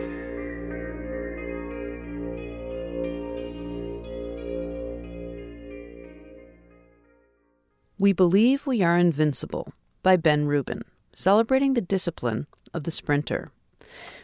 We 7.99 8.14
Believe 8.14 8.66
We 8.66 8.82
Are 8.82 8.97
Invincible 8.97 9.74
by 10.01 10.18
Ben 10.18 10.47
Rubin, 10.47 10.82
celebrating 11.14 11.76
the 11.76 11.82
discipline 11.82 12.47
of 12.74 12.84
the 12.84 12.89
sprinter. 12.89 13.51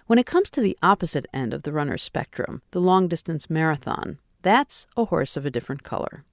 When 0.07 0.17
it 0.17 0.25
comes 0.25 0.49
to 0.49 0.61
the 0.61 0.75
opposite 0.81 1.27
end 1.31 1.53
of 1.53 1.61
the 1.61 1.71
runner's 1.71 2.01
spectrum, 2.01 2.63
the 2.71 2.81
long 2.81 3.07
distance 3.07 3.51
marathon, 3.51 4.17
that's 4.41 4.88
a 4.97 5.05
horse 5.05 5.38
of 5.38 5.45
a 5.45 5.51
different 5.51 5.83
color. 5.83 6.23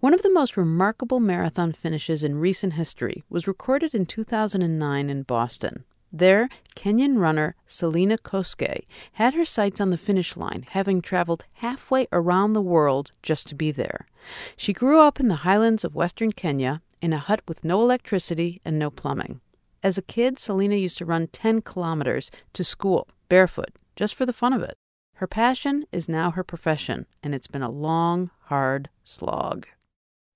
One 0.00 0.14
of 0.14 0.22
the 0.22 0.32
most 0.32 0.56
remarkable 0.56 1.20
marathon 1.20 1.72
finishes 1.72 2.24
in 2.24 2.38
recent 2.38 2.74
history 2.74 3.24
was 3.28 3.46
recorded 3.46 3.94
in 3.94 4.06
2009 4.06 5.10
in 5.10 5.22
Boston. 5.22 5.84
There, 6.12 6.50
Kenyan 6.76 7.16
runner 7.16 7.54
Selina 7.66 8.18
Kosgei 8.18 8.84
had 9.12 9.32
her 9.32 9.46
sights 9.46 9.80
on 9.80 9.88
the 9.88 9.96
finish 9.96 10.36
line, 10.36 10.66
having 10.68 11.00
traveled 11.00 11.44
halfway 11.54 12.06
around 12.12 12.52
the 12.52 12.60
world 12.60 13.12
just 13.22 13.46
to 13.48 13.54
be 13.54 13.70
there. 13.70 14.06
She 14.56 14.74
grew 14.74 15.00
up 15.00 15.18
in 15.18 15.28
the 15.28 15.36
highlands 15.36 15.84
of 15.84 15.94
western 15.94 16.32
Kenya 16.32 16.82
in 17.00 17.14
a 17.14 17.18
hut 17.18 17.40
with 17.48 17.64
no 17.64 17.80
electricity 17.80 18.60
and 18.62 18.78
no 18.78 18.90
plumbing. 18.90 19.40
As 19.82 19.96
a 19.96 20.02
kid, 20.02 20.38
Selina 20.38 20.76
used 20.76 20.98
to 20.98 21.06
run 21.06 21.28
10 21.28 21.62
kilometers 21.62 22.30
to 22.52 22.62
school, 22.62 23.08
barefoot, 23.28 23.70
just 23.96 24.14
for 24.14 24.26
the 24.26 24.32
fun 24.32 24.52
of 24.52 24.62
it. 24.62 24.76
Her 25.22 25.28
passion 25.28 25.86
is 25.92 26.08
now 26.08 26.32
her 26.32 26.42
profession, 26.42 27.06
and 27.22 27.32
it's 27.32 27.46
been 27.46 27.62
a 27.62 27.70
long, 27.70 28.32
hard 28.46 28.88
slog. 29.04 29.68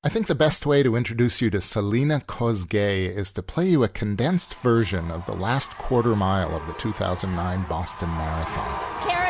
I 0.04 0.08
think 0.08 0.28
the 0.28 0.36
best 0.36 0.64
way 0.64 0.84
to 0.84 0.94
introduce 0.94 1.42
you 1.42 1.50
to 1.50 1.60
Selina 1.60 2.20
Kosgei 2.20 3.12
is 3.12 3.32
to 3.32 3.42
play 3.42 3.68
you 3.68 3.82
a 3.82 3.88
condensed 3.88 4.54
version 4.54 5.10
of 5.10 5.26
the 5.26 5.34
last 5.34 5.76
quarter 5.76 6.14
mile 6.14 6.54
of 6.54 6.68
the 6.68 6.72
2009 6.74 7.66
Boston 7.68 8.08
Marathon. 8.10 9.08
Kara 9.08 9.25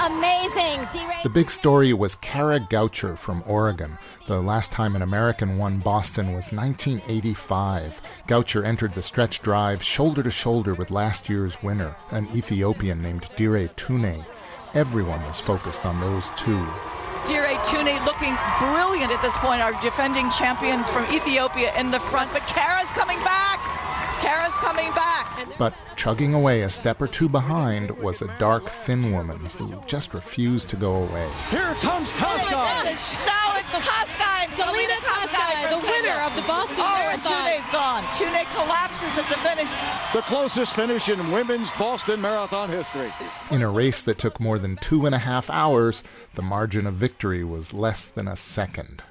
Amazing. 0.00 0.86
D-Ray- 0.92 1.20
The 1.22 1.28
big 1.28 1.50
story 1.50 1.92
was 1.92 2.16
Kara 2.16 2.58
Goucher 2.58 3.16
from 3.18 3.42
Oregon. 3.46 3.98
The 4.26 4.40
last 4.40 4.72
time 4.72 4.96
an 4.96 5.02
American 5.02 5.58
won 5.58 5.78
Boston 5.78 6.32
was 6.34 6.52
1985. 6.52 8.00
Goucher 8.26 8.64
entered 8.64 8.94
the 8.94 9.02
stretch 9.02 9.42
drive 9.42 9.82
shoulder 9.82 10.22
to 10.22 10.30
shoulder 10.30 10.74
with 10.74 10.90
last 10.90 11.28
year's 11.28 11.62
winner, 11.62 11.96
an 12.10 12.28
Ethiopian 12.34 13.02
named 13.02 13.26
Dire 13.36 13.68
Tune. 13.68 14.24
Everyone 14.74 15.22
was 15.26 15.40
focused 15.40 15.84
on 15.84 16.00
those 16.00 16.30
two. 16.36 16.66
Dire 17.26 17.60
Tune 17.66 18.02
looking 18.06 18.36
brilliant 18.58 19.12
at 19.12 19.20
this 19.22 19.36
point, 19.38 19.60
our 19.60 19.78
defending 19.82 20.30
champion 20.30 20.82
from 20.84 21.04
Ethiopia 21.12 21.74
in 21.78 21.90
the 21.90 22.00
front. 22.00 22.32
But 22.32 22.46
Kara's 22.46 22.90
coming 22.92 23.18
back. 23.18 23.49
Kara's 24.20 24.54
coming 24.54 24.90
back. 24.92 25.48
But 25.58 25.74
chugging 25.96 26.34
away 26.34 26.62
a 26.62 26.70
step 26.70 27.00
or 27.00 27.06
two 27.06 27.28
behind 27.28 27.90
was 27.98 28.22
a 28.22 28.28
dark, 28.38 28.64
thin 28.64 29.12
woman 29.12 29.38
who 29.56 29.82
just 29.86 30.14
refused 30.14 30.70
to 30.70 30.76
go 30.76 30.96
away. 30.96 31.28
Here 31.50 31.74
comes 31.80 32.12
oh 32.12 32.16
Kosgei. 32.16 33.26
Now 33.26 33.56
it's 33.56 33.72
Kosgei 33.72 34.44
and 34.44 34.52
Selina 34.52 34.94
Kosgei, 35.00 35.70
the 35.70 35.78
winner 35.78 36.20
of 36.22 36.34
the 36.36 36.42
Boston 36.42 36.76
oh, 36.80 36.98
Marathon. 36.98 37.32
and 37.32 37.56
Tune's 37.56 37.72
gone. 37.72 38.04
Tune 38.14 38.44
collapses 38.54 39.18
at 39.18 39.28
the 39.28 39.38
finish. 39.38 39.68
The 40.12 40.22
closest 40.22 40.74
finish 40.74 41.08
in 41.08 41.30
women's 41.30 41.70
Boston 41.72 42.20
Marathon 42.20 42.68
history. 42.68 43.12
In 43.50 43.62
a 43.62 43.70
race 43.70 44.02
that 44.02 44.18
took 44.18 44.40
more 44.40 44.58
than 44.58 44.76
two 44.76 45.06
and 45.06 45.14
a 45.14 45.18
half 45.18 45.48
hours, 45.50 46.02
the 46.34 46.42
margin 46.42 46.86
of 46.86 46.94
victory 46.94 47.44
was 47.44 47.72
less 47.72 48.06
than 48.08 48.28
a 48.28 48.36
second. 48.36 49.02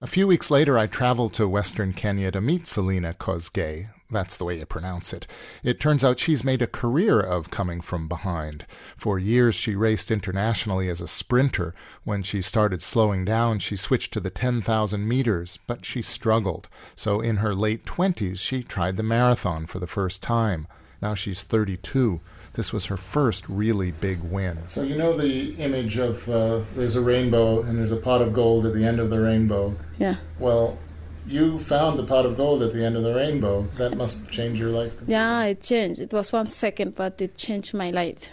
A 0.00 0.06
few 0.06 0.26
weeks 0.26 0.50
later, 0.50 0.76
I 0.78 0.86
traveled 0.86 1.32
to 1.34 1.48
western 1.48 1.94
Kenya 1.94 2.30
to 2.30 2.40
meet 2.40 2.66
Selina 2.66 3.14
Kosgei. 3.14 3.88
That's 4.14 4.38
the 4.38 4.44
way 4.44 4.58
you 4.58 4.64
pronounce 4.64 5.12
it. 5.12 5.26
It 5.64 5.80
turns 5.80 6.04
out 6.04 6.20
she's 6.20 6.44
made 6.44 6.62
a 6.62 6.68
career 6.68 7.18
of 7.18 7.50
coming 7.50 7.80
from 7.80 8.06
behind. 8.06 8.64
For 8.96 9.18
years, 9.18 9.56
she 9.56 9.74
raced 9.74 10.10
internationally 10.12 10.88
as 10.88 11.00
a 11.00 11.08
sprinter. 11.08 11.74
When 12.04 12.22
she 12.22 12.40
started 12.40 12.80
slowing 12.80 13.24
down, 13.24 13.58
she 13.58 13.74
switched 13.74 14.12
to 14.12 14.20
the 14.20 14.30
10,000 14.30 15.08
meters, 15.08 15.58
but 15.66 15.84
she 15.84 16.00
struggled. 16.00 16.68
So 16.94 17.20
in 17.20 17.38
her 17.38 17.54
late 17.54 17.84
20s, 17.84 18.38
she 18.38 18.62
tried 18.62 18.96
the 18.96 19.02
marathon 19.02 19.66
for 19.66 19.80
the 19.80 19.88
first 19.88 20.22
time. 20.22 20.68
Now 21.02 21.14
she's 21.14 21.42
32. 21.42 22.20
This 22.52 22.72
was 22.72 22.86
her 22.86 22.96
first 22.96 23.48
really 23.48 23.90
big 23.90 24.22
win. 24.22 24.68
So, 24.68 24.84
you 24.84 24.96
know 24.96 25.16
the 25.16 25.54
image 25.56 25.98
of 25.98 26.28
uh, 26.28 26.60
there's 26.76 26.94
a 26.94 27.00
rainbow 27.00 27.62
and 27.62 27.76
there's 27.76 27.90
a 27.90 27.96
pot 27.96 28.22
of 28.22 28.32
gold 28.32 28.64
at 28.64 28.74
the 28.74 28.84
end 28.84 29.00
of 29.00 29.10
the 29.10 29.20
rainbow? 29.20 29.74
Yeah. 29.98 30.14
Well, 30.38 30.78
you 31.26 31.58
found 31.58 31.98
the 31.98 32.04
pot 32.04 32.26
of 32.26 32.36
gold 32.36 32.62
at 32.62 32.72
the 32.72 32.84
end 32.84 32.96
of 32.96 33.02
the 33.02 33.14
rainbow. 33.14 33.62
That 33.76 33.96
must 33.96 34.28
change 34.30 34.58
your 34.58 34.70
life. 34.70 34.94
Yeah, 35.06 35.44
it 35.44 35.62
changed. 35.62 36.00
It 36.00 36.12
was 36.12 36.32
one 36.32 36.50
second, 36.50 36.94
but 36.94 37.20
it 37.20 37.36
changed 37.36 37.74
my 37.74 37.90
life. 37.90 38.30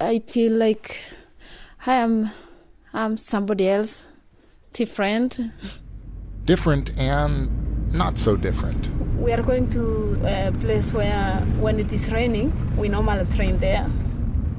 I 0.00 0.18
feel 0.20 0.52
like 0.52 1.02
I 1.86 1.94
am 1.94 2.28
I'm 2.92 3.16
somebody 3.16 3.68
else, 3.68 4.12
different. 4.72 5.40
Different 6.44 6.96
and 6.96 7.92
not 7.92 8.18
so 8.18 8.36
different. 8.36 8.88
We 9.18 9.32
are 9.32 9.42
going 9.42 9.68
to 9.70 10.20
a 10.24 10.52
place 10.60 10.92
where 10.92 11.40
when 11.58 11.80
it 11.80 11.92
is 11.92 12.12
raining, 12.12 12.52
we 12.76 12.88
normally 12.88 13.24
train 13.34 13.58
there. 13.58 13.90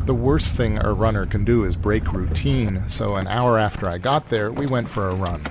The 0.06 0.14
worst 0.14 0.56
thing 0.56 0.80
a 0.84 0.94
runner 0.94 1.26
can 1.26 1.46
do 1.46 1.64
is 1.64 1.76
break 1.78 2.12
routine, 2.12 2.88
so 2.88 3.16
an 3.16 3.28
hour 3.28 3.58
after 3.58 3.88
I 3.88 4.00
got 4.00 4.28
there, 4.28 4.52
we 4.52 4.66
went 4.66 4.90
for 4.90 5.10
a 5.10 5.16
run. 5.16 5.44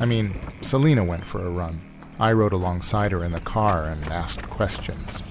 I 0.00 0.06
mean, 0.06 0.34
Selena 0.62 1.04
went 1.04 1.26
for 1.26 1.44
a 1.44 1.50
run. 1.50 1.82
I 2.18 2.32
rode 2.32 2.54
alongside 2.54 3.12
her 3.12 3.22
in 3.22 3.32
the 3.32 3.40
car 3.40 3.84
and 3.84 4.02
asked 4.08 4.42
questions. 4.48 5.22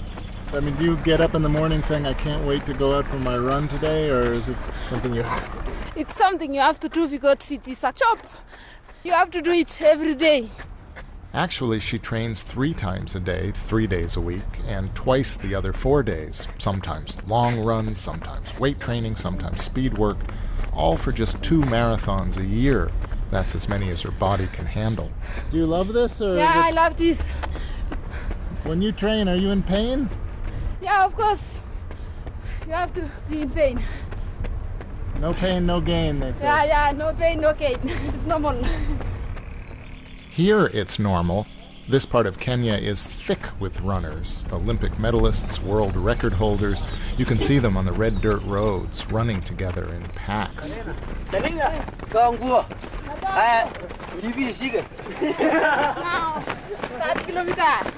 I 0.54 0.60
mean, 0.60 0.76
do 0.76 0.86
you 0.86 0.98
get 0.98 1.22
up 1.22 1.34
in 1.34 1.42
the 1.42 1.50
morning 1.50 1.82
saying, 1.82 2.06
I 2.06 2.14
can't 2.14 2.46
wait 2.46 2.68
to 2.68 2.76
go 2.76 2.96
out 2.96 3.08
for 3.08 3.18
my 3.18 3.36
run 3.36 3.68
today, 3.68 4.12
or 4.12 4.32
is 4.32 4.48
it 4.48 4.58
something 4.88 5.14
you 5.14 5.24
have 5.24 5.50
to 5.52 5.58
do? 5.58 5.76
It's 5.96 6.16
something 6.16 6.54
you 6.54 6.60
have 6.60 6.80
to 6.82 6.90
do 6.90 7.08
because 7.08 7.52
it 7.52 7.68
is 7.68 7.84
a 7.84 7.92
job. 7.92 8.20
You 9.04 9.12
have 9.14 9.32
to 9.32 9.42
do 9.42 9.52
it 9.52 9.82
every 9.82 10.14
day. 10.14 10.50
Actually, 11.34 11.80
she 11.80 11.98
trains 11.98 12.44
three 12.44 12.74
times 12.74 13.16
a 13.16 13.20
day, 13.20 13.52
three 13.52 13.88
days 13.88 14.16
a 14.16 14.22
week, 14.22 14.44
and 14.68 14.94
twice 14.96 15.36
the 15.36 15.56
other 15.56 15.74
four 15.74 16.04
days. 16.04 16.48
Sometimes 16.60 17.24
long 17.28 17.60
runs, 17.60 18.00
sometimes 18.00 18.60
weight 18.60 18.80
training, 18.80 19.16
sometimes 19.16 19.64
speed 19.64 19.98
work, 19.98 20.18
all 20.74 20.98
for 20.98 21.12
just 21.12 21.42
two 21.42 21.62
marathons 21.62 22.40
a 22.40 22.46
year. 22.46 22.92
That's 23.30 23.54
as 23.56 23.70
many 23.70 23.90
as 23.90 24.02
her 24.02 24.12
body 24.12 24.48
can 24.48 24.66
handle. 24.66 25.12
Do 25.52 25.58
you 25.58 25.66
love 25.68 25.94
this, 25.94 26.22
or 26.22 26.36
Yeah, 26.38 26.52
I 26.56 26.72
love 26.72 26.98
this. 26.98 27.22
when 28.64 28.82
you 28.82 28.92
train, 28.92 29.28
are 29.30 29.36
you 29.36 29.52
in 29.52 29.62
pain? 29.64 30.10
Yeah, 30.82 31.06
of 31.06 31.16
course. 31.16 31.60
You 32.66 32.74
have 32.74 32.94
to 32.96 33.10
be 33.30 33.42
in 33.42 33.50
pain. 33.50 33.84
No 35.20 35.34
pain, 35.34 35.66
no 35.66 35.82
gain, 35.82 36.20
they 36.20 36.32
say. 36.34 36.46
Yeah, 36.46 36.64
yeah, 36.64 36.92
no 36.92 37.14
pain, 37.14 37.42
no 37.42 37.54
gain. 37.54 37.78
it's 37.84 38.26
normal. 38.26 38.64
Here 40.30 40.66
it's 40.68 40.98
normal. 40.98 41.46
This 41.90 42.06
part 42.06 42.28
of 42.28 42.40
Kenya 42.40 42.74
is 42.74 43.08
thick 43.08 43.48
with 43.60 43.82
runners, 43.82 44.46
Olympic 44.52 44.92
medalists, 44.94 45.60
world 45.60 45.98
record 45.98 46.34
holders. 46.34 46.84
You 47.18 47.26
can 47.26 47.40
see 47.40 47.58
them 47.58 47.76
on 47.76 47.86
the 47.86 47.92
red 47.92 48.22
dirt 48.22 48.44
roads, 48.44 49.12
running 49.12 49.42
together 49.42 49.92
in 49.92 50.04
packs. 50.10 50.78
now, 55.20 56.44
start 56.84 57.18
kilometer. 57.26 57.92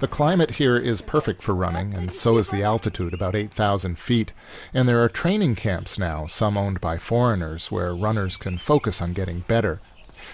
The 0.00 0.08
climate 0.08 0.52
here 0.52 0.78
is 0.78 1.02
perfect 1.02 1.42
for 1.42 1.54
running, 1.54 1.92
and 1.92 2.14
so 2.14 2.38
is 2.38 2.48
the 2.48 2.62
altitude, 2.62 3.12
about 3.12 3.36
8,000 3.36 3.98
feet. 3.98 4.32
And 4.72 4.88
there 4.88 5.04
are 5.04 5.08
training 5.10 5.56
camps 5.56 5.98
now, 5.98 6.26
some 6.28 6.56
owned 6.56 6.80
by 6.80 6.96
foreigners, 6.96 7.70
where 7.70 7.94
runners 7.94 8.38
can 8.38 8.56
focus 8.56 9.02
on 9.02 9.12
getting 9.12 9.40
better. 9.40 9.82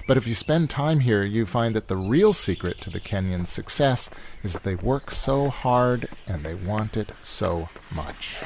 But 0.07 0.19
if 0.19 0.27
you 0.27 0.35
spend 0.35 0.69
time 0.69 1.01
here, 1.01 1.25
you 1.25 1.47
find 1.47 1.75
that 1.75 1.89
the 1.89 1.97
real 1.97 2.33
secret 2.33 2.81
to 2.83 2.91
the 2.91 3.01
Kenyans' 3.01 3.47
success 3.47 4.11
is 4.43 4.53
that 4.53 4.63
they 4.63 4.75
work 4.75 5.11
so 5.11 5.49
hard 5.49 6.09
and 6.27 6.43
they 6.43 6.55
want 6.55 6.97
it 6.97 7.11
so 7.23 7.71
much. 7.91 8.43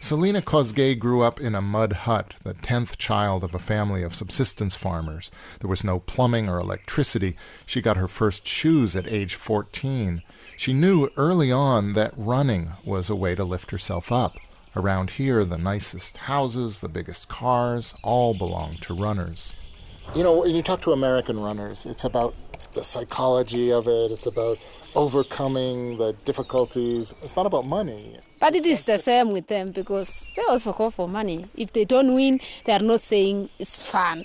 Selina 0.00 0.42
Kosgei 0.42 0.98
grew 0.98 1.22
up 1.22 1.38
in 1.38 1.54
a 1.54 1.60
mud 1.60 1.92
hut, 1.92 2.34
the 2.42 2.54
tenth 2.54 2.98
child 2.98 3.44
of 3.44 3.54
a 3.54 3.60
family 3.60 4.02
of 4.02 4.14
subsistence 4.14 4.74
farmers. 4.74 5.30
There 5.60 5.70
was 5.70 5.84
no 5.84 6.00
plumbing 6.00 6.48
or 6.48 6.58
electricity. 6.58 7.36
She 7.64 7.80
got 7.80 7.96
her 7.96 8.08
first 8.08 8.44
shoes 8.44 8.96
at 8.96 9.06
age 9.06 9.36
14. 9.36 10.22
She 10.56 10.72
knew 10.72 11.10
early 11.16 11.52
on 11.52 11.92
that 11.92 12.12
running 12.16 12.72
was 12.84 13.08
a 13.08 13.14
way 13.14 13.36
to 13.36 13.44
lift 13.44 13.70
herself 13.70 14.10
up. 14.10 14.36
Around 14.76 15.10
here, 15.10 15.44
the 15.44 15.58
nicest 15.58 16.16
houses, 16.16 16.78
the 16.78 16.88
biggest 16.88 17.28
cars, 17.28 17.92
all 18.04 18.34
belong 18.34 18.76
to 18.82 18.94
runners. 18.94 19.52
You 20.14 20.22
know, 20.22 20.38
when 20.40 20.54
you 20.54 20.62
talk 20.62 20.80
to 20.82 20.92
American 20.92 21.40
runners, 21.40 21.86
it's 21.86 22.04
about 22.04 22.34
the 22.74 22.84
psychology 22.84 23.72
of 23.72 23.88
it, 23.88 24.12
it's 24.12 24.26
about 24.26 24.58
overcoming 24.94 25.98
the 25.98 26.12
difficulties. 26.24 27.14
It's 27.22 27.36
not 27.36 27.46
about 27.46 27.66
money. 27.66 28.18
But 28.40 28.54
it 28.54 28.64
is 28.64 28.84
the 28.84 28.98
same 28.98 29.32
with 29.32 29.48
them 29.48 29.72
because 29.72 30.28
they 30.36 30.42
also 30.48 30.72
go 30.72 30.90
for 30.90 31.08
money. 31.08 31.46
If 31.56 31.72
they 31.72 31.84
don't 31.84 32.14
win, 32.14 32.40
they 32.64 32.72
are 32.72 32.78
not 32.78 33.00
saying 33.00 33.50
it's 33.58 33.82
fun. 33.82 34.24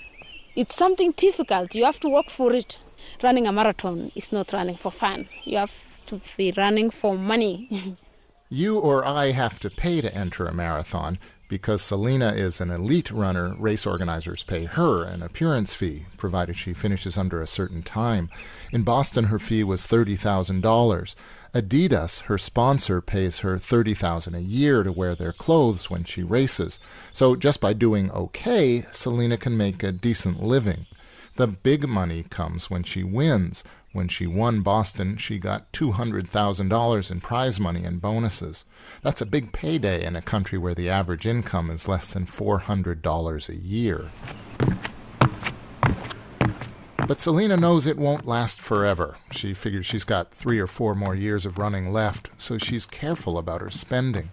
It's 0.54 0.76
something 0.76 1.10
difficult. 1.16 1.74
You 1.74 1.84
have 1.84 2.00
to 2.00 2.08
work 2.08 2.30
for 2.30 2.54
it. 2.54 2.78
Running 3.22 3.46
a 3.46 3.52
marathon 3.52 4.12
is 4.14 4.30
not 4.30 4.52
running 4.52 4.76
for 4.76 4.92
fun. 4.92 5.28
You 5.42 5.58
have 5.58 5.74
to 6.06 6.20
be 6.36 6.52
running 6.56 6.90
for 6.90 7.16
money. 7.16 7.96
You 8.48 8.78
or 8.78 9.04
I 9.04 9.32
have 9.32 9.58
to 9.60 9.70
pay 9.70 10.00
to 10.00 10.14
enter 10.14 10.46
a 10.46 10.54
marathon. 10.54 11.18
Because 11.48 11.80
Selena 11.80 12.32
is 12.32 12.60
an 12.60 12.70
elite 12.70 13.10
runner, 13.12 13.54
race 13.58 13.86
organizers 13.86 14.42
pay 14.42 14.64
her 14.64 15.04
an 15.04 15.22
appearance 15.22 15.74
fee, 15.74 16.06
provided 16.16 16.56
she 16.56 16.72
finishes 16.72 17.16
under 17.16 17.40
a 17.40 17.46
certain 17.46 17.82
time. 17.82 18.30
In 18.72 18.82
Boston, 18.82 19.26
her 19.26 19.38
fee 19.38 19.62
was 19.62 19.86
$30,000. 19.86 21.14
Adidas, 21.54 22.22
her 22.22 22.36
sponsor, 22.36 23.00
pays 23.00 23.38
her 23.38 23.56
$30,000 23.56 24.36
a 24.36 24.42
year 24.42 24.82
to 24.82 24.90
wear 24.90 25.14
their 25.14 25.32
clothes 25.32 25.88
when 25.88 26.02
she 26.02 26.24
races. 26.24 26.80
So 27.12 27.36
just 27.36 27.60
by 27.60 27.72
doing 27.72 28.10
okay, 28.10 28.84
Selena 28.90 29.36
can 29.36 29.56
make 29.56 29.84
a 29.84 29.92
decent 29.92 30.42
living. 30.42 30.86
The 31.36 31.46
big 31.46 31.86
money 31.86 32.24
comes 32.24 32.70
when 32.70 32.82
she 32.82 33.04
wins. 33.04 33.62
When 33.96 34.08
she 34.08 34.26
won 34.26 34.60
Boston, 34.60 35.16
she 35.16 35.38
got 35.38 35.72
$200,000 35.72 37.10
in 37.10 37.20
prize 37.22 37.58
money 37.58 37.82
and 37.82 37.98
bonuses. 37.98 38.66
That's 39.00 39.22
a 39.22 39.26
big 39.26 39.52
payday 39.52 40.04
in 40.04 40.14
a 40.14 40.20
country 40.20 40.58
where 40.58 40.74
the 40.74 40.90
average 40.90 41.26
income 41.26 41.70
is 41.70 41.88
less 41.88 42.08
than 42.08 42.26
$400 42.26 43.48
a 43.48 43.56
year. 43.56 44.10
But 47.08 47.22
Selena 47.22 47.56
knows 47.56 47.86
it 47.86 47.96
won't 47.96 48.26
last 48.26 48.60
forever. 48.60 49.16
She 49.30 49.54
figures 49.54 49.86
she's 49.86 50.04
got 50.04 50.30
three 50.30 50.58
or 50.58 50.66
four 50.66 50.94
more 50.94 51.14
years 51.14 51.46
of 51.46 51.56
running 51.56 51.90
left, 51.90 52.28
so 52.36 52.58
she's 52.58 52.84
careful 52.84 53.38
about 53.38 53.62
her 53.62 53.70
spending. 53.70 54.28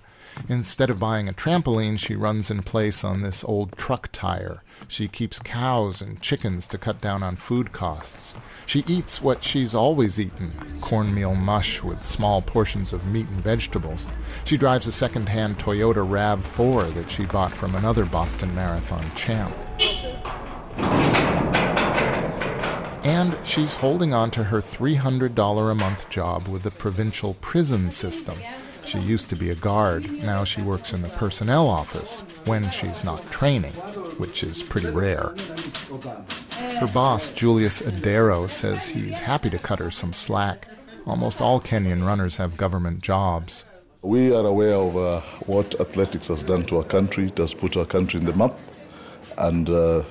Instead 0.50 0.90
of 0.90 1.00
buying 1.00 1.30
a 1.30 1.34
trampoline, 1.34 1.98
she 1.98 2.16
runs 2.16 2.52
in 2.52 2.64
place 2.64 3.04
on 3.04 3.22
this 3.22 3.44
old 3.44 3.78
truck 3.78 4.10
tire. 4.12 4.62
She 4.88 5.08
keeps 5.08 5.40
cows 5.40 6.02
and 6.02 6.22
chickens 6.22 6.68
to 6.68 6.78
cut 6.78 7.00
down 7.00 7.24
on 7.24 7.36
food 7.36 7.72
costs. 7.72 8.36
She 8.66 8.84
eats 8.88 9.22
what 9.22 9.44
she's 9.44 9.74
always 9.76 10.20
eaten 10.20 10.54
cornmeal 10.82 11.36
mush 11.36 11.82
with 11.84 12.04
small 12.04 12.42
portions 12.42 12.94
of 12.94 13.06
meat 13.08 13.28
and 13.28 13.44
vegetables. 13.44 14.08
She 14.46 14.58
drives 14.58 14.88
a 14.88 14.92
second 14.92 15.30
hand 15.30 15.58
Toyota 15.58 16.08
RAV4 16.08 16.94
that 16.96 17.10
she 17.10 17.26
bought 17.26 17.54
from 17.54 17.76
another 17.76 18.06
Boston 18.06 18.54
Marathon 18.54 19.10
champ. 19.16 19.54
And 23.06 23.36
she's 23.44 23.76
holding 23.76 24.14
on 24.14 24.32
to 24.32 24.46
her 24.46 24.60
$300 24.60 25.72
a 25.72 25.76
month 25.76 26.10
job 26.10 26.48
with 26.48 26.64
the 26.64 26.72
provincial 26.72 27.34
prison 27.36 27.92
system. 27.92 28.38
She 28.86 29.00
used 29.00 29.30
to 29.30 29.36
be 29.36 29.50
a 29.50 29.56
guard. 29.56 30.12
Now 30.24 30.44
she 30.44 30.62
works 30.62 30.94
in 30.94 31.02
the 31.02 31.10
personnel 31.10 31.68
office 31.68 32.22
when 32.46 32.70
she's 32.70 33.04
not 33.04 33.26
training, 33.32 33.74
which 34.18 34.44
is 34.44 34.62
pretty 34.62 34.90
rare. 34.90 35.34
Her 36.80 36.90
boss, 36.94 37.30
Julius 37.30 37.82
Adero, 37.82 38.48
says 38.50 38.88
he's 38.88 39.20
happy 39.20 39.50
to 39.50 39.58
cut 39.58 39.80
her 39.80 39.92
some 39.92 40.14
slack. 40.14 40.68
Almost 41.06 41.42
all 41.42 41.60
Kenyan 41.60 42.06
runners 42.06 42.38
have 42.38 42.58
government 42.58 43.02
jobs. 43.02 43.66
We 44.02 44.34
are 44.34 44.46
aware 44.46 44.76
of 44.76 44.98
uh, 44.98 45.22
what 45.46 45.80
athletics 45.80 46.28
has 46.28 46.44
done 46.44 46.66
to 46.66 46.78
our 46.78 46.84
country. 46.84 47.28
It 47.28 47.38
has 47.38 47.54
put 47.54 47.78
our 47.78 47.86
country 47.86 48.20
in 48.20 48.26
the 48.26 48.34
map, 48.34 48.58
and 49.38 49.70
uh, 49.70 50.04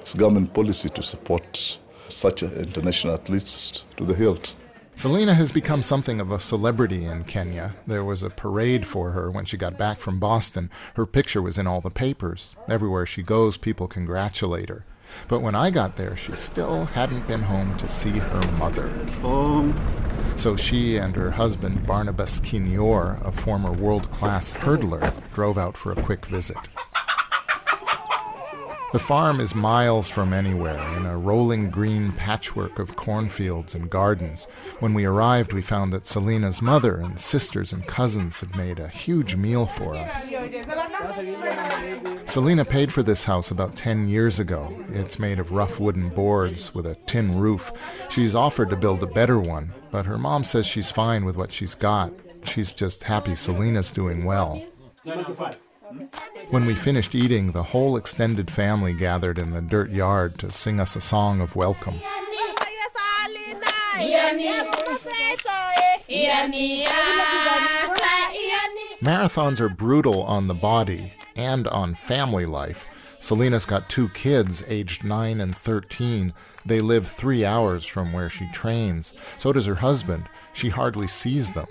it's 0.00 0.14
government 0.14 0.54
policy 0.54 0.88
to 0.90 1.02
support 1.02 1.78
such 2.08 2.42
international 2.42 3.14
athletes 3.14 3.84
to 3.96 4.04
the 4.04 4.14
hilt. 4.14 4.56
Selena 5.02 5.34
has 5.34 5.50
become 5.50 5.82
something 5.82 6.20
of 6.20 6.30
a 6.30 6.38
celebrity 6.38 7.04
in 7.06 7.24
Kenya. 7.24 7.74
There 7.88 8.04
was 8.04 8.22
a 8.22 8.30
parade 8.30 8.86
for 8.86 9.10
her 9.10 9.32
when 9.32 9.44
she 9.44 9.56
got 9.56 9.76
back 9.76 9.98
from 9.98 10.20
Boston. 10.20 10.70
Her 10.94 11.06
picture 11.06 11.42
was 11.42 11.58
in 11.58 11.66
all 11.66 11.80
the 11.80 11.90
papers. 11.90 12.54
Everywhere 12.68 13.04
she 13.04 13.24
goes, 13.24 13.56
people 13.56 13.88
congratulate 13.88 14.68
her. 14.68 14.84
But 15.26 15.42
when 15.42 15.56
I 15.56 15.70
got 15.70 15.96
there, 15.96 16.14
she 16.14 16.36
still 16.36 16.84
hadn't 16.84 17.26
been 17.26 17.42
home 17.42 17.76
to 17.78 17.88
see 17.88 18.10
her 18.12 18.52
mother. 18.52 18.92
So 20.36 20.54
she 20.54 20.98
and 20.98 21.16
her 21.16 21.32
husband, 21.32 21.84
Barnabas 21.84 22.38
Kinyor, 22.38 23.26
a 23.26 23.32
former 23.32 23.72
world 23.72 24.08
class 24.12 24.52
hurdler, 24.54 25.12
drove 25.34 25.58
out 25.58 25.76
for 25.76 25.90
a 25.90 26.00
quick 26.00 26.26
visit. 26.26 26.58
The 28.92 28.98
farm 28.98 29.40
is 29.40 29.54
miles 29.54 30.10
from 30.10 30.34
anywhere, 30.34 30.78
in 30.98 31.06
a 31.06 31.16
rolling 31.16 31.70
green 31.70 32.12
patchwork 32.12 32.78
of 32.78 32.94
cornfields 32.94 33.74
and 33.74 33.88
gardens. 33.88 34.44
When 34.80 34.92
we 34.92 35.06
arrived, 35.06 35.54
we 35.54 35.62
found 35.62 35.94
that 35.94 36.06
Selena's 36.06 36.60
mother 36.60 36.96
and 36.96 37.18
sisters 37.18 37.72
and 37.72 37.86
cousins 37.86 38.40
had 38.40 38.54
made 38.54 38.78
a 38.78 38.88
huge 38.88 39.34
meal 39.34 39.64
for 39.64 39.96
us. 39.96 40.30
Selena 42.26 42.66
paid 42.66 42.92
for 42.92 43.02
this 43.02 43.24
house 43.24 43.50
about 43.50 43.76
10 43.76 44.10
years 44.10 44.38
ago. 44.38 44.76
It's 44.90 45.18
made 45.18 45.38
of 45.38 45.52
rough 45.52 45.80
wooden 45.80 46.10
boards 46.10 46.74
with 46.74 46.84
a 46.84 46.96
tin 47.06 47.38
roof. 47.38 47.72
She's 48.10 48.34
offered 48.34 48.68
to 48.68 48.76
build 48.76 49.02
a 49.02 49.06
better 49.06 49.38
one, 49.38 49.72
but 49.90 50.04
her 50.04 50.18
mom 50.18 50.44
says 50.44 50.66
she's 50.66 50.90
fine 50.90 51.24
with 51.24 51.38
what 51.38 51.50
she's 51.50 51.74
got. 51.74 52.12
She's 52.44 52.72
just 52.72 53.04
happy 53.04 53.36
Selena's 53.36 53.90
doing 53.90 54.26
well. 54.26 54.62
When 56.50 56.66
we 56.66 56.74
finished 56.74 57.14
eating, 57.14 57.52
the 57.52 57.62
whole 57.62 57.96
extended 57.96 58.50
family 58.50 58.92
gathered 58.92 59.38
in 59.38 59.50
the 59.50 59.60
dirt 59.60 59.90
yard 59.90 60.38
to 60.38 60.50
sing 60.50 60.80
us 60.80 60.96
a 60.96 61.00
song 61.00 61.40
of 61.40 61.56
welcome. 61.56 62.00
Marathons 69.02 69.60
are 69.60 69.68
brutal 69.68 70.22
on 70.22 70.46
the 70.46 70.54
body 70.54 71.12
and 71.36 71.66
on 71.68 71.94
family 71.94 72.46
life. 72.46 72.86
Selena's 73.18 73.66
got 73.66 73.88
two 73.88 74.08
kids, 74.10 74.64
aged 74.66 75.04
9 75.04 75.40
and 75.40 75.56
13. 75.56 76.32
They 76.66 76.80
live 76.80 77.06
three 77.06 77.44
hours 77.44 77.84
from 77.84 78.12
where 78.12 78.28
she 78.28 78.50
trains. 78.52 79.14
So 79.38 79.52
does 79.52 79.66
her 79.66 79.76
husband. 79.76 80.28
She 80.52 80.68
hardly 80.70 81.06
sees 81.06 81.52
them. 81.52 81.66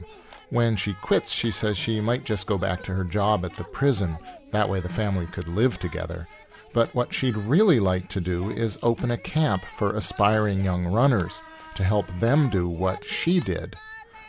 When 0.52 0.76
she 0.76 0.96
quits, 0.96 1.32
she 1.32 1.50
says 1.50 1.78
she 1.78 2.02
might 2.02 2.26
just 2.26 2.46
go 2.46 2.58
back 2.58 2.84
to 2.84 2.94
her 2.94 3.06
job 3.06 3.46
at 3.46 3.54
the 3.54 3.64
prison. 3.64 4.18
That 4.52 4.68
way 4.68 4.82
the 4.82 4.90
family 4.90 5.26
could 5.28 5.48
live 5.48 5.80
together. 5.80 6.28
But 6.74 6.94
what 6.94 7.14
she'd 7.14 7.38
really 7.38 7.80
like 7.80 8.10
to 8.10 8.20
do 8.20 8.52
is 8.52 8.78
open 8.84 9.12
a 9.12 9.18
camp 9.18 9.64
for 9.64 9.96
aspiring 9.96 10.66
young 10.66 10.88
runners 10.88 11.42
to 11.76 11.86
help 11.86 12.06
them 12.20 12.50
do 12.50 12.68
what 12.68 13.06
she 13.06 13.40
did. 13.40 13.78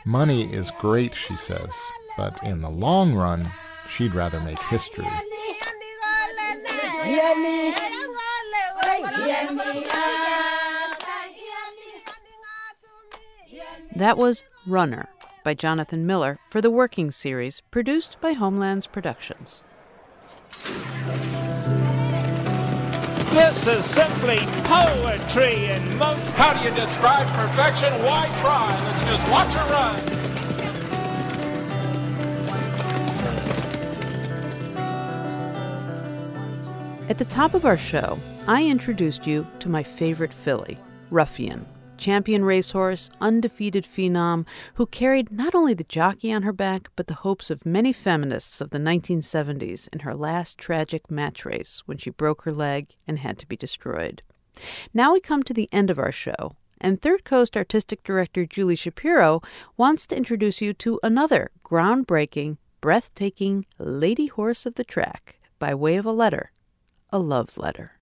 Money 0.06 0.44
is 0.52 0.70
great, 0.78 1.12
she 1.12 1.36
says, 1.36 1.76
but 2.16 2.40
in 2.44 2.60
the 2.60 2.70
long 2.70 3.14
run, 3.14 3.50
she'd 3.88 4.14
rather 4.14 4.38
make 4.40 4.62
history. 4.62 5.04
That 13.96 14.16
was 14.16 14.44
Runner 14.68 15.08
by 15.42 15.54
Jonathan 15.54 16.06
Miller 16.06 16.38
for 16.48 16.60
the 16.60 16.70
Working 16.70 17.10
Series, 17.10 17.60
produced 17.70 18.20
by 18.20 18.32
Homelands 18.32 18.86
Productions. 18.86 19.64
This 23.30 23.66
is 23.66 23.84
simply 23.86 24.38
poetry 24.64 25.66
in 25.66 25.96
motion. 25.96 26.22
How 26.34 26.52
do 26.52 26.68
you 26.68 26.74
describe 26.74 27.26
perfection? 27.28 27.92
Why 28.02 28.26
try? 28.40 28.78
Let's 28.84 29.04
just 29.04 29.30
watch 29.30 29.54
her 29.54 29.70
run. 29.70 30.22
At 37.08 37.18
the 37.18 37.24
top 37.24 37.54
of 37.54 37.64
our 37.64 37.76
show, 37.76 38.18
I 38.46 38.64
introduced 38.64 39.26
you 39.26 39.46
to 39.60 39.68
my 39.68 39.82
favorite 39.82 40.32
filly, 40.32 40.78
Ruffian, 41.10 41.66
champion 41.96 42.44
racehorse, 42.44 43.10
undefeated 43.20 43.84
phenom, 43.84 44.46
who 44.74 44.86
carried 44.86 45.30
not 45.30 45.54
only 45.54 45.74
the 45.74 45.84
jockey 45.84 46.32
on 46.32 46.42
her 46.42 46.52
back, 46.52 46.88
but 46.96 47.06
the 47.06 47.14
hopes 47.14 47.50
of 47.50 47.66
many 47.66 47.92
feminists 47.92 48.60
of 48.60 48.70
the 48.70 48.78
1970s 48.78 49.88
in 49.92 50.00
her 50.00 50.14
last 50.14 50.58
tragic 50.58 51.10
match 51.10 51.44
race 51.44 51.82
when 51.86 51.98
she 51.98 52.10
broke 52.10 52.42
her 52.42 52.52
leg 52.52 52.94
and 53.06 53.18
had 53.18 53.38
to 53.38 53.46
be 53.46 53.56
destroyed. 53.56 54.22
Now 54.92 55.12
we 55.12 55.20
come 55.20 55.42
to 55.44 55.54
the 55.54 55.68
end 55.72 55.90
of 55.90 55.98
our 55.98 56.12
show, 56.12 56.56
and 56.80 57.00
Third 57.00 57.24
Coast 57.24 57.56
artistic 57.56 58.02
director 58.02 58.44
Julie 58.44 58.76
Shapiro 58.76 59.40
wants 59.76 60.06
to 60.08 60.16
introduce 60.16 60.60
you 60.60 60.72
to 60.74 60.98
another 61.02 61.50
groundbreaking, 61.64 62.58
breathtaking 62.80 63.64
lady 63.78 64.26
horse 64.26 64.66
of 64.66 64.74
the 64.74 64.84
track 64.84 65.38
by 65.58 65.74
way 65.74 65.96
of 65.96 66.04
a 66.04 66.12
letter, 66.12 66.52
a 67.10 67.18
love 67.18 67.56
letter. 67.56 67.92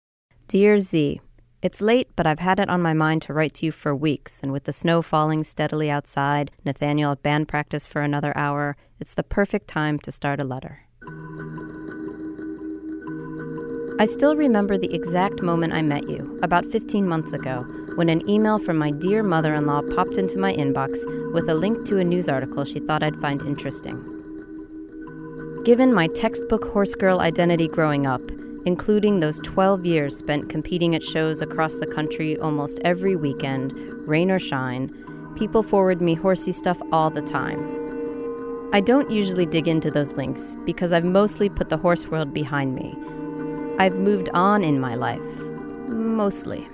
Dear 0.48 0.78
Z, 0.78 1.20
it's 1.62 1.82
late, 1.82 2.08
but 2.16 2.26
I've 2.26 2.38
had 2.38 2.58
it 2.58 2.70
on 2.70 2.80
my 2.80 2.94
mind 2.94 3.22
to 3.22 3.34
write 3.34 3.54
to 3.54 3.66
you 3.66 3.72
for 3.72 3.94
weeks, 3.94 4.40
and 4.42 4.50
with 4.50 4.64
the 4.64 4.72
snow 4.72 5.02
falling 5.02 5.44
steadily 5.44 5.90
outside, 5.90 6.50
Nathaniel 6.64 7.12
at 7.12 7.22
band 7.22 7.48
practice 7.48 7.84
for 7.84 8.00
another 8.00 8.36
hour, 8.36 8.76
it's 8.98 9.14
the 9.14 9.22
perfect 9.22 9.68
time 9.68 9.98
to 10.00 10.10
start 10.10 10.40
a 10.40 10.44
letter. 10.44 10.86
I 14.00 14.06
still 14.06 14.34
remember 14.34 14.78
the 14.78 14.94
exact 14.94 15.42
moment 15.42 15.74
I 15.74 15.82
met 15.82 16.08
you, 16.08 16.38
about 16.42 16.64
15 16.64 17.06
months 17.06 17.34
ago, 17.34 17.66
when 17.96 18.08
an 18.08 18.26
email 18.30 18.58
from 18.58 18.78
my 18.78 18.90
dear 18.90 19.22
mother 19.22 19.54
in 19.54 19.66
law 19.66 19.82
popped 19.94 20.16
into 20.16 20.38
my 20.38 20.54
inbox 20.54 21.04
with 21.34 21.50
a 21.50 21.54
link 21.54 21.86
to 21.88 21.98
a 21.98 22.04
news 22.04 22.26
article 22.26 22.64
she 22.64 22.80
thought 22.80 23.02
I'd 23.02 23.20
find 23.20 23.42
interesting. 23.42 24.02
Given 25.64 25.92
my 25.92 26.06
textbook 26.06 26.64
horse 26.64 26.94
girl 26.94 27.20
identity 27.20 27.68
growing 27.68 28.06
up, 28.06 28.22
including 28.66 29.20
those 29.20 29.40
12 29.40 29.84
years 29.84 30.16
spent 30.16 30.48
competing 30.48 30.94
at 30.94 31.02
shows 31.02 31.40
across 31.40 31.76
the 31.76 31.86
country 31.86 32.38
almost 32.38 32.78
every 32.84 33.16
weekend, 33.16 33.72
rain 34.08 34.30
or 34.30 34.38
shine, 34.38 34.88
people 35.36 35.62
forward 35.62 36.00
me 36.00 36.14
horsey 36.14 36.52
stuff 36.52 36.80
all 36.92 37.10
the 37.10 37.22
time. 37.22 38.70
I 38.72 38.80
don't 38.80 39.10
usually 39.10 39.46
dig 39.46 39.66
into 39.66 39.90
those 39.90 40.12
links 40.12 40.56
because 40.64 40.92
I've 40.92 41.04
mostly 41.04 41.48
put 41.48 41.70
the 41.70 41.76
horse 41.76 42.06
world 42.06 42.32
behind 42.32 42.74
me. 42.74 42.96
I've 43.78 43.98
moved 43.98 44.28
on 44.34 44.62
in 44.62 44.78
my 44.78 44.94
life. 44.94 45.20
Mostly. 45.88 46.68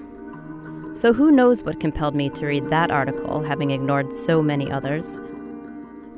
So 0.95 1.13
who 1.13 1.31
knows 1.31 1.63
what 1.63 1.81
compelled 1.81 2.15
me 2.15 2.31
to 2.31 2.47
read 2.47 2.65
that 2.67 2.91
article, 2.91 3.43
having 3.43 3.71
ignored 3.71 4.13
so 4.13 4.43
many 4.43 4.71
others? 4.71 5.21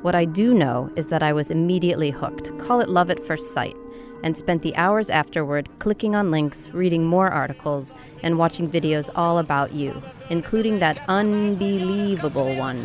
What 0.02 0.14
I 0.14 0.24
do 0.24 0.54
know 0.54 0.90
is 0.96 1.08
that 1.08 1.22
I 1.22 1.32
was 1.32 1.50
immediately 1.50 2.10
hooked, 2.10 2.56
call 2.58 2.80
it 2.80 2.88
love 2.88 3.10
at 3.10 3.24
first 3.24 3.52
sight, 3.52 3.76
and 4.22 4.36
spent 4.36 4.62
the 4.62 4.74
hours 4.76 5.10
afterward 5.10 5.68
clicking 5.78 6.14
on 6.14 6.30
links, 6.30 6.68
reading 6.70 7.04
more 7.04 7.28
articles, 7.28 7.94
and 8.22 8.38
watching 8.38 8.68
videos 8.68 9.10
all 9.14 9.38
about 9.38 9.72
you, 9.72 10.02
including 10.30 10.78
that 10.80 11.02
unbelievable 11.08 12.54
one. 12.56 12.78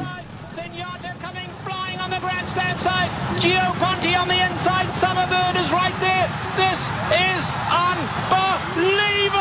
on 2.03 2.09
the 2.09 2.19
grandstand 2.19 2.77
side. 2.79 3.09
Gio 3.39 3.73
Ponti 3.79 4.13
on 4.13 4.27
the 4.27 4.45
inside. 4.45 4.91
Summerbird 4.91 5.55
is 5.55 5.71
right 5.71 5.97
there. 6.01 6.27
This 6.57 6.89
is 7.31 7.43
unbelievable. 7.71 9.31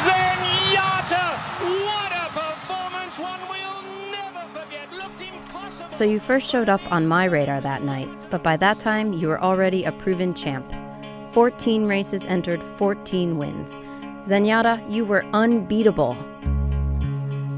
Zenyatta. 0.00 1.26
What 1.84 2.12
a 2.12 2.26
performance. 2.32 3.18
One 3.18 3.40
we'll 3.52 3.82
never 4.10 4.48
forget. 4.48 4.90
Looked 4.92 5.20
impossible. 5.20 5.90
So 5.90 6.04
you 6.04 6.18
first 6.18 6.48
showed 6.48 6.70
up 6.70 6.80
on 6.90 7.06
my 7.06 7.26
radar 7.26 7.60
that 7.60 7.82
night, 7.84 8.08
but 8.30 8.42
by 8.42 8.56
that 8.56 8.80
time 8.80 9.12
you 9.12 9.28
were 9.28 9.40
already 9.42 9.84
a 9.84 9.92
proven 9.92 10.32
champ. 10.32 10.64
14 11.32 11.86
races 11.86 12.26
entered, 12.26 12.60
14 12.76 13.38
wins. 13.38 13.76
Zenyatta, 14.26 14.90
you 14.90 15.04
were 15.04 15.24
unbeatable. 15.32 16.16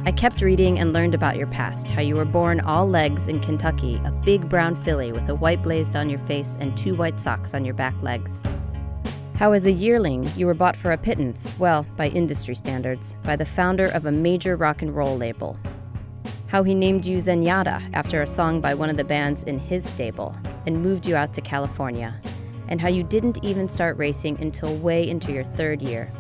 I 0.05 0.13
kept 0.13 0.43
reading 0.43 0.79
and 0.79 0.93
learned 0.93 1.15
about 1.15 1.37
your 1.37 1.47
past, 1.47 1.89
how 1.89 2.03
you 2.03 2.17
were 2.17 2.27
born 2.27 2.61
all 2.61 2.87
legs 2.87 3.29
in 3.29 3.41
Kentucky, 3.41 4.01
a 4.05 4.11
big 4.11 4.47
brown 4.49 4.77
filly 4.85 5.13
with 5.13 5.29
a 5.31 5.35
white 5.35 5.63
blazed 5.63 5.97
on 5.97 6.11
your 6.11 6.19
face 6.21 6.59
and 6.61 6.77
two 6.77 6.95
white 6.95 7.19
socks 7.19 7.55
on 7.55 7.65
your 7.65 7.75
back 7.75 7.95
legs. 8.03 8.43
How, 9.37 9.53
as 9.53 9.65
a 9.65 9.73
yearling, 9.73 10.31
you 10.37 10.47
were 10.47 10.55
bought 10.55 10.77
for 10.77 10.93
a 10.93 10.99
pittance, 10.99 11.55
well, 11.59 11.87
by 11.97 12.09
industry 12.09 12.55
standards, 12.55 13.17
by 13.23 13.37
the 13.37 13.47
founder 13.47 13.87
of 13.87 14.05
a 14.05 14.13
major 14.13 14.57
rock 14.57 14.83
and 14.83 14.95
roll 14.95 15.15
label. 15.15 15.57
How 16.49 16.63
he 16.63 16.75
named 16.75 17.07
you 17.07 17.17
Zenyatta 17.17 17.91
after 17.95 18.21
a 18.21 18.27
song 18.27 18.61
by 18.61 18.75
one 18.75 18.91
of 18.91 18.99
the 18.99 19.05
bands 19.05 19.45
in 19.45 19.59
his 19.59 19.89
stable 19.89 20.37
and 20.67 20.83
moved 20.83 21.07
you 21.07 21.17
out 21.17 21.33
to 21.33 21.41
California. 21.41 22.21
And 22.73 22.81
how 22.81 22.89
you 22.89 23.03
didn't 23.03 23.45
even 23.45 23.69
start 23.69 23.99
racing 23.99 24.41
until 24.41 24.75
way 24.77 25.07
into 25.07 25.31
your 25.31 25.45
third 25.45 25.83
year. 25.83 26.11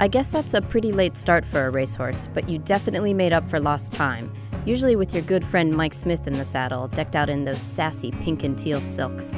I 0.00 0.08
guess 0.08 0.30
that's 0.30 0.54
a 0.54 0.62
pretty 0.62 0.90
late 0.90 1.18
start 1.18 1.44
for 1.44 1.66
a 1.66 1.70
racehorse, 1.70 2.30
but 2.32 2.48
you 2.48 2.56
definitely 2.56 3.12
made 3.12 3.34
up 3.34 3.46
for 3.50 3.60
lost 3.60 3.92
time, 3.92 4.32
usually 4.64 4.96
with 4.96 5.12
your 5.12 5.22
good 5.24 5.44
friend 5.44 5.76
Mike 5.76 5.92
Smith 5.92 6.26
in 6.26 6.32
the 6.32 6.46
saddle, 6.46 6.88
decked 6.88 7.14
out 7.14 7.28
in 7.28 7.44
those 7.44 7.60
sassy 7.60 8.10
pink 8.10 8.42
and 8.42 8.58
teal 8.58 8.80
silks. 8.80 9.34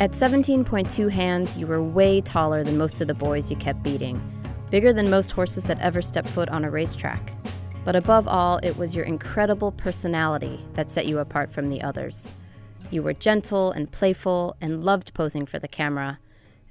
At 0.00 0.12
17.2 0.12 1.10
hands, 1.10 1.58
you 1.58 1.66
were 1.66 1.82
way 1.82 2.22
taller 2.22 2.64
than 2.64 2.78
most 2.78 3.02
of 3.02 3.08
the 3.08 3.14
boys 3.14 3.50
you 3.50 3.56
kept 3.58 3.82
beating, 3.82 4.22
bigger 4.70 4.94
than 4.94 5.10
most 5.10 5.32
horses 5.32 5.64
that 5.64 5.80
ever 5.80 6.00
stepped 6.00 6.30
foot 6.30 6.48
on 6.48 6.64
a 6.64 6.70
racetrack. 6.70 7.34
But 7.84 7.96
above 7.96 8.26
all, 8.26 8.58
it 8.62 8.74
was 8.78 8.96
your 8.96 9.04
incredible 9.04 9.72
personality 9.72 10.64
that 10.72 10.90
set 10.90 11.04
you 11.04 11.18
apart 11.18 11.52
from 11.52 11.68
the 11.68 11.82
others. 11.82 12.32
You 12.92 13.02
were 13.02 13.14
gentle 13.14 13.72
and 13.72 13.90
playful 13.90 14.54
and 14.60 14.84
loved 14.84 15.14
posing 15.14 15.46
for 15.46 15.58
the 15.58 15.66
camera. 15.66 16.18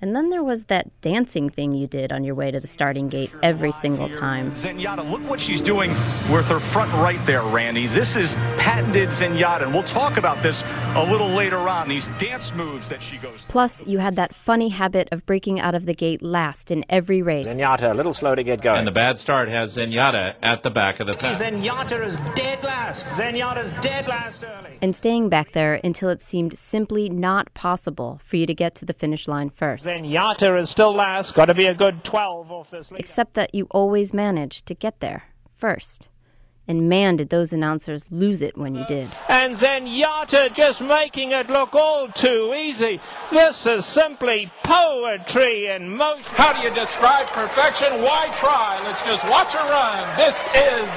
And 0.02 0.16
then 0.16 0.30
there 0.30 0.44
was 0.44 0.64
that 0.66 0.90
dancing 1.02 1.50
thing 1.50 1.74
you 1.74 1.86
did 1.86 2.12
on 2.12 2.24
your 2.24 2.34
way 2.34 2.50
to 2.50 2.60
the 2.60 2.68
starting 2.68 3.08
gate 3.08 3.32
every 3.44 3.72
single 3.72 4.10
time. 4.10 4.52
Zenyatta, 4.54 5.08
look 5.10 5.22
what 5.30 5.40
she's 5.40 5.62
doing 5.62 5.92
with 6.32 6.48
her 6.48 6.60
front 6.60 6.92
right 6.94 7.24
there, 7.28 7.44
Randy. 7.44 7.86
This 7.86 8.16
is 8.16 8.34
patented 8.58 9.10
Zenyatta, 9.10 9.62
and 9.64 9.74
we'll 9.74 9.84
talk 9.84 10.18
about 10.18 10.42
this 10.42 10.64
a 10.96 11.06
little 11.06 11.30
later 11.30 11.60
on, 11.60 11.88
these 11.88 12.08
dance 12.18 12.54
moves 12.56 12.90
that 12.90 13.02
she 13.02 13.18
goes 13.18 13.44
through. 13.44 13.52
Plus, 13.52 13.86
you 13.86 14.00
had 14.00 14.16
that 14.16 14.34
funny 14.34 14.70
habit 14.70 15.08
of 15.12 15.24
breaking 15.28 15.60
out 15.60 15.76
of 15.76 15.86
the 15.86 15.94
gate 15.94 16.24
last 16.24 16.72
in 16.72 16.84
every 16.90 17.22
race. 17.22 17.48
Zenyatta, 17.48 17.92
a 17.92 17.94
little 17.94 18.14
slow 18.14 18.34
to 18.34 18.44
get 18.44 18.62
going. 18.62 18.80
And 18.80 18.88
the 18.88 18.92
bad 18.92 19.20
start 19.20 19.50
has 19.50 19.78
Zenyatta 19.78 20.34
at 20.42 20.64
the 20.64 20.72
back 20.72 21.00
of 21.00 21.06
the 21.06 21.14
pack. 21.14 21.38
Zenyatta 21.38 22.04
is 22.04 22.18
dead 22.36 22.64
last. 22.64 23.06
Zenyatta's 23.06 23.72
dead 23.82 24.08
last 24.08 24.44
early. 24.44 24.78
And 24.82 24.96
staying 24.96 25.30
back 25.30 25.52
there 25.52 25.80
until 25.84 26.10
it 26.10 26.22
seemed 26.22 26.58
simply 26.58 27.08
not 27.08 27.54
possible 27.54 28.20
for 28.26 28.38
you 28.38 28.48
to 28.48 28.54
get 28.56 28.74
to 28.76 28.86
the 28.86 28.94
finish 28.94 29.28
line 29.28 29.52
first. 29.52 29.91
Zenyatta 29.92 30.62
is 30.62 30.70
still 30.70 30.96
last. 30.96 31.34
Got 31.34 31.46
to 31.46 31.54
be 31.54 31.68
a 31.68 31.74
good 31.74 32.04
12 32.04 32.52
off 32.52 32.72
this 32.72 32.92
lead. 32.92 33.00
Except 33.00 33.34
that 33.34 33.54
you 33.54 33.68
always 33.72 34.14
managed 34.14 34.66
to 34.68 34.74
get 34.74 35.00
there 35.00 35.24
first. 35.56 36.08
And 36.68 36.88
man, 36.88 37.18
did 37.18 37.30
those 37.30 37.52
announcers 37.52 38.12
lose 38.12 38.42
it 38.42 38.58
when 38.58 38.76
you 38.76 38.86
did. 38.86 39.10
And 39.28 39.56
Zenyatta 39.56 40.54
just 40.54 40.80
making 40.80 41.32
it 41.32 41.50
look 41.50 41.76
all 41.76 42.08
too 42.08 42.54
easy. 42.56 43.02
This 43.32 43.66
is 43.66 43.86
simply 43.86 44.50
poetry 44.64 45.68
in 45.68 45.90
motion. 45.90 46.24
How 46.38 46.54
do 46.54 46.66
you 46.66 46.74
describe 46.74 47.28
perfection? 47.28 47.90
Why 48.02 48.30
try? 48.32 48.80
Let's 48.86 49.04
just 49.04 49.28
watch 49.28 49.54
her 49.54 49.68
run. 49.68 50.00
This 50.16 50.48
is 50.56 50.88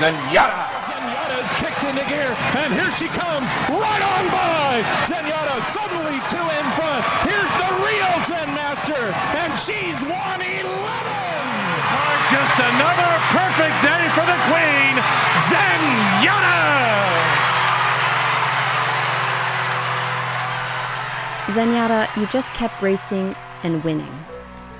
Zenyatta. 0.00 0.66
Zenyatta 0.88 1.36
is 1.44 1.50
kicked 1.62 1.84
into 1.84 2.04
gear, 2.08 2.34
and 2.56 2.72
here 2.72 2.90
she 2.96 3.06
comes, 3.12 3.46
right 3.68 4.02
on 4.16 4.24
by. 4.32 4.82
Zenyatta 5.04 5.62
suddenly 5.68 6.18
two 6.26 6.46
in 6.58 6.66
front. 6.74 7.04
Here's 7.28 7.54
the 7.60 7.70
real 7.86 8.12
Zen 8.26 8.50
Master, 8.56 9.12
and 9.70 9.96
she's 9.96 10.02
111. 10.02 10.70
Just 12.30 12.58
another 12.58 13.20
perfect 13.30 13.82
day 13.82 14.08
for 14.14 14.26
the 14.26 14.38
Queen, 14.48 14.94
Zenyatta. 15.50 16.58
Zenyatta, 21.48 22.16
you 22.16 22.26
just 22.28 22.54
kept 22.54 22.80
racing 22.82 23.34
and 23.62 23.82
winning. 23.84 24.24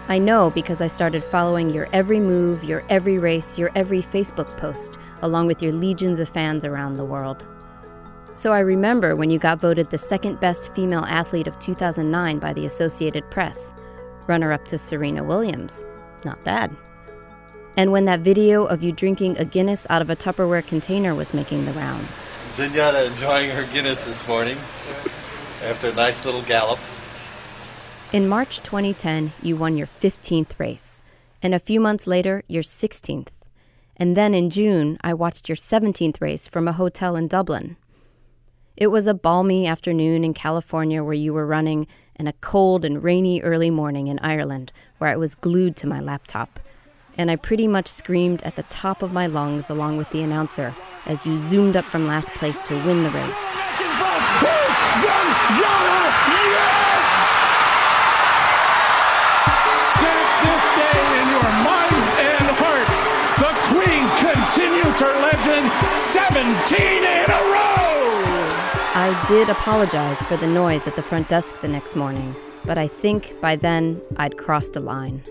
I 0.09 0.19
know 0.19 0.51
because 0.51 0.81
I 0.81 0.87
started 0.89 1.23
following 1.23 1.71
your 1.71 1.89
every 1.93 2.21
move, 2.21 2.65
your 2.65 2.83
every 2.89 3.19
race, 3.19 3.59
your 3.59 3.71
every 3.75 4.03
Facebook 4.03 4.49
post, 4.59 4.99
along 5.23 5.47
with 5.47 5.63
your 5.63 5.73
legions 5.73 6.19
of 6.19 6.29
fans 6.29 6.65
around 6.65 6.95
the 6.95 7.05
world. 7.05 7.45
So 8.35 8.53
I 8.53 8.61
remember 8.61 9.17
when 9.17 9.31
you 9.31 9.39
got 9.39 9.61
voted 9.61 9.91
the 9.91 9.99
second 9.99 10.41
best 10.41 10.73
female 10.73 11.05
athlete 11.05 11.47
of 11.47 11.59
2009 11.61 12.39
by 12.39 12.53
the 12.55 12.65
Associated 12.65 13.29
Press, 13.31 13.75
runner 14.31 14.53
up 14.53 14.65
to 14.69 14.79
Serena 14.79 15.25
Williams. 15.25 15.85
Not 16.25 16.43
bad. 16.45 16.71
And 17.77 17.91
when 17.91 18.05
that 18.05 18.21
video 18.21 18.65
of 18.65 18.81
you 18.81 18.93
drinking 18.93 19.37
a 19.39 19.45
Guinness 19.45 19.89
out 19.91 20.03
of 20.03 20.09
a 20.09 20.15
Tupperware 20.15 20.65
container 20.65 21.17
was 21.17 21.35
making 21.35 21.65
the 21.65 21.73
rounds. 21.73 22.29
Zenyatta 22.51 23.09
enjoying 23.09 23.51
her 23.51 23.67
Guinness 23.73 24.05
this 24.05 24.27
morning 24.29 24.57
after 25.65 25.89
a 25.89 25.95
nice 25.95 26.25
little 26.25 26.43
gallop. 26.43 26.79
In 28.13 28.29
March 28.29 28.63
2010, 28.63 29.33
you 29.43 29.57
won 29.57 29.77
your 29.77 29.89
15th 29.89 30.59
race, 30.59 31.03
and 31.43 31.53
a 31.53 31.59
few 31.59 31.81
months 31.81 32.07
later, 32.07 32.45
your 32.47 32.63
16th. 32.63 33.29
And 33.97 34.17
then 34.17 34.33
in 34.33 34.49
June, 34.49 34.97
I 35.03 35.13
watched 35.13 35.49
your 35.49 35.57
17th 35.57 36.21
race 36.21 36.47
from 36.47 36.69
a 36.69 36.73
hotel 36.73 37.17
in 37.17 37.27
Dublin. 37.27 37.77
It 38.77 38.89
was 38.89 39.09
a 39.09 39.15
balmy 39.15 39.67
afternoon 39.67 40.23
in 40.23 40.35
California 40.35 41.03
where 41.03 41.15
you 41.15 41.33
were 41.33 41.47
running, 41.47 41.89
and 42.21 42.29
a 42.29 42.35
cold 42.43 42.85
and 42.85 43.03
rainy 43.03 43.41
early 43.41 43.71
morning 43.71 44.09
in 44.09 44.19
Ireland 44.19 44.75
where 44.99 45.09
I 45.09 45.17
was 45.17 45.35
glued 45.35 45.75
to 45.77 45.87
my 45.87 46.01
laptop. 46.01 46.61
And 47.17 47.31
I 47.31 47.37
pretty 47.37 47.67
much 47.67 47.89
screamed 47.89 48.43
at 48.43 48.57
the 48.57 48.63
top 48.65 49.03
of 49.03 49.11
my 49.11 49.27
lungs 49.27 49.71
along 49.71 49.97
with 49.97 50.11
the 50.11 50.21
announcer 50.21 50.77
as 51.07 51.25
you 51.25 51.39
zoomed 51.39 51.79
up 51.79 51.87
from 51.87 52.07
last 52.07 52.31
place 52.33 52.61
to 52.69 52.75
win 52.85 53.05
the 53.05 53.11
race. 53.11 53.47
Stamp 59.89 60.29
this 60.45 60.67
day 60.77 61.01
in 61.23 61.29
your 61.33 61.53
minds 61.65 62.11
and 62.21 62.47
hearts. 62.61 63.01
The 63.41 63.53
Queen 63.73 64.05
continues 64.21 65.01
her 65.01 65.15
legend 65.25 65.73
17 65.91 67.03
in 67.03 67.31
a 67.31 67.43
row. 67.51 67.80
I 68.93 69.25
did 69.29 69.49
apologize 69.49 70.21
for 70.23 70.37
the 70.37 70.49
noise 70.49 70.89
at 70.89 70.97
the 70.97 71.03
front 71.03 71.29
desk 71.29 71.61
the 71.61 71.69
next 71.69 71.95
morning, 71.95 72.35
but 72.65 72.77
I 72.77 72.89
think 72.89 73.41
by 73.41 73.55
then 73.55 74.03
I'd 74.17 74.37
crossed 74.37 74.75
a 74.75 74.81
line. 74.81 75.23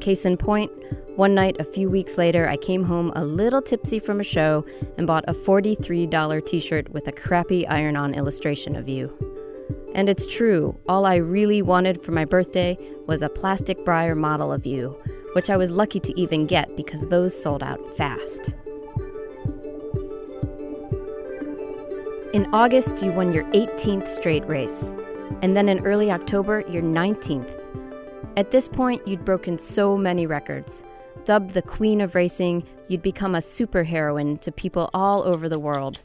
Case 0.00 0.24
in 0.24 0.36
point, 0.36 0.70
one 1.16 1.34
night 1.34 1.56
a 1.58 1.64
few 1.64 1.90
weeks 1.90 2.16
later, 2.16 2.48
I 2.48 2.56
came 2.56 2.84
home 2.84 3.12
a 3.16 3.24
little 3.24 3.60
tipsy 3.60 3.98
from 3.98 4.20
a 4.20 4.24
show 4.24 4.64
and 4.96 5.08
bought 5.08 5.24
a 5.26 5.34
$43 5.34 6.46
t 6.46 6.60
shirt 6.60 6.88
with 6.90 7.08
a 7.08 7.12
crappy 7.12 7.66
iron 7.66 7.96
on 7.96 8.14
illustration 8.14 8.76
of 8.76 8.88
you. 8.88 9.12
And 9.96 10.08
it's 10.08 10.24
true, 10.24 10.78
all 10.88 11.04
I 11.04 11.16
really 11.16 11.62
wanted 11.62 12.00
for 12.04 12.12
my 12.12 12.24
birthday 12.24 12.78
was 13.08 13.22
a 13.22 13.28
plastic 13.28 13.78
Breyer 13.78 14.16
model 14.16 14.52
of 14.52 14.64
you, 14.64 14.96
which 15.32 15.50
I 15.50 15.56
was 15.56 15.72
lucky 15.72 15.98
to 15.98 16.20
even 16.20 16.46
get 16.46 16.76
because 16.76 17.08
those 17.08 17.42
sold 17.42 17.64
out 17.64 17.84
fast. 17.96 18.52
In 22.34 22.46
August, 22.52 23.02
you 23.02 23.10
won 23.10 23.32
your 23.32 23.44
18th 23.52 24.06
straight 24.06 24.46
race, 24.46 24.92
and 25.40 25.56
then 25.56 25.66
in 25.66 25.80
early 25.86 26.12
October, 26.12 26.62
your 26.68 26.82
19th. 26.82 27.58
At 28.36 28.50
this 28.50 28.68
point, 28.68 29.08
you'd 29.08 29.24
broken 29.24 29.56
so 29.56 29.96
many 29.96 30.26
records. 30.26 30.84
Dubbed 31.24 31.52
the 31.52 31.62
Queen 31.62 32.02
of 32.02 32.14
Racing, 32.14 32.66
you'd 32.88 33.00
become 33.00 33.34
a 33.34 33.38
superheroine 33.38 34.38
to 34.42 34.52
people 34.52 34.90
all 34.92 35.22
over 35.22 35.48
the 35.48 35.58
world. 35.58 36.00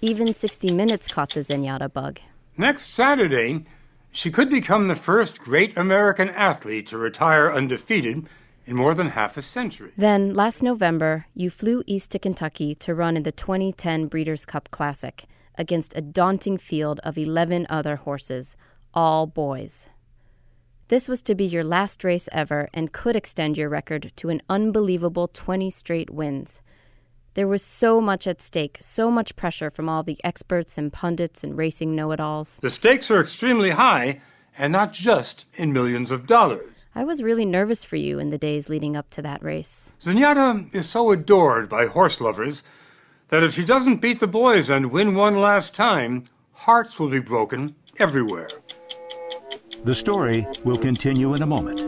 Even 0.00 0.34
60 0.34 0.72
Minutes 0.72 1.06
caught 1.06 1.32
the 1.32 1.40
Zenyatta 1.40 1.92
bug. 1.92 2.18
Next 2.56 2.88
Saturday, 2.88 3.64
she 4.10 4.32
could 4.32 4.50
become 4.50 4.88
the 4.88 4.96
first 4.96 5.38
great 5.38 5.76
American 5.78 6.30
athlete 6.30 6.88
to 6.88 6.98
retire 6.98 7.52
undefeated 7.52 8.28
in 8.68 8.76
more 8.76 8.94
than 8.94 9.10
half 9.10 9.38
a 9.38 9.42
century. 9.42 9.92
Then, 9.96 10.34
last 10.34 10.62
November, 10.62 11.24
you 11.34 11.48
flew 11.48 11.82
east 11.86 12.10
to 12.10 12.18
Kentucky 12.18 12.74
to 12.74 12.94
run 12.94 13.16
in 13.16 13.22
the 13.22 13.32
2010 13.32 14.08
Breeders' 14.08 14.44
Cup 14.44 14.70
Classic 14.70 15.24
against 15.56 15.96
a 15.96 16.02
daunting 16.02 16.58
field 16.58 17.00
of 17.02 17.16
11 17.16 17.66
other 17.70 17.96
horses, 17.96 18.58
all 18.92 19.26
boys. 19.26 19.88
This 20.88 21.08
was 21.08 21.22
to 21.22 21.34
be 21.34 21.46
your 21.46 21.64
last 21.64 22.04
race 22.04 22.28
ever 22.30 22.68
and 22.74 22.92
could 22.92 23.16
extend 23.16 23.56
your 23.56 23.70
record 23.70 24.12
to 24.16 24.28
an 24.28 24.42
unbelievable 24.50 25.28
20 25.28 25.70
straight 25.70 26.10
wins. 26.10 26.60
There 27.34 27.48
was 27.48 27.62
so 27.62 28.02
much 28.02 28.26
at 28.26 28.42
stake, 28.42 28.76
so 28.80 29.10
much 29.10 29.34
pressure 29.34 29.70
from 29.70 29.88
all 29.88 30.02
the 30.02 30.20
experts 30.22 30.76
and 30.76 30.92
pundits 30.92 31.42
and 31.42 31.56
racing 31.56 31.94
know 31.94 32.12
it 32.12 32.20
alls. 32.20 32.58
The 32.60 32.70
stakes 32.70 33.10
are 33.10 33.20
extremely 33.20 33.70
high, 33.70 34.20
and 34.58 34.72
not 34.72 34.92
just 34.92 35.46
in 35.54 35.72
millions 35.72 36.10
of 36.10 36.26
dollars. 36.26 36.77
I 36.94 37.04
was 37.04 37.22
really 37.22 37.44
nervous 37.44 37.84
for 37.84 37.96
you 37.96 38.18
in 38.18 38.30
the 38.30 38.38
days 38.38 38.68
leading 38.68 38.96
up 38.96 39.10
to 39.10 39.22
that 39.22 39.42
race. 39.42 39.92
Zenyatta 40.00 40.74
is 40.74 40.88
so 40.88 41.10
adored 41.10 41.68
by 41.68 41.86
horse 41.86 42.20
lovers 42.20 42.62
that 43.28 43.44
if 43.44 43.54
she 43.54 43.64
doesn't 43.64 44.00
beat 44.00 44.20
the 44.20 44.26
boys 44.26 44.70
and 44.70 44.90
win 44.90 45.14
one 45.14 45.36
last 45.36 45.74
time, 45.74 46.24
hearts 46.52 46.98
will 46.98 47.10
be 47.10 47.20
broken 47.20 47.74
everywhere. 47.98 48.48
The 49.84 49.94
story 49.94 50.46
will 50.64 50.78
continue 50.78 51.34
in 51.34 51.42
a 51.42 51.46
moment. 51.46 51.80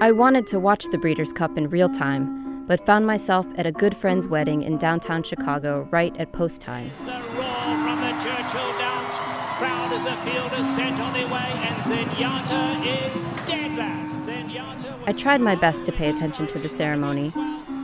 I 0.00 0.10
wanted 0.10 0.46
to 0.48 0.58
watch 0.58 0.86
the 0.90 0.98
Breeders' 0.98 1.32
Cup 1.32 1.56
in 1.56 1.68
real 1.68 1.88
time, 1.88 2.41
but 2.66 2.84
found 2.86 3.06
myself 3.06 3.46
at 3.56 3.66
a 3.66 3.72
good 3.72 3.96
friend's 3.96 4.26
wedding 4.26 4.62
in 4.62 4.78
downtown 4.78 5.22
Chicago 5.22 5.88
right 5.90 6.16
at 6.18 6.32
post 6.32 6.60
time. 6.60 6.90
The 7.04 7.12
roar 7.12 7.76
from 7.84 8.00
the 8.00 8.12
Churchill 8.22 8.72
Downs 8.78 9.18
crowd 9.58 9.92
as 9.92 10.04
the 10.04 10.30
field 10.30 10.52
is 10.58 10.74
sent 10.74 10.98
on 11.00 11.12
their 11.12 11.26
way, 11.26 11.52
and 11.54 11.76
Zenyatta 11.82 12.74
is 12.86 13.46
dead 13.46 13.76
last. 13.76 14.14
Zenyatta 14.26 14.94
I 15.06 15.12
tried 15.12 15.40
my 15.40 15.54
best 15.54 15.84
to 15.86 15.92
pay 15.92 16.08
attention 16.08 16.46
to 16.48 16.58
the 16.58 16.68
ceremony, 16.68 17.32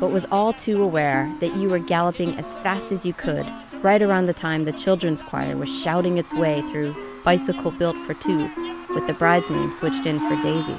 but 0.00 0.10
was 0.10 0.26
all 0.30 0.52
too 0.52 0.82
aware 0.82 1.32
that 1.40 1.56
you 1.56 1.68
were 1.68 1.78
galloping 1.78 2.36
as 2.36 2.54
fast 2.54 2.92
as 2.92 3.04
you 3.04 3.12
could 3.12 3.46
right 3.82 4.02
around 4.02 4.26
the 4.26 4.32
time 4.32 4.64
the 4.64 4.72
children's 4.72 5.22
choir 5.22 5.56
was 5.56 5.68
shouting 5.68 6.18
its 6.18 6.32
way 6.32 6.62
through 6.62 6.96
Bicycle 7.24 7.70
Built 7.70 7.96
for 7.98 8.14
Two, 8.14 8.50
with 8.90 9.06
the 9.06 9.12
bride's 9.14 9.50
name 9.50 9.72
switched 9.72 10.06
in 10.06 10.18
for 10.18 10.40
Daisy. 10.42 10.76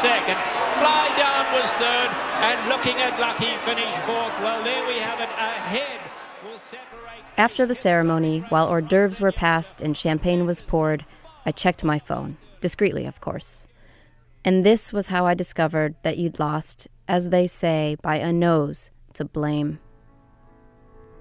Second. 0.00 0.36
Fly 0.78 1.14
Down 1.16 1.52
was 1.54 1.72
third, 1.74 2.10
and 2.42 2.58
Lookin 2.68 2.96
At 2.96 3.18
Lucky 3.20 3.56
finished 3.64 3.98
fourth. 4.00 4.38
Well, 4.40 4.62
there 4.64 4.86
we 4.86 4.98
have 4.98 5.20
it. 5.20 5.28
Ahead 5.28 6.00
will 6.44 6.58
separate. 6.58 7.22
After 7.38 7.64
the 7.64 7.74
ceremony, 7.74 8.40
while 8.48 8.66
hors 8.66 8.82
d'oeuvres 8.82 9.20
were 9.20 9.32
passed 9.32 9.80
and 9.80 9.96
champagne 9.96 10.46
was 10.46 10.62
poured, 10.62 11.06
I 11.46 11.52
checked 11.52 11.84
my 11.84 11.98
phone, 11.98 12.36
discreetly, 12.60 13.06
of 13.06 13.20
course. 13.20 13.66
And 14.44 14.64
this 14.64 14.92
was 14.92 15.08
how 15.08 15.26
I 15.26 15.34
discovered 15.34 15.94
that 16.02 16.18
you'd 16.18 16.40
lost, 16.40 16.88
as 17.08 17.30
they 17.30 17.46
say, 17.46 17.96
by 18.02 18.16
a 18.16 18.32
nose 18.32 18.90
to 19.14 19.24
blame. 19.24 19.78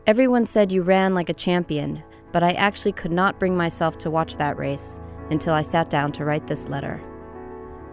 Everyone 0.07 0.45
said 0.45 0.71
you 0.71 0.81
ran 0.81 1.13
like 1.13 1.29
a 1.29 1.33
champion, 1.33 2.03
but 2.33 2.43
I 2.43 2.53
actually 2.53 2.93
could 2.93 3.11
not 3.11 3.39
bring 3.39 3.55
myself 3.55 3.97
to 3.99 4.11
watch 4.11 4.35
that 4.37 4.57
race 4.57 4.99
until 5.29 5.53
I 5.53 5.61
sat 5.61 5.89
down 5.89 6.11
to 6.13 6.25
write 6.25 6.47
this 6.47 6.67
letter. 6.67 7.01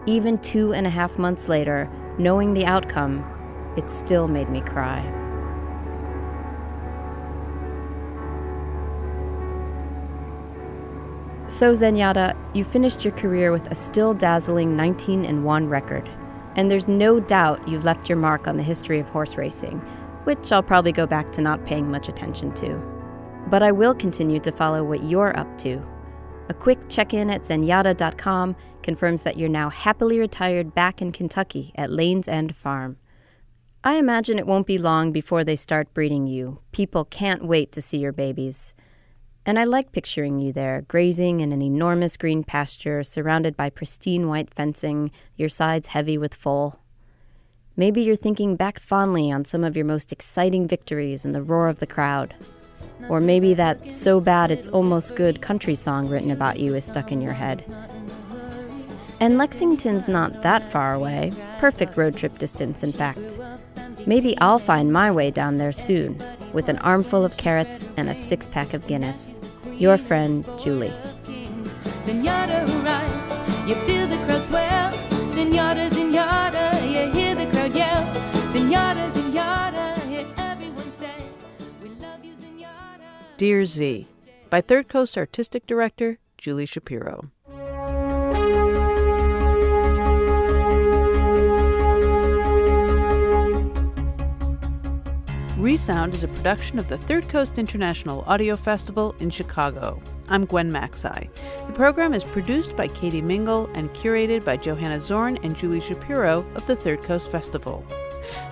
Even 0.07 0.37
two 0.39 0.73
and 0.73 0.87
a 0.87 0.89
half 0.89 1.19
months 1.19 1.47
later, 1.47 1.89
knowing 2.17 2.53
the 2.53 2.65
outcome, 2.65 3.23
it 3.77 3.89
still 3.89 4.27
made 4.27 4.49
me 4.49 4.61
cry. 4.61 5.01
So, 11.47 11.73
Zenyatta, 11.73 12.35
you 12.55 12.63
finished 12.63 13.03
your 13.03 13.13
career 13.13 13.51
with 13.51 13.67
a 13.67 13.75
still 13.75 14.13
dazzling 14.13 14.75
19 14.75 15.25
and 15.25 15.43
1 15.43 15.67
record. 15.67 16.09
And 16.55 16.71
there's 16.71 16.87
no 16.87 17.19
doubt 17.19 17.67
you've 17.67 17.83
left 17.83 18.09
your 18.09 18.17
mark 18.17 18.47
on 18.47 18.57
the 18.57 18.63
history 18.63 18.99
of 18.99 19.09
horse 19.09 19.35
racing, 19.35 19.79
which 20.23 20.51
I'll 20.51 20.63
probably 20.63 20.93
go 20.93 21.05
back 21.05 21.31
to 21.33 21.41
not 21.41 21.65
paying 21.65 21.91
much 21.91 22.09
attention 22.09 22.53
to. 22.53 22.77
But 23.49 23.63
I 23.63 23.71
will 23.71 23.93
continue 23.93 24.39
to 24.39 24.51
follow 24.51 24.83
what 24.83 25.03
you're 25.03 25.37
up 25.37 25.57
to. 25.59 25.85
A 26.49 26.53
quick 26.53 26.79
check 26.89 27.13
in 27.13 27.29
at 27.29 27.43
zenyatta.com 27.43 28.55
confirms 28.83 29.21
that 29.23 29.37
you're 29.37 29.49
now 29.49 29.69
happily 29.69 30.19
retired 30.19 30.73
back 30.73 31.01
in 31.01 31.11
Kentucky 31.11 31.71
at 31.75 31.91
Lane's 31.91 32.27
End 32.27 32.55
Farm. 32.55 32.97
I 33.83 33.95
imagine 33.95 34.37
it 34.37 34.45
won't 34.45 34.67
be 34.67 34.77
long 34.77 35.11
before 35.11 35.43
they 35.43 35.55
start 35.55 35.93
breeding 35.93 36.27
you. 36.27 36.59
People 36.71 37.05
can't 37.05 37.45
wait 37.45 37.71
to 37.71 37.81
see 37.81 37.97
your 37.97 38.11
babies. 38.11 38.75
And 39.43 39.57
I 39.57 39.63
like 39.63 39.91
picturing 39.91 40.37
you 40.37 40.53
there, 40.53 40.83
grazing 40.87 41.39
in 41.39 41.51
an 41.51 41.63
enormous 41.63 42.15
green 42.15 42.43
pasture 42.43 43.03
surrounded 43.03 43.57
by 43.57 43.71
pristine 43.71 44.27
white 44.27 44.53
fencing, 44.53 45.09
your 45.35 45.49
sides 45.49 45.87
heavy 45.87 46.17
with 46.17 46.35
foal. 46.35 46.79
Maybe 47.75 48.03
you're 48.03 48.15
thinking 48.15 48.55
back 48.55 48.77
fondly 48.77 49.31
on 49.31 49.45
some 49.45 49.63
of 49.63 49.75
your 49.75 49.85
most 49.85 50.11
exciting 50.11 50.67
victories 50.67 51.25
and 51.25 51.33
the 51.33 51.41
roar 51.41 51.67
of 51.67 51.79
the 51.79 51.87
crowd. 51.87 52.35
Or 53.09 53.19
maybe 53.19 53.55
that 53.55 53.91
so 53.91 54.19
bad 54.19 54.51
it's 54.51 54.67
almost 54.67 55.15
good 55.15 55.41
country 55.41 55.73
song 55.73 56.07
written 56.07 56.29
about 56.29 56.59
you 56.59 56.75
is 56.75 56.85
stuck 56.85 57.11
in 57.11 57.21
your 57.21 57.33
head. 57.33 57.65
And 59.21 59.37
Lexington's 59.37 60.07
not 60.07 60.41
that 60.41 60.71
far 60.71 60.95
away, 60.95 61.31
perfect 61.59 61.95
road 61.95 62.17
trip 62.17 62.39
distance, 62.39 62.81
in 62.81 62.91
fact. 62.91 63.37
Maybe 64.07 64.35
I'll 64.39 64.57
find 64.57 64.91
my 64.91 65.11
way 65.11 65.29
down 65.29 65.57
there 65.57 65.71
soon, 65.71 66.19
with 66.53 66.67
an 66.69 66.79
armful 66.79 67.23
of 67.23 67.37
carrots 67.37 67.85
and 67.97 68.09
a 68.09 68.15
six 68.15 68.47
pack 68.47 68.73
of 68.73 68.87
Guinness. 68.87 69.37
Your 69.73 69.99
friend, 69.99 70.43
Julie. 70.59 70.91
Zenyatta 72.03 72.65
arrives, 72.83 73.69
you 73.69 73.75
feel 73.85 74.07
the 74.07 74.17
crowd 74.25 74.43
swell. 74.43 74.91
Zenyatta, 75.35 75.91
Zenyatta, 75.91 76.81
you 76.81 77.11
hear 77.11 77.35
the 77.35 77.45
crowd 77.51 77.75
yell. 77.75 78.03
Zenyatta, 78.51 79.11
Zenyatta, 79.11 79.99
hear 80.07 80.25
everyone 80.37 80.91
say, 80.93 81.27
We 81.83 81.89
love 81.89 82.25
you, 82.25 82.33
Zenyatta. 82.33 83.37
Dear 83.37 83.65
Z, 83.67 84.07
by 84.49 84.61
Third 84.61 84.89
Coast 84.89 85.15
Artistic 85.15 85.67
Director 85.67 86.17
Julie 86.39 86.65
Shapiro. 86.65 87.29
Re:sound 95.61 96.15
is 96.15 96.23
a 96.23 96.27
production 96.27 96.79
of 96.79 96.87
the 96.87 96.97
Third 96.97 97.29
Coast 97.29 97.59
International 97.59 98.23
Audio 98.25 98.55
Festival 98.55 99.13
in 99.19 99.29
Chicago. 99.29 100.01
I'm 100.27 100.45
Gwen 100.45 100.71
Macsai. 100.71 101.29
The 101.67 101.73
program 101.73 102.15
is 102.15 102.23
produced 102.23 102.75
by 102.75 102.87
Katie 102.87 103.21
Mingle 103.21 103.69
and 103.75 103.93
curated 103.93 104.43
by 104.43 104.57
Johanna 104.57 104.99
Zorn 104.99 105.37
and 105.43 105.55
Julie 105.55 105.79
Shapiro 105.79 106.43
of 106.55 106.65
the 106.65 106.75
Third 106.75 107.03
Coast 107.03 107.31
Festival. 107.31 107.85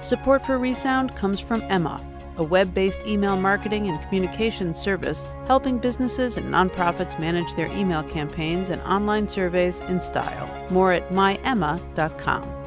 Support 0.01 0.45
for 0.45 0.59
Re:sound 0.59 1.15
comes 1.15 1.39
from 1.39 1.63
Emma, 1.63 1.99
a 2.37 2.43
web 2.43 2.75
based 2.75 3.07
email 3.07 3.35
marketing 3.35 3.87
and 3.87 3.99
communications 4.03 4.77
service 4.79 5.27
helping 5.47 5.79
businesses 5.79 6.37
and 6.37 6.53
nonprofits 6.53 7.19
manage 7.19 7.55
their 7.55 7.71
email 7.75 8.03
campaigns 8.03 8.69
and 8.69 8.83
online 8.83 9.27
surveys 9.27 9.81
in 9.81 9.99
style. 9.99 10.47
More 10.69 10.93
at 10.93 11.09
myemma.com. 11.09 12.58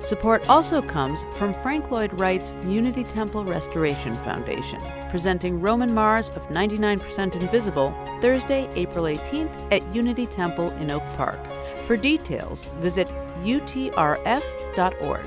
Support 0.00 0.48
also 0.48 0.80
comes 0.80 1.22
from 1.36 1.52
Frank 1.62 1.90
Lloyd 1.90 2.18
Wright's 2.18 2.54
Unity 2.64 3.04
Temple 3.04 3.44
Restoration 3.44 4.14
Foundation, 4.16 4.80
presenting 5.10 5.60
Roman 5.60 5.92
Mars 5.92 6.30
of 6.30 6.48
99% 6.48 7.40
Invisible 7.40 7.94
Thursday, 8.22 8.68
April 8.74 9.04
18th 9.04 9.50
at 9.70 9.94
Unity 9.94 10.26
Temple 10.26 10.70
in 10.78 10.90
Oak 10.90 11.02
Park. 11.10 11.38
For 11.84 11.98
details, 11.98 12.64
visit 12.80 13.08
utrf.org. 13.42 15.26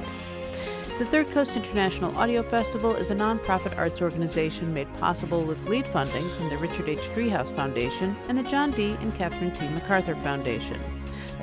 The 1.00 1.06
Third 1.06 1.32
Coast 1.32 1.56
International 1.56 2.16
Audio 2.18 2.44
Festival 2.44 2.96
is 2.96 3.12
a 3.12 3.16
nonprofit 3.16 3.78
arts 3.78 4.02
organization 4.02 4.74
made 4.74 4.92
possible 4.98 5.44
with 5.44 5.68
lead 5.68 5.86
funding 5.88 6.28
from 6.30 6.50
the 6.50 6.58
Richard 6.58 6.90
H. 6.90 7.10
Driehaus 7.16 7.56
Foundation 7.56 8.16
and 8.28 8.38
the 8.38 8.44
John 8.44 8.72
D. 8.72 8.96
and 9.02 9.14
Catherine 9.16 9.52
T. 9.52 9.68
MacArthur 9.70 10.16
Foundation. 10.18 10.80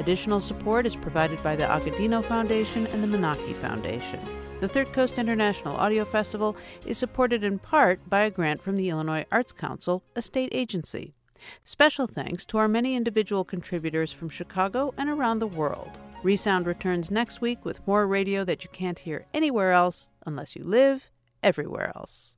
Additional 0.00 0.40
support 0.40 0.86
is 0.86 0.96
provided 0.96 1.42
by 1.42 1.54
the 1.54 1.66
Agudino 1.66 2.24
Foundation 2.24 2.86
and 2.86 3.04
the 3.04 3.18
Menaki 3.18 3.54
Foundation. 3.54 4.18
The 4.58 4.66
Third 4.66 4.90
Coast 4.94 5.18
International 5.18 5.76
Audio 5.76 6.06
Festival 6.06 6.56
is 6.86 6.96
supported 6.96 7.44
in 7.44 7.58
part 7.58 8.08
by 8.08 8.22
a 8.22 8.30
grant 8.30 8.62
from 8.62 8.78
the 8.78 8.88
Illinois 8.88 9.26
Arts 9.30 9.52
Council, 9.52 10.02
a 10.16 10.22
state 10.22 10.48
agency. 10.52 11.12
Special 11.64 12.06
thanks 12.06 12.46
to 12.46 12.56
our 12.56 12.66
many 12.66 12.96
individual 12.96 13.44
contributors 13.44 14.10
from 14.10 14.30
Chicago 14.30 14.94
and 14.96 15.10
around 15.10 15.38
the 15.38 15.46
world. 15.46 15.90
Re:sound 16.22 16.66
returns 16.66 17.10
next 17.10 17.42
week 17.42 17.62
with 17.66 17.86
more 17.86 18.06
radio 18.06 18.42
that 18.44 18.64
you 18.64 18.70
can't 18.72 19.00
hear 19.00 19.26
anywhere 19.34 19.72
else 19.72 20.12
unless 20.24 20.56
you 20.56 20.64
live 20.64 21.10
everywhere 21.42 21.92
else. 21.94 22.36